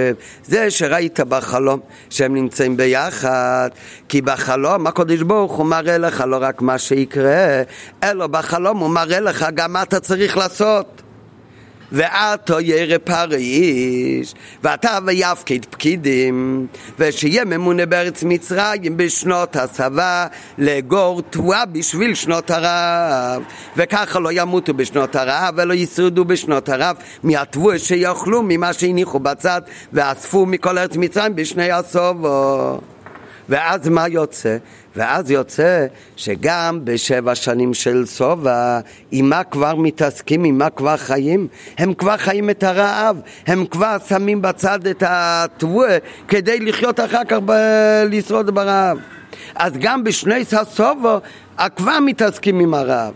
זה 0.46 0.72
שראית 0.72 1.20
בחלום 1.20 1.80
שהם 2.10 2.36
נמצאים 2.36 2.78
ביחד, 2.78 3.70
כי 4.10 4.22
בחלום 4.22 4.88
הקדוש 4.88 5.22
ברוך 5.22 5.52
הוא 5.52 5.66
מראה 5.66 5.98
לך 5.98 6.24
לא 6.28 6.38
רק 6.42 6.62
מה 6.62 6.78
שיקרה, 6.78 7.62
אלא 8.04 8.28
בחלום 8.28 8.78
הוא 8.78 8.89
מראה 8.89 9.20
לך 9.20 9.46
גם 9.54 9.74
מה 9.74 9.84
אתה 9.84 10.00
צריך 10.00 10.38
לעשות. 10.38 11.01
ועתו 11.92 12.60
ירא 12.60 12.98
פריש, 12.98 14.34
ואתה 14.64 14.98
ויפקיד 15.06 15.66
פקידים, 15.66 16.68
ושיהיה 17.00 17.46
ממונה 17.46 17.86
בארץ 17.86 18.24
מצרים 18.24 18.98
בשנות 18.98 19.56
הסבה, 19.56 20.28
לגור 20.58 21.22
תבואה 21.30 21.66
בשביל 21.66 22.16
שנות 22.16 22.52
הרעב, 22.52 23.44
וככה 23.78 24.20
לא 24.20 24.30
ימותו 24.32 24.74
בשנות 24.74 25.16
הרעב, 25.16 25.54
ולא 25.58 25.74
ישרדו 25.74 26.26
בשנות 26.26 26.70
הרעב, 26.70 26.96
מהתבואה 27.24 27.80
שיאכלו 27.80 28.42
ממה 28.44 28.74
שהניחו 28.74 29.20
בצד, 29.20 29.62
ואספו 29.94 30.46
מכל 30.46 30.78
ארץ 30.78 30.96
מצרים 30.98 31.36
בשני 31.36 31.72
הסובו. 31.72 32.80
ואז 33.50 33.88
מה 33.88 34.08
יוצא? 34.08 34.58
ואז 34.96 35.32
יוצא 35.32 35.86
שגם 36.16 36.80
בשבע 36.84 37.36
שנים 37.36 37.74
של 37.74 38.06
שובע, 38.06 38.80
עם 39.12 39.30
מה 39.30 39.44
כבר 39.44 39.76
מתעסקים, 39.76 40.44
עם 40.44 40.58
מה 40.58 40.70
כבר 40.70 40.98
חיים? 40.98 41.48
הם 41.78 41.94
כבר 41.94 42.18
חיים 42.18 42.50
את 42.50 42.64
הרעב, 42.64 43.18
הם 43.48 43.66
כבר 43.66 43.98
שמים 44.08 44.42
בצד 44.42 44.88
את 44.88 45.04
התבואה 45.08 45.98
כדי 46.28 46.60
לחיות 46.60 47.00
אחר 47.00 47.24
כך 47.28 47.38
ב- 47.46 48.04
לשרוד 48.10 48.50
ברעב. 48.50 48.98
אז 49.56 49.74
גם 49.80 50.04
בשני 50.04 50.44
הסובו 50.52 51.20
כבר 51.76 52.00
מתעסקים 52.00 52.60
עם 52.60 52.74
הרעב. 52.74 53.14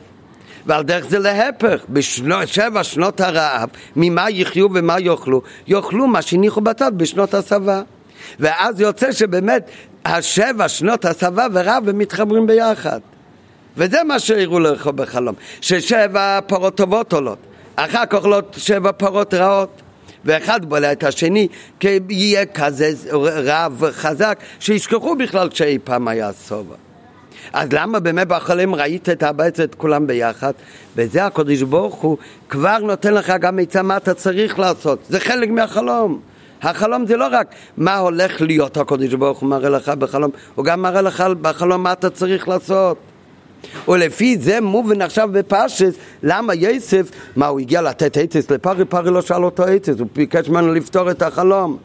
ועל 0.65 0.83
דרך 0.83 1.05
זה 1.09 1.19
להפך, 1.19 1.85
בשבע 1.89 2.83
שנות 2.83 3.21
הרעב, 3.21 3.69
ממה 3.95 4.29
יחיו 4.29 4.67
ומה 4.73 4.99
יאכלו? 4.99 5.41
יאכלו 5.67 6.07
מה 6.07 6.21
שהניחו 6.21 6.61
בצד 6.61 6.91
בשנות 6.97 7.33
הסבה. 7.33 7.81
ואז 8.39 8.81
יוצא 8.81 9.11
שבאמת 9.11 9.69
השבע 10.05 10.67
שנות 10.67 11.05
הסבה 11.05 11.47
ורב 11.53 11.89
הם 11.89 11.97
מתחברים 11.97 12.47
ביחד. 12.47 12.99
וזה 13.77 14.03
מה 14.03 14.19
שהראו 14.19 14.59
לך 14.59 14.87
בחלום, 14.87 15.35
ששבע 15.61 16.39
פרות 16.47 16.77
טובות 16.77 17.13
עולות, 17.13 17.37
אחר 17.75 18.05
כך 18.05 18.23
עולות 18.23 18.55
שבע 18.57 18.91
פרות 18.91 19.33
רעות. 19.33 19.81
ואחד 20.25 20.65
בולע 20.65 20.91
את 20.91 21.03
השני, 21.03 21.47
כי 21.79 21.99
יהיה 22.09 22.45
כזה 22.45 22.91
רב 23.45 23.83
חזק, 23.91 24.39
שישכחו 24.59 25.15
בכלל 25.15 25.49
שאי 25.53 25.79
פעם 25.83 26.07
היה 26.07 26.31
סובה. 26.33 26.75
אז 27.53 27.69
למה 27.71 27.99
באמת 27.99 28.27
בחלום 28.27 28.75
ראית 28.75 29.09
את 29.09 29.23
הבית 29.23 29.59
את 29.59 29.75
כולם 29.75 30.07
ביחד? 30.07 30.51
וזה 30.95 31.25
הקדוש 31.25 31.61
ברוך 31.61 31.95
הוא 31.95 32.17
כבר 32.49 32.77
נותן 32.77 33.13
לך 33.13 33.33
גם 33.39 33.59
עצה 33.59 33.81
מה 33.81 33.97
אתה 33.97 34.13
צריך 34.13 34.59
לעשות, 34.59 34.99
זה 35.09 35.19
חלק 35.19 35.49
מהחלום. 35.49 36.21
החלום 36.61 37.07
זה 37.07 37.17
לא 37.17 37.27
רק 37.31 37.47
מה 37.77 37.97
הולך 37.97 38.41
להיות 38.41 38.77
הקודש 38.77 39.13
ברוך 39.13 39.39
הוא 39.39 39.49
מראה 39.49 39.69
לך 39.69 39.89
בחלום, 39.89 40.31
הוא 40.55 40.65
גם 40.65 40.81
מראה 40.81 41.01
לך 41.01 41.23
בחלום 41.41 41.83
מה 41.83 41.91
אתה 41.91 42.09
צריך 42.09 42.47
לעשות. 42.47 42.97
ולפי 43.87 44.37
זה 44.37 44.61
מובן 44.61 45.01
עכשיו 45.01 45.29
בפשס, 45.31 45.93
למה 46.23 46.53
יוסף, 46.53 47.11
מה 47.35 47.47
הוא 47.47 47.59
הגיע 47.59 47.81
לתת 47.81 48.17
עצס 48.17 48.51
לפרי, 48.51 48.85
פרי 48.85 49.11
לא 49.11 49.21
שאל 49.21 49.43
אותו 49.43 49.63
עצס, 49.63 49.99
הוא 49.99 50.07
ביקש 50.15 50.49
ממנו 50.49 50.73
לפתור 50.73 51.11
את 51.11 51.21
החלום. 51.21 51.77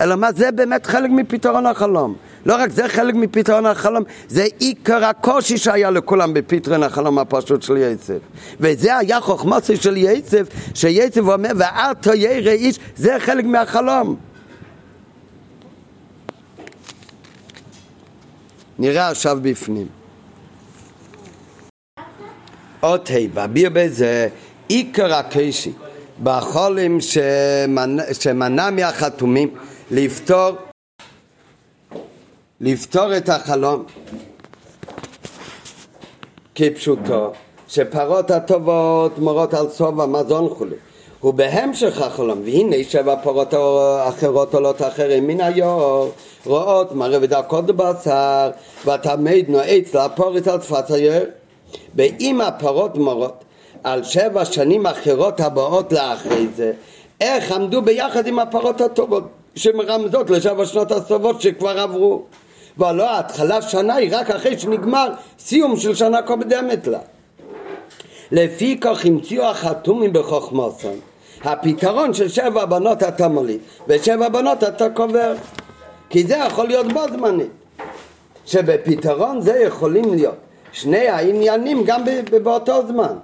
אלא 0.00 0.16
מה, 0.16 0.32
זה 0.32 0.52
באמת 0.52 0.86
חלק 0.86 1.10
מפתרון 1.10 1.66
החלום. 1.66 2.14
לא 2.46 2.56
רק 2.56 2.70
זה 2.70 2.88
חלק 2.88 3.14
מפתרון 3.14 3.66
החלום, 3.66 4.04
זה 4.28 4.44
עיקר 4.58 5.04
הקושי 5.04 5.58
שהיה 5.58 5.90
לכולם 5.90 6.34
בפתרון 6.34 6.82
החלום 6.82 7.18
הפשוט 7.18 7.62
של 7.62 7.76
יצב. 7.76 8.18
וזה 8.60 8.96
היה 8.96 9.20
חוכמוסי 9.20 9.76
של 9.76 9.96
יצב, 9.96 10.44
שיצב 10.74 11.28
אומר, 11.28 11.50
ואתו 11.56 12.14
ירא 12.14 12.50
איש, 12.50 12.78
זה 12.96 13.16
חלק 13.18 13.44
מהחלום. 13.44 14.16
נראה 18.78 19.08
עכשיו 19.08 19.38
בפנים. 19.42 19.86
עוד 22.80 23.08
ה', 23.36 23.46
ביר 23.46 23.70
בזה 23.72 24.28
עיקר 24.68 25.14
הקשי 25.14 25.72
בחולים 26.22 26.98
שמנע 28.12 28.70
מהחתומים 28.70 29.48
לפתור 29.90 30.65
לפתור 32.60 33.16
את 33.16 33.28
החלום 33.28 33.84
כפשוטו, 36.54 37.32
שפרות 37.68 38.30
הטובות 38.30 39.18
מורות 39.18 39.54
על 39.54 39.68
סוף 39.68 39.98
המזון 39.98 40.48
חולי. 40.48 40.76
ובהמשך 41.24 42.00
החלום, 42.00 42.40
והנה 42.44 42.76
שבע 42.88 43.16
פרות 43.22 43.54
אחרות 44.08 44.54
עולות 44.54 44.82
אחרים 44.82 45.26
מן 45.26 45.40
היור, 45.40 46.10
רואות 46.46 46.92
מראה 46.92 47.18
ודקות 47.22 47.66
בבשר, 47.66 48.50
ותמיד 48.86 49.50
נועץ 49.50 49.94
להפורט 49.94 50.48
על 50.48 50.60
שפת 50.60 50.90
היור. 50.90 51.24
ואם 51.94 52.40
הפרות 52.40 52.96
מורות 52.96 53.44
על 53.84 54.04
שבע 54.04 54.44
שנים 54.44 54.86
אחרות 54.86 55.40
הבאות 55.40 55.92
לאחרי 55.92 56.46
זה, 56.56 56.72
איך 57.20 57.52
עמדו 57.52 57.82
ביחד 57.82 58.26
עם 58.26 58.38
הפרות 58.38 58.80
הטובות, 58.80 59.24
שמרמזות 59.54 60.30
לשבע 60.30 60.66
שנות 60.66 60.92
הסובות 60.92 61.40
שכבר 61.40 61.80
עברו. 61.80 62.22
ולא 62.78 63.18
התחלת 63.18 63.62
שנה 63.62 63.94
היא 63.94 64.16
רק 64.16 64.30
אחרי 64.30 64.58
שנגמר 64.58 65.08
סיום 65.38 65.76
של 65.76 65.94
שנה 65.94 66.22
קודמת 66.22 66.86
לה. 66.86 66.98
לפי 68.32 68.78
כך 68.80 69.06
המציאו 69.06 69.44
החתומים 69.44 70.12
בחוכמוסון 70.12 71.00
הפתרון 71.44 72.14
של 72.14 72.28
שבע 72.28 72.64
בנות 72.64 73.02
אתה 73.02 73.28
מוליד 73.28 73.60
ושבע 73.88 74.28
בנות 74.28 74.64
אתה 74.64 74.90
קובר. 74.90 75.34
כי 76.10 76.26
זה 76.26 76.36
יכול 76.36 76.66
להיות 76.66 76.92
בו 76.92 77.00
זמנית 77.08 77.50
שבפתרון 78.46 79.40
זה 79.40 79.58
יכולים 79.58 80.14
להיות 80.14 80.34
שני 80.72 81.08
העניינים 81.08 81.84
גם 81.84 82.04
באותו 82.42 82.86
זמן. 82.86 83.14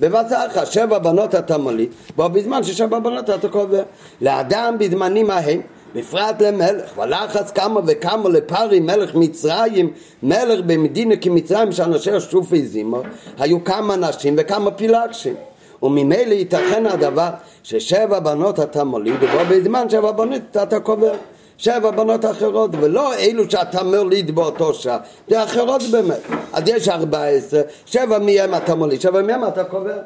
בבצעך 0.00 0.66
שבע 0.66 0.98
בנות 0.98 1.34
אתה 1.34 1.58
מוליד 1.58 1.88
בו 2.16 2.28
בזמן 2.28 2.62
ששבע 2.62 2.98
בנות 2.98 3.30
אתה 3.30 3.48
קובר. 3.48 3.82
לאדם 4.20 4.76
בזמנים 4.78 5.30
ההם 5.30 5.60
בפרט 5.94 6.42
למלך, 6.42 6.98
ולחץ 6.98 7.50
כמה 7.50 7.80
וכמה 7.86 8.28
לפרי 8.28 8.80
מלך 8.80 9.14
מצרים, 9.14 9.92
מלך 10.22 10.60
במדינה 10.66 11.16
כמצרים 11.16 11.72
שאנשי 11.72 12.20
שופי 12.20 12.66
זימו, 12.66 13.02
היו 13.38 13.64
כמה 13.64 13.96
נשים 13.96 14.34
וכמה 14.38 14.70
פילגשים. 14.70 15.34
וממילא 15.82 16.34
ייתכן 16.34 16.86
הדבר 16.86 17.30
ששבע 17.62 18.18
בנות 18.20 18.60
אתה 18.60 18.84
מוליד 18.84 19.14
ובו 19.22 19.38
בזמן 19.50 19.90
שבע 19.90 20.12
בנות 20.12 20.42
אתה 20.62 20.80
קובר. 20.80 21.12
שבע 21.58 21.90
בנות 21.90 22.24
אחרות, 22.24 22.70
ולא 22.80 23.14
אלו 23.14 23.50
שאתה 23.50 23.82
מוליד 23.82 24.30
באותו 24.30 24.74
שעה, 24.74 24.98
זה 25.28 25.44
אחרות 25.44 25.82
באמת. 25.82 26.20
אז 26.52 26.62
יש 26.66 26.88
ארבע 26.88 27.24
עשרה, 27.24 27.60
שבע 27.86 28.18
מהם 28.18 28.54
אתה 28.54 28.74
מוליד, 28.74 29.00
שבע 29.00 29.22
מהם 29.22 29.44
אתה 29.48 29.64
קובר. 29.64 29.98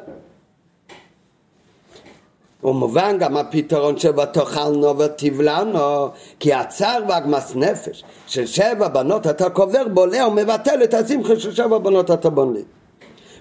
ומובן 2.63 3.17
גם 3.19 3.37
הפתרון 3.37 3.97
שבתאכלנו 3.97 4.97
ותבלענו, 4.99 6.07
כי 6.39 6.53
הצער 6.53 7.03
והגמס 7.09 7.55
נפש 7.55 8.03
של 8.27 8.45
שבע 8.45 8.87
בנות 8.87 9.27
אתה 9.27 9.49
קובר 9.49 9.87
בולע 9.87 10.27
ומבטל 10.27 10.83
את 10.83 10.93
השמחה 10.93 11.39
של 11.39 11.53
שבע 11.55 11.77
בנות 11.77 12.11
אתה 12.11 12.29
בונליד. 12.29 12.65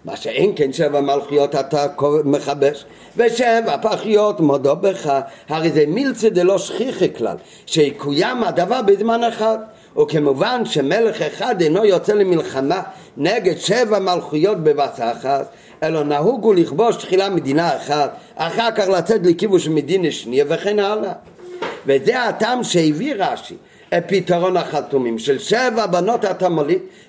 מה 0.04 0.16
שאין 0.16 0.52
כן 0.56 0.72
שבע 0.72 1.00
מלכויות 1.00 1.54
אתה 1.54 1.86
מכבש, 2.24 2.84
ושבע 3.16 3.76
פחיות 3.82 4.40
מודו 4.40 4.76
בך, 4.76 5.12
הרי 5.48 5.70
זה 5.70 5.84
מילצה 5.88 6.30
דלא 6.30 6.58
שכיחי 6.58 7.14
כלל, 7.14 7.36
שיקוים 7.66 8.44
הדבר 8.44 8.82
בזמן 8.82 9.24
אחד. 9.24 9.58
וכמובן 10.02 10.64
שמלך 10.64 11.22
אחד 11.22 11.60
אינו 11.60 11.84
יוצא 11.84 12.12
למלחמה 12.12 12.82
נגד 13.16 13.58
שבע 13.58 13.98
מלכויות 13.98 14.58
בבת 14.58 15.00
אחת, 15.00 15.52
אלא 15.83 16.03
נהוג 16.03 16.45
הוא 16.45 16.55
לכבוש 16.55 16.97
תחילה 16.97 17.29
מדינה 17.29 17.76
אחת, 17.76 18.16
אחר 18.37 18.70
כך 18.70 18.89
לצאת 18.89 19.20
לכיבוש 19.24 19.68
מדינה 19.68 20.11
שנייה 20.11 20.45
וכן 20.49 20.79
הלאה. 20.79 21.12
וזה 21.87 22.22
הטעם 22.22 22.64
שהביא 22.64 23.14
רש"י 23.18 23.55
את 23.97 24.05
פתרון 24.07 24.57
החתומים 24.57 25.18
של 25.18 25.39
שבע 25.39 25.87
בנות 25.87 26.24
אתה 26.24 26.49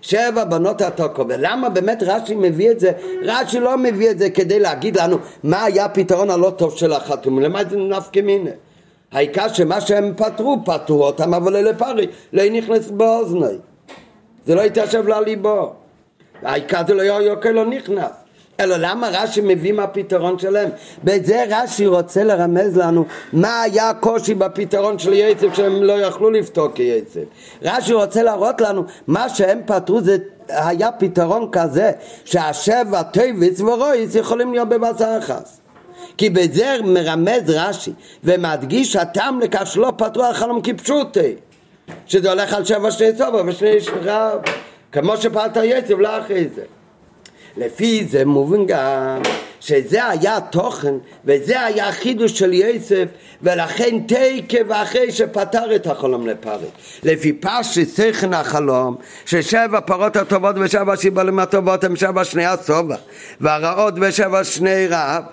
שבע 0.02 0.44
בנות 0.44 0.82
אתה 0.82 1.08
קובע. 1.08 1.36
למה 1.38 1.70
באמת 1.70 2.04
רש"י 2.04 2.36
מביא 2.36 2.72
את 2.72 2.80
זה? 2.80 2.92
רש"י 3.24 3.60
לא 3.60 3.78
מביא 3.78 4.12
את 4.12 4.20
זה 4.20 4.30
כדי 4.30 4.60
להגיד 4.60 4.98
לנו 4.98 5.18
מה 5.44 5.64
היה 5.64 5.86
הפתרון 5.86 6.30
הלא 6.30 6.54
טוב 6.58 6.78
של 6.78 6.94
החתומים, 6.94 7.44
למה 7.44 7.62
זה 7.70 7.78
נפקא 7.78 8.20
מיני? 8.20 8.50
העיקר 9.12 9.54
שמה 9.54 9.82
שהם 9.82 10.14
פתרו, 10.18 10.58
פתרו 10.66 11.04
אותם, 11.04 11.34
אבל 11.34 11.56
אלה 11.56 11.74
פרי, 11.74 12.08
לא 12.34 12.50
נכנס 12.50 12.90
באוזני. 12.90 13.58
זה 14.46 14.56
לא 14.56 14.62
התיישב 14.62 15.08
לליבו. 15.08 15.74
העיקר 16.42 16.82
זה 16.88 16.94
לא 16.94 17.02
יוקר 17.02 17.52
לא 17.52 17.66
נכנס. 17.66 18.29
אלא 18.60 18.76
למה 18.80 19.10
רש"י 19.14 19.42
מביא 19.42 19.74
מהפתרון 19.74 20.40
שלהם? 20.40 20.70
בזה 21.04 21.44
רש"י 21.50 21.88
רוצה 21.88 22.24
לרמז 22.24 22.78
לנו 22.78 23.06
מה 23.34 23.62
היה 23.62 23.90
הקושי 23.90 24.34
בפתרון 24.34 25.00
של 25.00 25.14
יצב 25.14 25.54
שהם 25.54 25.84
לא 25.84 25.94
יכלו 25.94 26.30
לפתור 26.30 26.68
כיצב. 26.76 27.20
רש"י 27.62 27.94
רוצה 27.94 28.24
להראות 28.24 28.62
לנו 28.62 28.84
מה 29.08 29.30
שהם 29.30 29.62
פתרו 29.66 30.02
זה 30.02 30.18
היה 30.48 30.92
פתרון 30.92 31.50
כזה 31.52 31.92
שהשבע 32.26 33.04
טויביץ 33.04 33.62
ורויץ 33.62 34.16
יכולים 34.16 34.54
להיות 34.54 34.70
בבשר 34.70 35.18
אחת. 35.20 35.50
כי 36.18 36.30
בזה 36.30 36.78
מרמז 36.84 37.50
רש"י 37.50 37.92
ומדגיש 38.24 38.96
הטעם 38.96 39.40
לכך 39.40 39.68
שלא 39.68 39.94
פתרו 39.98 40.26
החלום 40.26 40.62
כפשוטי 40.62 41.36
שזה 42.08 42.30
הולך 42.30 42.54
על 42.54 42.66
שבע 42.66 42.92
שני 42.92 43.08
סובה 43.18 43.42
ושני 43.46 43.82
שרב 43.82 44.40
כמו 44.92 45.18
שפעלת 45.18 45.58
יצב 45.64 46.00
לא 46.00 46.20
אחרי 46.20 46.48
זה 46.56 46.62
לפי 47.60 48.06
זה 48.10 48.26
מובן 48.26 48.66
גם 48.66 49.22
שזה 49.60 50.06
היה 50.06 50.38
התוכן 50.38 50.94
וזה 51.26 51.62
היה 51.62 51.90
החידוש 51.90 52.40
של 52.40 52.54
יוסף 52.54 53.06
ולכן 53.42 54.00
תקף 54.08 54.66
אחרי 54.70 55.12
שפתר 55.12 55.76
את 55.76 55.88
החלום 55.88 56.28
לפרק. 56.28 56.62
לפי 57.04 57.34
פשט 57.34 57.88
סכן 57.88 58.34
החלום 58.34 58.96
ששבע 59.26 59.80
פרות 59.80 60.16
הטובות 60.16 60.56
ושבע 60.60 60.96
שיבולים 60.98 61.40
הטובות 61.40 61.84
הם 61.84 61.96
שבע 61.96 62.24
שני 62.24 62.46
הסובה 62.46 62.96
והרעות 63.42 63.94
ושבע 64.02 64.44
שני 64.44 64.88
רעב 64.88 65.24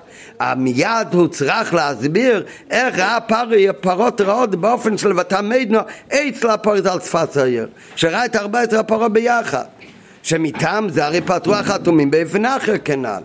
מיד 0.56 1.08
הוא 1.12 1.28
צריך 1.28 1.74
להסביר 1.74 2.44
איך 2.70 2.98
ראה 2.98 3.20
פרי, 3.20 3.66
פרות 3.80 4.20
רעות 4.20 4.54
באופן 4.54 4.98
של 4.98 5.18
ותמדנו 5.18 5.78
אצל 6.08 6.56
פרות 6.56 6.86
על 6.86 7.00
שפת 7.00 7.36
העיר 7.36 7.68
שראה 7.96 8.24
את 8.24 8.36
ארבע 8.36 8.60
עשרה 8.60 8.82
פרות 8.82 9.12
ביחד 9.12 9.64
שמטעם 10.26 10.88
זה 10.88 11.06
הרי 11.06 11.20
פתרו 11.20 11.54
החתומים 11.54 12.10
באופן 12.10 12.44
אחר 12.44 12.78
כנ"ל 12.78 13.22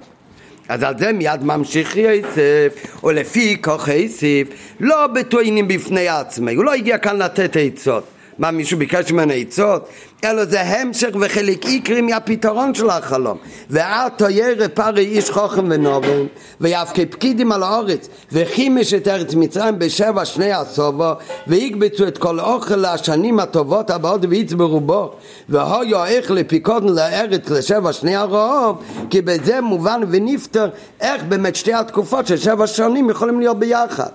אז 0.69 0.83
על 0.83 0.93
זה 0.97 1.11
מיד 1.11 1.43
ממשיך 1.43 1.97
יסף, 1.97 2.73
ולפי 3.03 3.57
כוח 3.61 3.87
יסף, 3.87 4.47
לא 4.79 5.07
בטוענים 5.07 5.67
בפני 5.67 6.07
עצמי, 6.07 6.55
הוא 6.55 6.65
לא 6.65 6.73
הגיע 6.73 6.97
כאן 6.97 7.17
לתת 7.17 7.57
עצות. 7.59 8.03
מה, 8.41 8.51
מישהו 8.51 8.77
ביקש 8.77 9.11
ממנו 9.11 9.33
עצות? 9.33 9.87
אלא 10.23 10.45
זה 10.45 10.61
המשך 10.61 11.09
וחלק 11.21 11.65
עיקרי 11.65 12.01
מהפתרון 12.01 12.73
של 12.73 12.89
החלום. 12.89 13.37
ועתו 13.69 14.29
ירא 14.29 14.67
פרי 14.67 15.05
איש 15.05 15.29
חוכם 15.29 15.65
ונובן, 15.69 16.25
ויפקי 16.61 17.05
פקידים 17.05 17.51
על 17.51 17.63
האורץ, 17.63 18.09
וחימש 18.31 18.93
את 18.93 19.07
ארץ 19.07 19.33
מצרים 19.33 19.79
בשבע 19.79 20.25
שני 20.25 20.53
הסובו, 20.53 21.11
והקבצו 21.47 22.07
את 22.07 22.17
כל 22.17 22.39
אוכל 22.39 22.75
לשנים 22.75 23.39
הטובות 23.39 23.89
הבאות 23.89 24.21
ויצברו 24.29 24.79
בו, 24.79 25.13
והויו 25.49 26.05
איך 26.05 26.31
לפיקודן 26.31 26.89
לארץ 26.89 27.49
לשבע 27.49 27.93
שני 27.93 28.15
הרוב, 28.15 28.83
כי 29.09 29.21
בזה 29.21 29.61
מובן 29.61 30.01
ונפטר 30.09 30.69
איך 31.01 31.23
באמת 31.23 31.55
שתי 31.55 31.73
התקופות 31.73 32.27
של 32.27 32.37
שבע 32.37 32.67
שנים 32.67 33.09
יכולים 33.09 33.39
להיות 33.39 33.59
ביחד. 33.59 34.09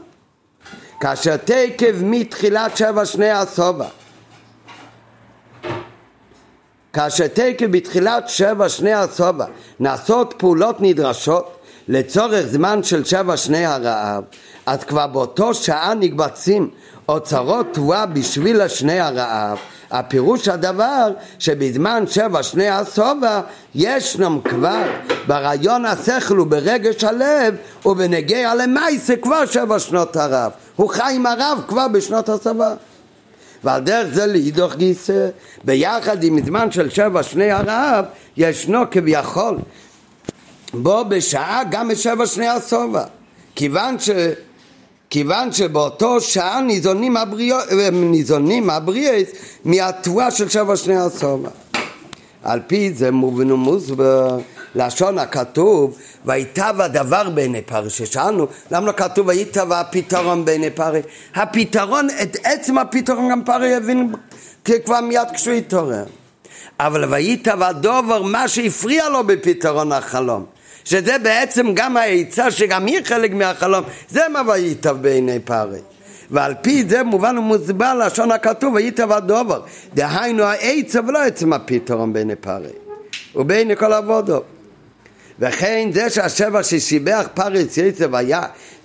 כאשר 1.00 1.36
תקף 1.36 1.94
מתחילת 2.02 2.76
שבע 2.76 3.04
שני 3.04 3.30
הסובה 3.30 3.86
כאשר 6.96 7.26
תקף 7.26 7.66
בתחילת 7.70 8.28
שבע 8.28 8.68
שני 8.68 8.92
הסובה 8.92 9.44
נעשות 9.80 10.34
פעולות 10.36 10.76
נדרשות 10.80 11.56
לצורך 11.88 12.46
זמן 12.46 12.82
של 12.82 13.04
שבע 13.04 13.36
שני 13.36 13.66
הרעב, 13.66 14.24
אז 14.66 14.84
כבר 14.84 15.06
באותו 15.06 15.54
שעה 15.54 15.94
נקבצים 15.94 16.70
אוצרות 17.08 17.66
תבואה 17.72 18.06
בשביל 18.06 18.60
השני 18.60 19.00
הרעב. 19.00 19.58
הפירוש 19.90 20.48
הדבר 20.48 21.08
שבזמן 21.38 22.04
שבע 22.06 22.42
שני 22.42 22.68
הסובה 22.68 23.40
ישנם 23.74 24.40
כבר 24.44 24.82
ברעיון 25.26 25.84
השכל 25.84 26.40
וברגש 26.40 27.04
הלב 27.04 27.54
ובנגיע 27.86 28.54
למעשה 28.54 29.16
כבר 29.16 29.46
שבע 29.46 29.78
שנות 29.78 30.16
הרב. 30.16 30.52
הוא 30.76 30.90
חי 30.90 31.12
עם 31.14 31.26
הרב 31.26 31.60
כבר 31.68 31.88
בשנות 31.88 32.28
הסובה. 32.28 32.74
ועל 33.64 33.82
דרך 33.82 34.14
זה 34.14 34.26
להידוך 34.26 34.74
גיסא, 34.74 35.28
ביחד 35.64 36.24
עם 36.24 36.46
זמן 36.46 36.70
של 36.70 36.90
שבע 36.90 37.22
שני 37.22 37.50
הרעב, 37.50 38.04
ישנו 38.36 38.80
כביכול 38.90 39.58
בו 40.74 41.04
בשעה 41.08 41.62
גם 41.70 41.88
בשבע 41.88 42.26
שני 42.26 42.48
הסובה. 42.48 43.04
כיוון 43.54 43.98
ש... 43.98 44.10
כיוון 45.10 45.52
שבאותו 45.52 46.20
שעה 46.20 46.60
ניזונים 46.60 47.16
הבריאות, 47.16 47.64
ניזונים 47.92 48.70
הבריאות 48.70 49.26
מהתבואה 49.64 50.30
של 50.30 50.48
שבע 50.48 50.76
שני 50.76 50.96
הסובה. 50.96 51.48
על 52.42 52.60
פי 52.66 52.92
זה 52.92 53.10
מובן 53.10 53.50
ומוסבר 53.50 54.38
לשון 54.76 55.18
הכתוב 55.18 55.98
ויטב 56.24 56.74
הדבר 56.78 57.30
בעיני 57.30 57.62
פרי 57.62 57.90
ששאלנו 57.90 58.46
למה 58.70 58.86
לא 58.86 58.92
כתוב 58.92 59.28
ויטב 59.28 59.72
הפתרון 59.72 60.44
בעיני 60.44 60.70
פרי 60.70 61.00
הפתרון 61.34 62.08
את 62.22 62.36
עצם 62.44 62.78
הפתרון 62.78 63.30
גם 63.30 63.44
פרי 63.44 63.74
הבין 63.74 64.12
כבר 64.84 65.00
מיד 65.00 65.28
כשהוא 65.34 65.54
התעורר 65.54 66.04
אבל 66.80 67.14
ויטב 67.14 67.62
הדובר 67.62 68.22
מה 68.22 68.48
שהפריע 68.48 69.08
לו 69.08 69.24
בפתרון 69.24 69.92
החלום 69.92 70.44
שזה 70.84 71.18
בעצם 71.18 71.74
גם 71.74 71.96
העצה 71.96 72.50
שגם 72.50 72.86
היא 72.86 73.00
חלק 73.04 73.32
מהחלום 73.32 73.84
זה 74.08 74.22
מה 74.32 74.42
ויטב 74.46 74.96
בעיני 75.00 75.38
פרי 75.38 75.80
ועל 76.30 76.54
פי 76.62 76.84
זה 76.88 77.02
מובן 77.02 77.38
ומוסבר 77.38 77.94
לשון 77.94 78.30
הכתוב 78.32 78.74
ויטב 78.74 79.12
הדובר 79.12 79.60
דהיינו 79.94 80.42
העצה 80.42 81.00
ולא 81.08 81.22
עצם 81.22 81.52
הפתרון 81.52 82.12
בעיני 82.12 82.36
פרי 82.36 82.72
ובעיני 83.34 83.76
כל 83.76 83.92
עבודו 83.92 84.42
וכן 85.38 85.88
זה 85.92 86.10
שהשבח 86.10 86.62
ששיבח 86.62 87.28
פרץ 87.34 87.78
יצב 87.78 88.14
היה 88.14 88.42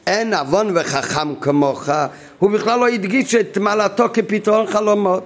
אין 0.08 0.34
עוון 0.34 0.78
וחכם 0.78 1.36
כמוך 1.36 1.90
הוא 2.40 2.52
בכלל 2.52 2.80
לא 2.80 2.88
הדגיש 2.88 3.36
את 3.36 3.58
מעלתו 3.58 4.06
כפתרון 4.14 4.68
חלומות. 4.68 5.24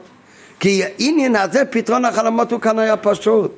כי 0.60 0.82
עניין 0.98 1.36
הזה 1.36 1.66
פתרון 1.66 2.06
החלומות 2.06 2.52
הוא 2.52 2.62
כאן 2.62 2.80
היה 2.80 2.98
פשוט. 2.98 3.52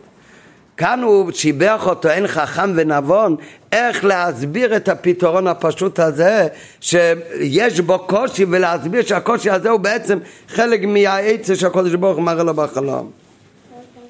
כאן 0.77 1.03
הוא 1.03 1.31
שיבח 1.31 1.87
אותו 1.87 2.09
אין 2.09 2.27
חכם 2.27 2.71
ונבון 2.75 3.35
איך 3.71 4.05
להסביר 4.05 4.75
את 4.75 4.89
הפתרון 4.89 5.47
הפשוט 5.47 5.99
הזה 5.99 6.47
שיש 6.81 7.79
בו 7.79 7.99
קושי 7.99 8.45
ולהסביר 8.49 9.01
שהקושי 9.01 9.49
הזה 9.49 9.69
הוא 9.69 9.79
בעצם 9.79 10.19
חלק 10.49 10.81
מהעצה 10.83 11.55
שהקודש 11.55 11.93
ברוך 11.93 12.17
הוא 12.17 12.23
מראה 12.23 12.43
לו 12.43 12.53
בחלום 12.53 13.11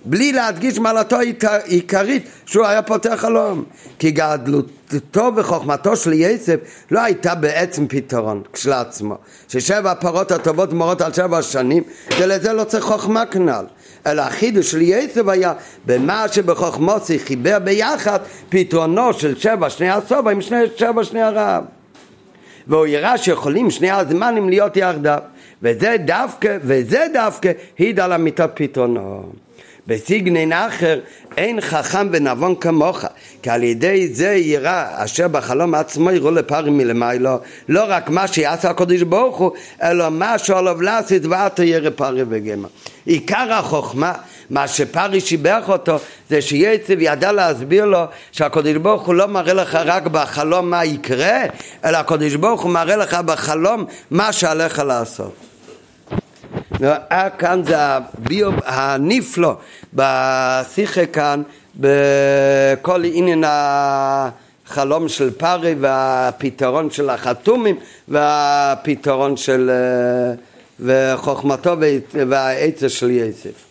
בלי 0.09 0.31
להדגיש 0.31 0.79
מעלתו 0.79 1.17
העיקרית 1.41 2.27
שהוא 2.45 2.65
היה 2.65 2.81
פותח 2.81 3.15
חלום 3.17 3.63
כי 3.99 4.11
גדלותו 4.11 5.31
וחוכמתו 5.35 5.95
של 5.95 6.13
יסף 6.13 6.55
לא 6.91 6.99
הייתה 6.99 7.35
בעצם 7.35 7.87
פתרון 7.87 8.41
כשלעצמו. 8.53 9.17
ששבע 9.47 9.91
הפרות 9.91 10.31
הטובות 10.31 10.73
מורות 10.73 11.01
על 11.01 11.13
שבע 11.13 11.41
שנים 11.41 11.83
ולזה 12.19 12.53
לא 12.53 12.63
צריך 12.63 12.83
חוכמה 12.83 13.25
כנ"ל. 13.25 13.65
אלא 14.07 14.21
החידוש 14.21 14.71
של 14.71 14.81
יסף 14.81 15.27
היה 15.27 15.53
במה 15.85 16.27
שבחוכמוסי 16.27 17.19
חיבר 17.19 17.59
ביחד 17.59 18.19
פתרונו 18.49 19.13
של 19.13 19.39
שבע 19.39 19.69
שני 19.69 19.89
הסובה 19.89 20.31
עם 20.31 20.41
שני, 20.41 20.57
שבע 20.75 21.03
שני 21.03 21.21
הרעב. 21.21 21.63
והוא 22.67 22.87
יראה 22.87 23.17
שיכולים 23.17 23.71
שני 23.71 23.91
הזמנים 23.91 24.49
להיות 24.49 24.77
יחדיו 24.77 25.19
וזה 25.61 25.95
דווקא, 26.05 26.57
וזה 26.61 27.05
דווקא 27.13 27.51
היד 27.77 27.99
על 27.99 28.11
המיטת 28.11 28.49
פתרונו. 28.53 29.23
בסיגנין 29.87 30.53
אחר 30.53 30.99
אין 31.37 31.61
חכם 31.61 32.07
ונבון 32.11 32.55
כמוך 32.55 33.05
כי 33.41 33.49
על 33.49 33.63
ידי 33.63 34.07
זה 34.13 34.33
יראה 34.33 35.03
אשר 35.03 35.27
בחלום 35.27 35.75
עצמו 35.75 36.11
יראו 36.11 36.31
לפרים 36.31 36.77
מלמיילו. 36.77 37.39
לא 37.69 37.83
רק 37.87 38.09
מה 38.09 38.27
שיעשה 38.27 38.69
הקדוש 38.69 39.01
ברוך 39.01 39.37
הוא 39.37 39.51
אלא 39.83 40.09
מה 40.09 40.37
שעליו 40.37 40.81
לעשות 40.81 41.25
ואתו 41.29 41.63
ירא 41.63 41.89
פרי 41.89 42.23
וגמר. 42.29 42.67
עיקר 43.05 43.53
החוכמה 43.53 44.13
מה 44.49 44.67
שפרי 44.67 45.21
שיבח 45.21 45.63
אותו 45.67 45.97
זה 46.29 46.41
שיצב 46.41 46.99
ידע 46.99 47.31
להסביר 47.31 47.85
לו 47.85 48.03
שהקדוש 48.31 48.73
ברוך 48.73 49.05
הוא 49.05 49.15
לא 49.15 49.27
מראה 49.27 49.53
לך 49.53 49.77
רק 49.85 50.07
בחלום 50.07 50.69
מה 50.69 50.85
יקרה 50.85 51.41
אלא 51.85 51.97
הקדוש 51.97 52.35
ברוך 52.35 52.61
הוא 52.61 52.71
מראה 52.71 52.95
לך 52.95 53.13
בחלום 53.13 53.85
מה 54.11 54.33
שעליך 54.33 54.79
לעשות 54.79 55.56
כאן 57.37 57.61
זה 57.65 57.77
הביו 57.77 58.51
הנפלא 58.65 59.55
בשיחה 59.93 61.05
כאן 61.05 61.43
בכל 61.75 63.03
עניין 63.05 63.43
החלום 63.47 65.09
של 65.09 65.31
פרי 65.31 65.75
והפתרון 65.79 66.91
של 66.91 67.09
החתומים 67.09 67.75
והפתרון 68.07 69.37
של 69.37 69.71
וחוכמתו 70.79 71.75
והעצה 72.13 72.89
של 72.89 73.11
יוסף. 73.11 73.67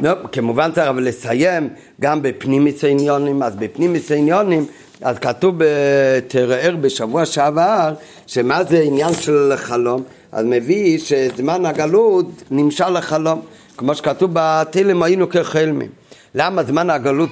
נו, 0.00 0.10
כמובן 0.32 0.72
צריך 0.72 0.88
אבל 0.88 1.02
לסיים 1.02 1.68
גם 2.00 2.22
בפנימיס 2.22 2.84
העניונים, 2.84 3.42
אז 3.42 3.56
בפנימיס 3.56 4.10
העניונים 4.10 4.66
אז 5.02 5.18
כתוב 5.18 5.54
בתרער 5.58 6.76
בשבוע 6.80 7.26
שעבר 7.26 7.94
שמה 8.26 8.64
זה 8.64 8.80
עניין 8.80 9.14
של 9.14 9.52
חלום 9.56 10.02
אז 10.34 10.44
מביא 10.44 10.98
שזמן 10.98 11.66
הגלות 11.66 12.26
נמשל 12.50 12.90
לחלום, 12.90 13.42
כמו 13.76 13.94
שכתוב 13.94 14.30
בתלם 14.32 15.02
היינו 15.02 15.28
כחלמים. 15.28 15.88
למה 16.34 16.62
זמן 16.64 16.90
הגלות 16.90 17.30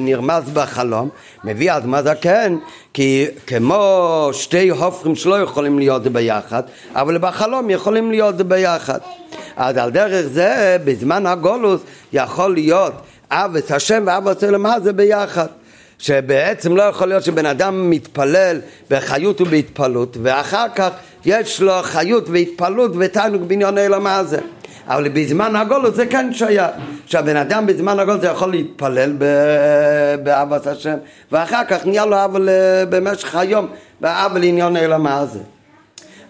נרמז 0.00 0.50
בחלום? 0.52 1.08
מביא 1.44 1.72
אדמת 1.76 2.04
כן, 2.20 2.52
כי 2.94 3.26
כמו 3.46 4.28
שתי 4.32 4.68
הופכים 4.68 5.14
שלא 5.14 5.40
יכולים 5.42 5.78
להיות 5.78 6.02
ביחד, 6.02 6.62
אבל 6.94 7.18
בחלום 7.18 7.70
יכולים 7.70 8.10
להיות 8.10 8.36
ביחד. 8.36 8.98
אז 9.56 9.76
על 9.76 9.90
דרך 9.90 10.26
זה, 10.26 10.76
בזמן 10.84 11.26
הגולוס 11.26 11.80
יכול 12.12 12.54
להיות 12.54 12.92
אב 13.30 13.56
את 13.56 13.70
השם 13.70 14.02
ואב 14.06 14.28
את 14.28 14.44
מה 14.44 14.80
זה 14.80 14.92
ביחד. 14.92 15.46
שבעצם 15.98 16.76
לא 16.76 16.82
יכול 16.82 17.08
להיות 17.08 17.24
שבן 17.24 17.46
אדם 17.46 17.90
מתפלל 17.90 18.60
בחיות 18.90 19.40
ובהתפלות 19.40 20.16
ואחר 20.22 20.66
כך 20.74 20.90
יש 21.24 21.60
לו 21.60 21.72
חיות 21.82 22.28
והתפלות 22.28 22.92
ותענוג 22.98 23.42
בניון 23.42 23.78
אלו 23.78 24.08
הזה. 24.08 24.38
אבל 24.88 25.08
בזמן 25.08 25.56
הגולות 25.56 25.94
זה 25.94 26.06
כן 26.06 26.32
שייך 26.32 26.70
שהבן 27.06 27.36
אדם 27.36 27.66
בזמן 27.66 27.98
הגולות 27.98 28.20
זה 28.20 28.26
יכול 28.26 28.50
להתפלל 28.50 29.12
באהבת 30.22 30.66
השם 30.66 30.96
ואחר 31.32 31.62
כך 31.68 31.86
נהיה 31.86 32.06
לו 32.06 32.24
אבל 32.24 32.48
אה, 32.48 32.86
במשך 32.86 33.34
היום 33.34 33.66
באבל 34.00 34.42
עניון 34.42 34.76
אלו 34.76 35.08
הזה. 35.08 35.40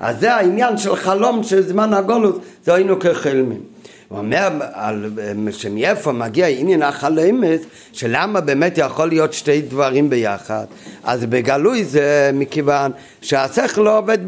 אז 0.01 0.21
זה 0.21 0.35
העניין 0.35 0.79
של 0.79 0.97
חלום 0.97 1.43
של 1.43 1.63
זמן 1.63 1.95
הגולות 1.95 2.43
זה 2.65 2.75
היינו 2.75 2.99
כחלמים 3.01 3.61
הוא 4.09 4.19
אומר 4.19 4.49
על, 4.73 5.11
שמאיפה 5.51 6.13
מגיע 6.13 6.47
עניין 6.47 6.83
החלמת, 6.83 7.61
שלמה 7.93 8.41
באמת 8.41 8.79
יכול 8.79 9.09
להיות 9.09 9.33
שתי 9.33 9.61
דברים 9.61 10.11
ביחד. 10.11 10.65
אז 11.05 11.25
בגלוי 11.25 11.85
זה 11.85 12.31
מכיוון 12.35 12.91
שהשכל 13.21 13.81
לא 13.81 13.99
עובד 13.99 14.19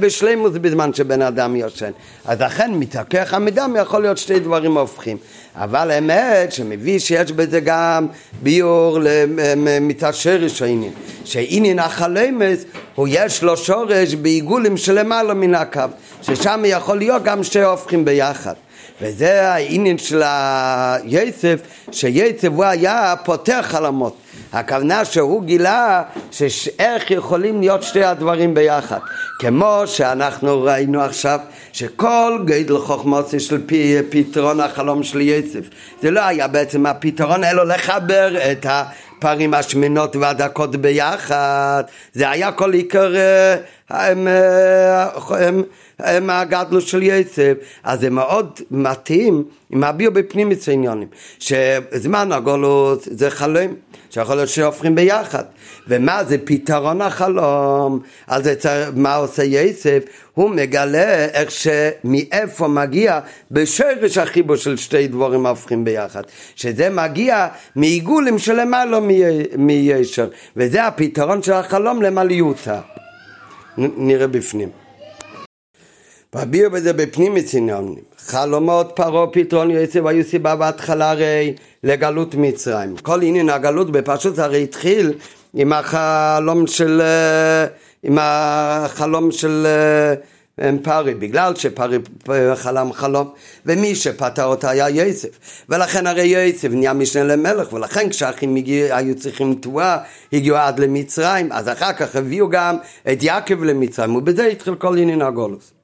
בשלימוס 0.00 0.52
בזמן 0.52 0.94
שבן 0.94 1.22
אדם 1.22 1.56
יושן. 1.56 1.90
אז 2.24 2.40
לכן 2.40 2.70
מתעכח 2.74 3.34
המידם 3.34 3.74
יכול 3.78 4.02
להיות 4.02 4.18
שתי 4.18 4.40
דברים 4.40 4.78
הופכים. 4.78 5.16
אבל 5.54 5.90
האמת 5.90 6.52
שמביא 6.52 6.98
שיש 6.98 7.32
בזה 7.32 7.60
גם 7.60 8.06
ביור 8.42 8.98
מצד 9.80 10.14
שרש 10.14 10.62
העניין. 10.62 10.92
שעניין 11.24 11.78
החלמת 11.78 12.58
הוא 12.94 13.08
יש 13.10 13.42
לו 13.42 13.56
שורש 13.56 14.14
בעיגולים 14.14 14.76
שלמעלה 14.76 15.34
מן 15.34 15.54
הקו. 15.54 15.80
ששם 16.22 16.62
יכול 16.66 16.98
להיות 16.98 17.22
גם 17.22 17.44
שתי 17.44 17.62
הופכים 17.62 18.04
ביחד. 18.04 18.54
וזה 19.00 19.52
העניין 19.52 19.98
של 19.98 20.22
היצף, 20.24 21.60
שיצף 21.92 22.48
הוא 22.48 22.64
היה 22.64 23.14
פותח 23.24 23.66
חלומות. 23.68 24.16
הכוונה 24.52 25.04
שהוא 25.04 25.42
גילה 25.42 26.02
שאיך 26.30 27.10
יכולים 27.10 27.60
להיות 27.60 27.82
שתי 27.82 28.04
הדברים 28.04 28.54
ביחד. 28.54 28.98
כמו 29.38 29.82
שאנחנו 29.86 30.62
ראינו 30.62 31.00
עכשיו 31.02 31.40
שכל 31.72 32.38
גדל 32.44 32.78
חוכמות 32.78 33.26
של 33.38 33.66
פי, 33.66 33.96
פתרון 34.10 34.60
החלום 34.60 35.02
של 35.02 35.20
יצף 35.20 35.60
זה 36.02 36.10
לא 36.10 36.20
היה 36.20 36.48
בעצם 36.48 36.86
הפתרון 36.86 37.44
אלא 37.44 37.66
לחבר 37.66 38.50
את 38.52 38.66
הפרים 38.68 39.54
השמנות 39.54 40.16
והדקות 40.16 40.76
ביחד 40.76 41.82
זה 42.12 42.30
היה 42.30 42.52
כל 42.52 42.72
עיקר 42.72 43.16
אה, 43.16 43.56
הם, 43.90 44.28
אה, 44.28 45.02
הם, 45.04 45.28
הם 45.30 45.62
הגדלו 46.00 46.80
של 46.80 47.02
יצף 47.02 47.52
אז 47.84 48.00
זה 48.00 48.10
מאוד 48.10 48.60
מתאים 48.70 49.44
עם 49.70 49.84
הביאו 49.84 50.12
בפנים 50.12 50.50
עניונים 50.72 51.08
שזמן 51.38 52.32
הגולות 52.32 53.08
זה 53.10 53.30
חלום 53.30 53.74
שיכול 54.10 54.36
להיות 54.36 54.48
שהופכים 54.48 54.94
ביחד. 54.94 55.44
ומה 55.88 56.24
זה 56.24 56.36
פתרון 56.44 57.00
החלום? 57.00 58.00
אז 58.26 58.48
צריך, 58.58 58.90
מה 58.94 59.14
עושה 59.14 59.44
יסף? 59.44 60.04
הוא 60.34 60.50
מגלה 60.50 61.24
איך 61.24 61.50
שמאיפה 61.50 62.68
מגיע 62.68 63.20
בשרש 63.50 64.18
החיבור 64.18 64.56
של 64.56 64.76
שתי 64.76 65.08
דבורים 65.08 65.46
ההופכים 65.46 65.84
ביחד. 65.84 66.22
שזה 66.56 66.90
מגיע 66.90 67.48
מעיגולים 67.76 68.38
שלמעלה 68.38 68.98
מישר. 69.58 70.28
וזה 70.56 70.86
הפתרון 70.86 71.42
של 71.42 71.52
החלום 71.52 72.02
למעליותה. 72.02 72.80
נראה 73.78 74.26
בפנים. 74.26 74.87
והביאו 76.34 76.70
בזה 76.70 76.92
בפנים 76.92 77.34
מצניונים. 77.34 78.02
חלומות 78.18 78.92
פרעה 78.94 79.26
פתרון 79.26 79.70
יוסף 79.70 80.00
היו 80.06 80.24
סיבה 80.24 80.56
בהתחלה 80.56 81.10
הרי 81.10 81.54
לגלות 81.84 82.34
מצרים. 82.34 82.96
כל 82.96 83.22
עניין 83.22 83.50
הגלות 83.50 83.90
בפשוט 83.90 84.38
הרי 84.38 84.62
התחיל 84.62 85.12
עם 85.54 85.72
החלום 85.72 86.66
של, 86.66 87.02
עם 88.02 88.18
החלום 88.20 89.32
של 89.32 89.66
פרי, 90.82 91.14
בגלל 91.14 91.54
שפרי 91.54 91.98
חלם 92.54 92.92
חלום, 92.92 93.30
ומי 93.66 93.94
שפתר 93.94 94.44
אותה 94.44 94.70
היה 94.70 94.88
יוסף. 94.88 95.28
ולכן 95.68 96.06
הרי 96.06 96.22
יוסף 96.22 96.68
נהיה 96.70 96.92
משנה 96.92 97.24
למלך, 97.24 97.72
ולכן 97.72 98.08
כשאחים 98.08 98.54
היו 98.90 99.16
צריכים 99.16 99.54
תבואה, 99.60 99.98
הגיעו 100.32 100.56
עד 100.56 100.80
למצרים, 100.80 101.52
אז 101.52 101.68
אחר 101.68 101.92
כך 101.92 102.16
הביאו 102.16 102.48
גם 102.48 102.76
את 103.12 103.22
יעקב 103.22 103.64
למצרים, 103.64 104.16
ובזה 104.16 104.46
התחיל 104.46 104.74
כל 104.74 104.98
עניין 104.98 105.22
הגולוס. 105.22 105.77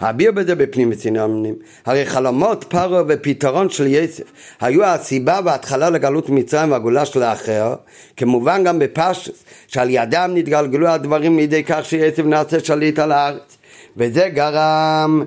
הביר 0.00 0.32
בזה 0.32 0.54
בפנים 0.54 0.90
מצינונים. 0.90 1.54
הרי 1.86 2.06
חלומות 2.06 2.64
פרו 2.64 2.98
ופתרון 3.08 3.70
של 3.70 3.86
יסף 3.86 4.24
היו 4.60 4.84
הסיבה 4.84 5.40
וההתחלה 5.44 5.90
לגלות 5.90 6.28
מצרים 6.28 6.72
והגאולה 6.72 7.04
של 7.04 7.22
האחר, 7.22 7.74
כמובן 8.16 8.64
גם 8.64 8.78
בפשטוס, 8.78 9.44
שעל 9.66 9.90
ידם 9.90 10.30
נתגלגלו 10.34 10.88
הדברים 10.88 11.36
לידי 11.36 11.64
כך 11.64 11.84
שיסף 11.84 12.22
נעשה 12.24 12.60
שליט 12.60 12.98
על 12.98 13.12
הארץ. 13.12 13.56
וזה 13.96 14.28
גרם 14.28 15.24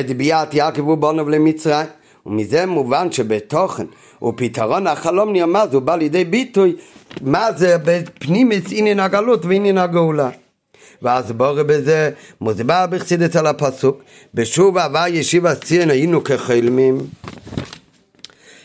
את 0.00 0.16
ביאת 0.16 0.54
יעקב 0.54 0.88
ובונוב 0.88 1.30
למצרים. 1.30 1.86
ומזה 2.26 2.66
מובן 2.66 3.12
שבתוכן 3.12 3.84
ופתרון 4.22 4.86
החלום 4.86 5.32
נרמז 5.32 5.74
הוא 5.74 5.82
בא 5.82 5.96
לידי 5.96 6.24
ביטוי 6.24 6.76
מה 7.20 7.52
זה 7.52 7.76
בפנימיס 7.84 8.64
עניין 8.70 9.00
הגלות 9.00 9.44
ועניין 9.44 9.78
הגאולה. 9.78 10.30
ואז 11.02 11.32
בורא 11.32 11.62
בזה 11.62 12.10
מוסבר 12.40 12.86
בחסידת 12.90 13.36
על 13.36 13.46
הפסוק 13.46 14.02
בשוב 14.34 14.78
עבר 14.78 15.04
ישיבה 15.08 15.54
ציין 15.54 15.90
היינו 15.90 16.24
כחלמים 16.24 16.98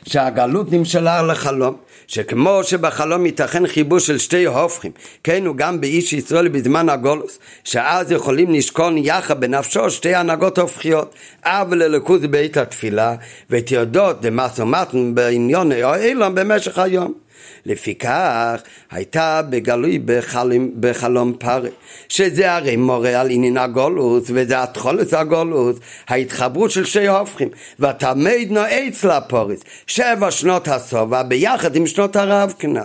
שהגלות 0.08 0.72
נמשלה 0.72 1.22
לחלום 1.22 1.76
שכמו 2.08 2.64
שבחלום 2.64 3.26
ייתכן 3.26 3.68
חיבור 3.68 4.00
של 4.00 4.18
שתי 4.18 4.46
הופכים, 4.46 4.92
כן 5.24 5.46
הוא 5.46 5.56
גם 5.56 5.82
באיש 5.82 6.14
ישראל 6.14 6.48
בזמן 6.48 6.90
הגולוס, 6.90 7.40
שאז 7.64 8.12
יכולים 8.12 8.54
לשכון 8.54 8.98
יחד 8.98 9.40
בנפשו 9.40 9.90
שתי 9.90 10.16
הנהגות 10.16 10.58
הופכיות, 10.58 11.16
אב 11.44 11.74
ללכוז 11.74 12.22
בית 12.22 12.58
התפילה, 12.58 13.16
ותיודות 13.50 14.22
דמסומטן 14.22 15.16
בעניון 15.16 15.72
האילון 15.72 16.36
במשך 16.36 16.80
היום. 16.80 17.25
לפיכך 17.66 18.62
הייתה 18.92 19.42
בגלוי 19.50 20.00
בחלום, 20.06 20.70
בחלום 20.80 21.34
פרי, 21.34 21.70
שזה 22.10 22.54
הרי 22.54 22.76
מורה 22.76 23.22
על 23.22 23.30
עניין 23.30 23.58
הגולוס, 23.58 24.24
וזה 24.34 24.64
התחולת 24.64 25.14
הגולוס, 25.14 25.78
ההתחברות 26.08 26.72
של 26.72 26.86
שני 26.86 27.08
הופכים, 27.08 27.50
ותמיד 27.80 28.52
נועץ 28.52 29.04
לפורס, 29.04 29.60
שבע 29.88 30.32
שנות 30.32 30.68
השובע 30.68 31.24
ביחד 31.24 31.76
עם 31.76 31.88
שנות 31.88 32.16
הרב 32.16 32.54
כנ"ל. 32.60 32.82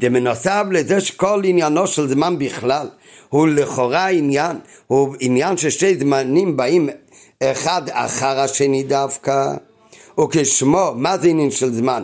בנוסף 0.00 0.64
לזה 0.70 1.00
שכל 1.00 1.42
עניינו 1.44 1.86
של 1.86 2.08
זמן 2.08 2.38
בכלל 2.38 2.88
הוא 3.28 3.48
לכאורה 3.48 4.08
עניין, 4.08 4.56
הוא 4.86 5.16
עניין 5.20 5.56
ששתי 5.56 5.98
זמנים 5.98 6.56
באים 6.56 6.88
אחד 7.42 7.82
אחר 7.90 8.40
השני 8.40 8.82
דווקא, 8.82 9.54
וכשמו, 10.20 10.92
מה 10.96 11.18
זה 11.18 11.28
עניין 11.28 11.50
של 11.50 11.72
זמן? 11.72 12.02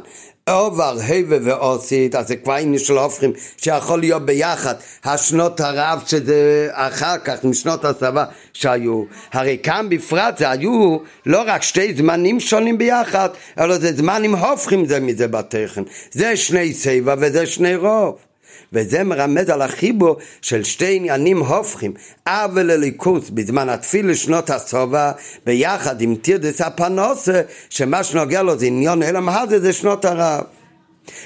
עובר, 0.50 0.96
הווה 1.08 1.38
ועושית, 1.42 2.14
אז 2.14 2.28
זה 2.28 2.36
כבר 2.36 2.52
עניין 2.52 2.78
של 2.78 2.98
הופכים 2.98 3.32
שיכול 3.56 4.00
להיות 4.00 4.26
ביחד, 4.26 4.74
השנות 5.04 5.60
הרב 5.60 6.02
שזה 6.06 6.68
אחר 6.72 7.18
כך, 7.18 7.44
משנות 7.44 7.84
הצבא 7.84 8.24
שהיו. 8.52 9.04
הרי 9.32 9.58
כאן 9.62 9.86
בפרט 9.88 10.38
זה 10.38 10.50
היו 10.50 10.98
לא 11.26 11.44
רק 11.46 11.62
שתי 11.62 11.94
זמנים 11.94 12.40
שונים 12.40 12.78
ביחד, 12.78 13.28
אלא 13.58 13.78
זה 13.78 13.92
זמנים 13.92 14.34
הופכים 14.34 14.86
זה 14.86 15.00
מזה 15.00 15.28
בתכן. 15.28 15.82
זה 16.10 16.36
שני 16.36 16.72
צבע 16.74 17.14
וזה 17.18 17.46
שני 17.46 17.76
רוב. 17.76 18.25
וזה 18.72 19.04
מרמז 19.04 19.50
על 19.50 19.62
החיבור 19.62 20.16
של 20.42 20.64
שתי 20.64 20.96
עניינים 20.96 21.38
הופכים, 21.38 21.92
אב 22.26 22.50
ולליכוס 22.54 23.30
בזמן 23.30 23.68
התפילה 23.68 24.14
שנות 24.14 24.50
השובע, 24.50 25.12
ביחד 25.46 26.00
עם 26.00 26.14
תירדס 26.14 26.60
הפנוסה, 26.60 27.42
שמה 27.70 28.04
שנוגע 28.04 28.42
לו 28.42 28.58
זה 28.58 28.66
עניון 28.66 29.02
אלם 29.02 29.28
הזה 29.28 29.60
זה 29.60 29.72
שנות 29.72 30.04
הרב. 30.04 30.44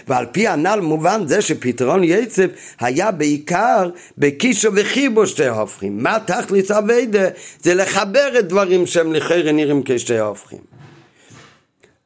ועל 0.08 0.26
פי 0.32 0.48
הנ"ל 0.48 0.80
מובן 0.80 1.26
זה 1.26 1.42
שפתרון 1.42 2.04
יצב 2.04 2.46
היה 2.80 3.10
בעיקר 3.10 3.90
בקישו 4.18 4.70
וחיבו 4.76 5.26
שתי 5.26 5.48
הופכים. 5.48 6.02
מה 6.02 6.18
תכלית 6.26 6.70
אביידה? 6.70 7.28
זה 7.62 7.74
לחבר 7.74 8.38
את 8.38 8.48
דברים 8.48 8.86
שהם 8.86 9.12
לכאורה 9.12 9.52
נראים 9.52 9.82
כשתי 9.84 10.18
הופכים. 10.18 10.58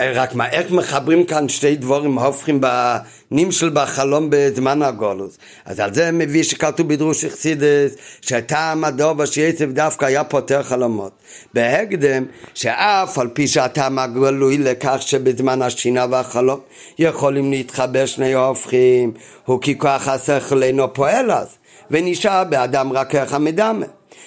רק 0.03 0.35
מה, 0.35 0.49
איך 0.49 0.71
מחברים 0.71 1.25
כאן 1.25 1.49
שתי 1.49 1.77
דבורים 1.77 2.19
הופכים 2.19 2.61
בנמשל 2.61 3.71
בחלום 3.75 4.27
בזמן 4.31 4.83
הגולוס? 4.83 5.39
אז 5.65 5.81
על 5.81 5.95
זה 5.95 6.13
מביא 6.13 6.43
שכתוב 6.43 6.89
בדרוש 6.89 7.25
אכסידס, 7.25 7.95
שהטעם 8.21 8.85
הדובר 8.85 9.25
שיצב 9.27 9.73
דווקא 9.73 10.05
היה 10.05 10.25
פותר 10.25 10.63
חלומות. 10.63 11.13
בהקדם, 11.55 12.25
שאף 12.55 13.19
על 13.19 13.29
פי 13.29 13.49
שהטעם 13.49 13.99
הגלוי 13.99 14.59
לכך 14.59 14.97
שבזמן 15.01 15.63
השינה 15.63 16.07
והחלום 16.11 16.61
יכולים 16.99 17.51
להתחבר 17.51 18.07
שני 18.07 18.35
הופכים, 18.35 19.13
הוא 19.45 19.61
כי 19.61 19.79
כוח 19.79 20.09
השכל 20.09 20.63
אינו 20.63 20.95
פועל 20.95 21.33
אז, 21.33 21.49
ונשאר 21.91 22.45
באדם 22.45 22.93
רק 22.93 23.15
איך 23.15 23.35
המדמה. 23.35 23.87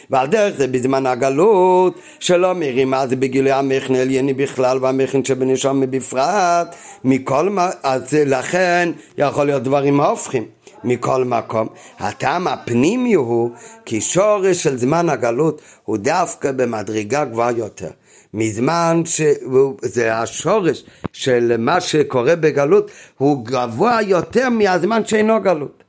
ועל 0.09 0.27
דרך 0.27 0.57
זה 0.57 0.67
בזמן 0.67 1.05
הגלות 1.05 1.99
שלא 2.19 2.53
מרים 2.53 2.93
אז 2.93 3.09
בגילוי 3.09 3.51
המכן 3.51 3.95
עלייני 3.95 4.33
בכלל 4.33 4.77
והמכן 4.81 5.23
שבנשום 5.23 5.83
בפרט 5.89 6.75
מכל 7.03 7.49
מה, 7.49 7.69
אז 7.83 8.13
לכן 8.13 8.91
יכול 9.17 9.45
להיות 9.45 9.63
דברים 9.63 10.01
הופכים 10.01 10.45
מכל 10.83 11.23
מקום. 11.23 11.67
הטעם 11.99 12.47
הפנימי 12.47 13.13
הוא 13.13 13.51
כי 13.85 14.01
שורש 14.01 14.63
של 14.63 14.77
זמן 14.77 15.09
הגלות 15.09 15.61
הוא 15.83 15.97
דווקא 15.97 16.51
במדרגה 16.51 17.25
גבוהה 17.25 17.51
יותר. 17.51 17.89
מזמן 18.33 19.01
שזה 19.05 20.15
השורש 20.15 20.83
של 21.13 21.55
מה 21.59 21.81
שקורה 21.81 22.35
בגלות 22.35 22.91
הוא 23.17 23.45
גבוה 23.45 24.01
יותר 24.01 24.49
מהזמן 24.49 25.05
שאינו 25.05 25.41
גלות. 25.41 25.86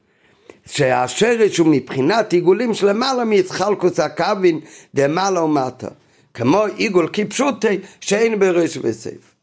שהשרש 0.71 1.59
הוא 1.59 1.67
מבחינת 1.67 2.33
עיגולים 2.33 2.75
של 2.75 2.89
למעלה 2.89 3.25
מיצחלקוס 3.25 4.01
הקווין 4.01 4.61
דמעלה 4.95 5.43
ומטה 5.43 5.89
כמו 6.35 6.65
עיגול 6.77 7.09
כפשוטי 7.13 7.79
שאין 8.01 8.39
בראש 8.39 8.79
וסייף. 8.83 9.35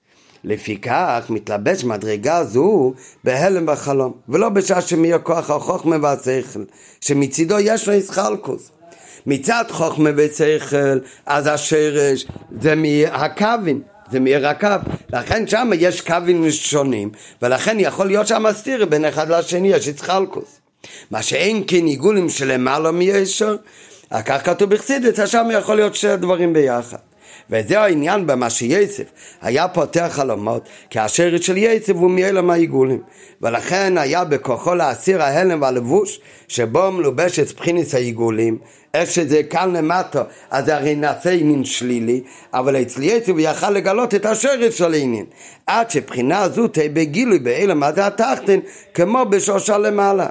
לפיכך 0.43 1.25
מתלבש 1.29 1.83
מדרגה 1.83 2.43
זו 2.43 2.93
בהלם 3.23 3.65
בחלום 3.65 4.13
ולא 4.29 4.49
בשעה 4.49 4.81
שמי 4.81 5.11
כוח 5.23 5.49
החוכמה 5.49 5.95
והשכל 6.01 6.63
שמצידו 7.01 7.59
יש 7.59 7.87
לו 7.87 7.93
יצחלקוס. 7.93 8.71
מצד 9.25 9.63
חוכמה 9.69 10.09
ושכל 10.15 10.99
אז 11.25 11.47
השרש 11.47 12.25
זה 12.61 12.75
מהקווין 12.75 13.81
זה 14.11 14.19
מעיר 14.19 14.47
הקו, 14.47 14.67
לכן 15.13 15.47
שם 15.47 15.71
יש 15.75 16.01
קווים 16.01 16.51
שונים, 16.51 17.11
ולכן 17.41 17.77
יכול 17.79 18.07
להיות 18.07 18.27
שם 18.27 18.45
סתיר 18.51 18.85
בין 18.85 19.05
אחד 19.05 19.29
לשני, 19.29 19.67
יש 19.67 19.87
יצחלקוס. 19.87 20.59
מה 21.11 21.21
שאין 21.21 21.63
כן 21.67 21.85
עיגולים 21.85 22.29
שלמעלה 22.29 22.91
מישר, 22.91 23.55
כך 24.25 24.45
כתוב 24.45 24.69
בחסידס, 24.69 25.29
שם 25.29 25.47
יכול 25.53 25.75
להיות 25.75 25.95
שני 25.95 26.17
דברים 26.17 26.53
ביחד. 26.53 26.97
וזה 27.49 27.79
העניין 27.79 28.27
במה 28.27 28.49
שיוסף 28.49 29.03
היה 29.41 29.67
פותח 29.67 30.09
חלומות, 30.11 30.69
כי 30.89 30.99
השרת 30.99 31.43
של 31.43 31.57
יוסף 31.57 31.93
הוא 31.93 32.11
מאלם 32.11 32.49
העיגולים. 32.49 33.01
ולכן 33.41 33.97
היה 33.97 34.23
בכוחו 34.23 34.75
להסיר 34.75 35.21
ההלם 35.21 35.61
והלבוש 35.61 36.19
שבו 36.47 36.91
מלובשת 36.91 37.55
בחינת 37.55 37.93
העיגולים, 37.93 38.57
איך 38.93 39.11
שזה 39.11 39.43
כאן 39.43 39.75
למטה, 39.75 40.23
אז 40.51 40.65
זה 40.65 40.75
הרי 40.75 40.95
נעשה 40.95 41.31
עניין 41.31 41.65
שלילי, 41.65 42.21
אבל 42.53 42.81
אצל 42.81 43.03
יצב 43.03 43.31
הוא 43.31 43.39
יכל 43.39 43.69
לגלות 43.69 44.15
את 44.15 44.25
השרץ 44.25 44.73
של 44.73 44.93
העניין, 44.93 45.25
עד 45.67 45.89
שבחינה 45.89 46.49
זו 46.49 46.67
תהיה 46.67 46.89
בגילוי 46.89 47.39
באלם 47.39 47.83
הזה 47.83 48.07
התחתן, 48.07 48.59
כמו 48.93 49.25
בשושה 49.25 49.77
למעלה. 49.77 50.27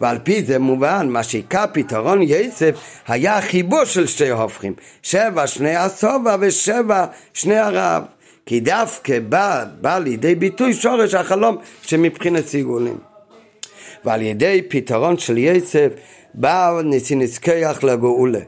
ועל 0.00 0.18
פי 0.22 0.44
זה 0.44 0.58
מובן, 0.58 1.08
מה 1.08 1.22
שעיקר 1.22 1.64
פתרון 1.72 2.22
יסף 2.22 2.74
היה 3.08 3.38
החיבור 3.38 3.84
של 3.84 4.06
שתי 4.06 4.30
הופכים, 4.30 4.74
שבע 5.02 5.46
שני 5.46 5.76
הסובה 5.76 6.36
ושבע 6.40 7.04
שני 7.34 7.56
הרב. 7.56 8.02
כי 8.46 8.60
דווקא 8.60 9.20
בא, 9.20 9.64
בא 9.80 9.98
לידי 9.98 10.34
ביטוי 10.34 10.74
שורש 10.74 11.14
החלום 11.14 11.56
שמבחינת 11.82 12.46
סיגולים. 12.46 12.98
ועל 14.04 14.22
ידי 14.22 14.62
פתרון 14.68 15.18
של 15.18 15.38
יסף 15.38 15.88
בא 16.34 16.80
נזכח 17.10 17.78
לגאולה. 17.82 18.40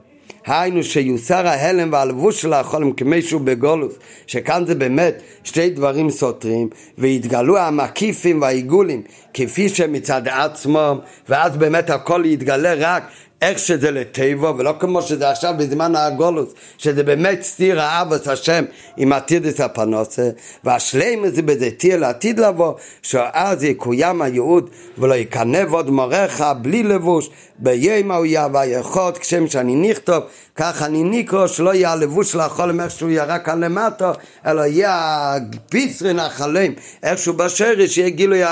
היינו 0.47 0.82
שיוסר 0.82 1.47
ההלם 1.47 1.92
והלבוש 1.92 2.42
של 2.42 2.53
החולם 2.53 2.92
כמי 2.92 3.22
שהוא 3.22 3.40
בגולוס, 3.40 3.95
שכאן 4.26 4.66
זה 4.66 4.74
באמת 4.74 5.22
שתי 5.45 5.70
דברים 5.70 6.11
סותרים, 6.11 6.68
והתגלו 6.99 7.59
המקיפים 7.59 8.42
והעיגולים 8.42 9.03
כפי 9.34 9.68
שמצד 9.68 10.28
עצמם, 10.28 10.99
ואז 11.28 11.57
באמת 11.57 11.90
הכל 11.90 12.22
יתגלה 12.24 12.74
רק 12.74 13.03
איך 13.45 13.59
שזה 13.59 13.90
לטבו, 13.90 14.55
ולא 14.59 14.74
כמו 14.78 15.03
שזה 15.03 15.30
עכשיו 15.30 15.55
בזמן 15.59 15.97
הגולוס, 15.97 16.53
שזה 16.78 17.03
באמת 17.03 17.42
סתיר 17.42 17.80
האבוס 17.80 18.28
השם 18.28 18.64
עם 18.97 19.12
עתידס 19.12 19.61
הפנוסה, 19.61 20.30
והשלם 20.64 21.24
הזה 21.24 21.70
תהיה 21.78 21.97
לעתיד 21.97 22.40
לבוא, 22.40 22.74
שאז 23.03 23.64
יקוים 23.64 24.22
הייעוד 24.22 24.70
ולא 24.99 25.14
יקנב 25.14 25.72
עוד 25.72 25.90
מורך 25.90 26.40
בלי 26.62 26.82
לבוש, 26.82 27.30
ביום 27.59 28.11
ההוא 28.11 28.26
יהווה 28.26 28.66
יכול, 28.66 29.12
כשם 29.20 29.47
שאני 29.47 29.74
נכתוב, 29.90 30.24
כך 30.57 30.82
אני 30.82 31.03
נקרא, 31.05 31.47
שלא 31.47 31.74
יהיה 31.74 31.92
הלבוש 31.92 32.32
של 32.32 32.40
החולם 32.40 32.80
איכשהו 32.80 33.11
ירק 33.11 33.49
על 33.49 33.64
למטה, 33.64 34.12
אלא 34.47 34.62
יהיה 34.62 35.36
הפיסרין 35.36 36.18
החלם, 36.18 36.72
איכשהו 37.03 37.34
בשרש, 37.34 37.99
יהיה 37.99 38.11
גילוי 38.11 38.42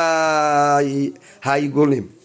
העיגולים. 1.43 2.22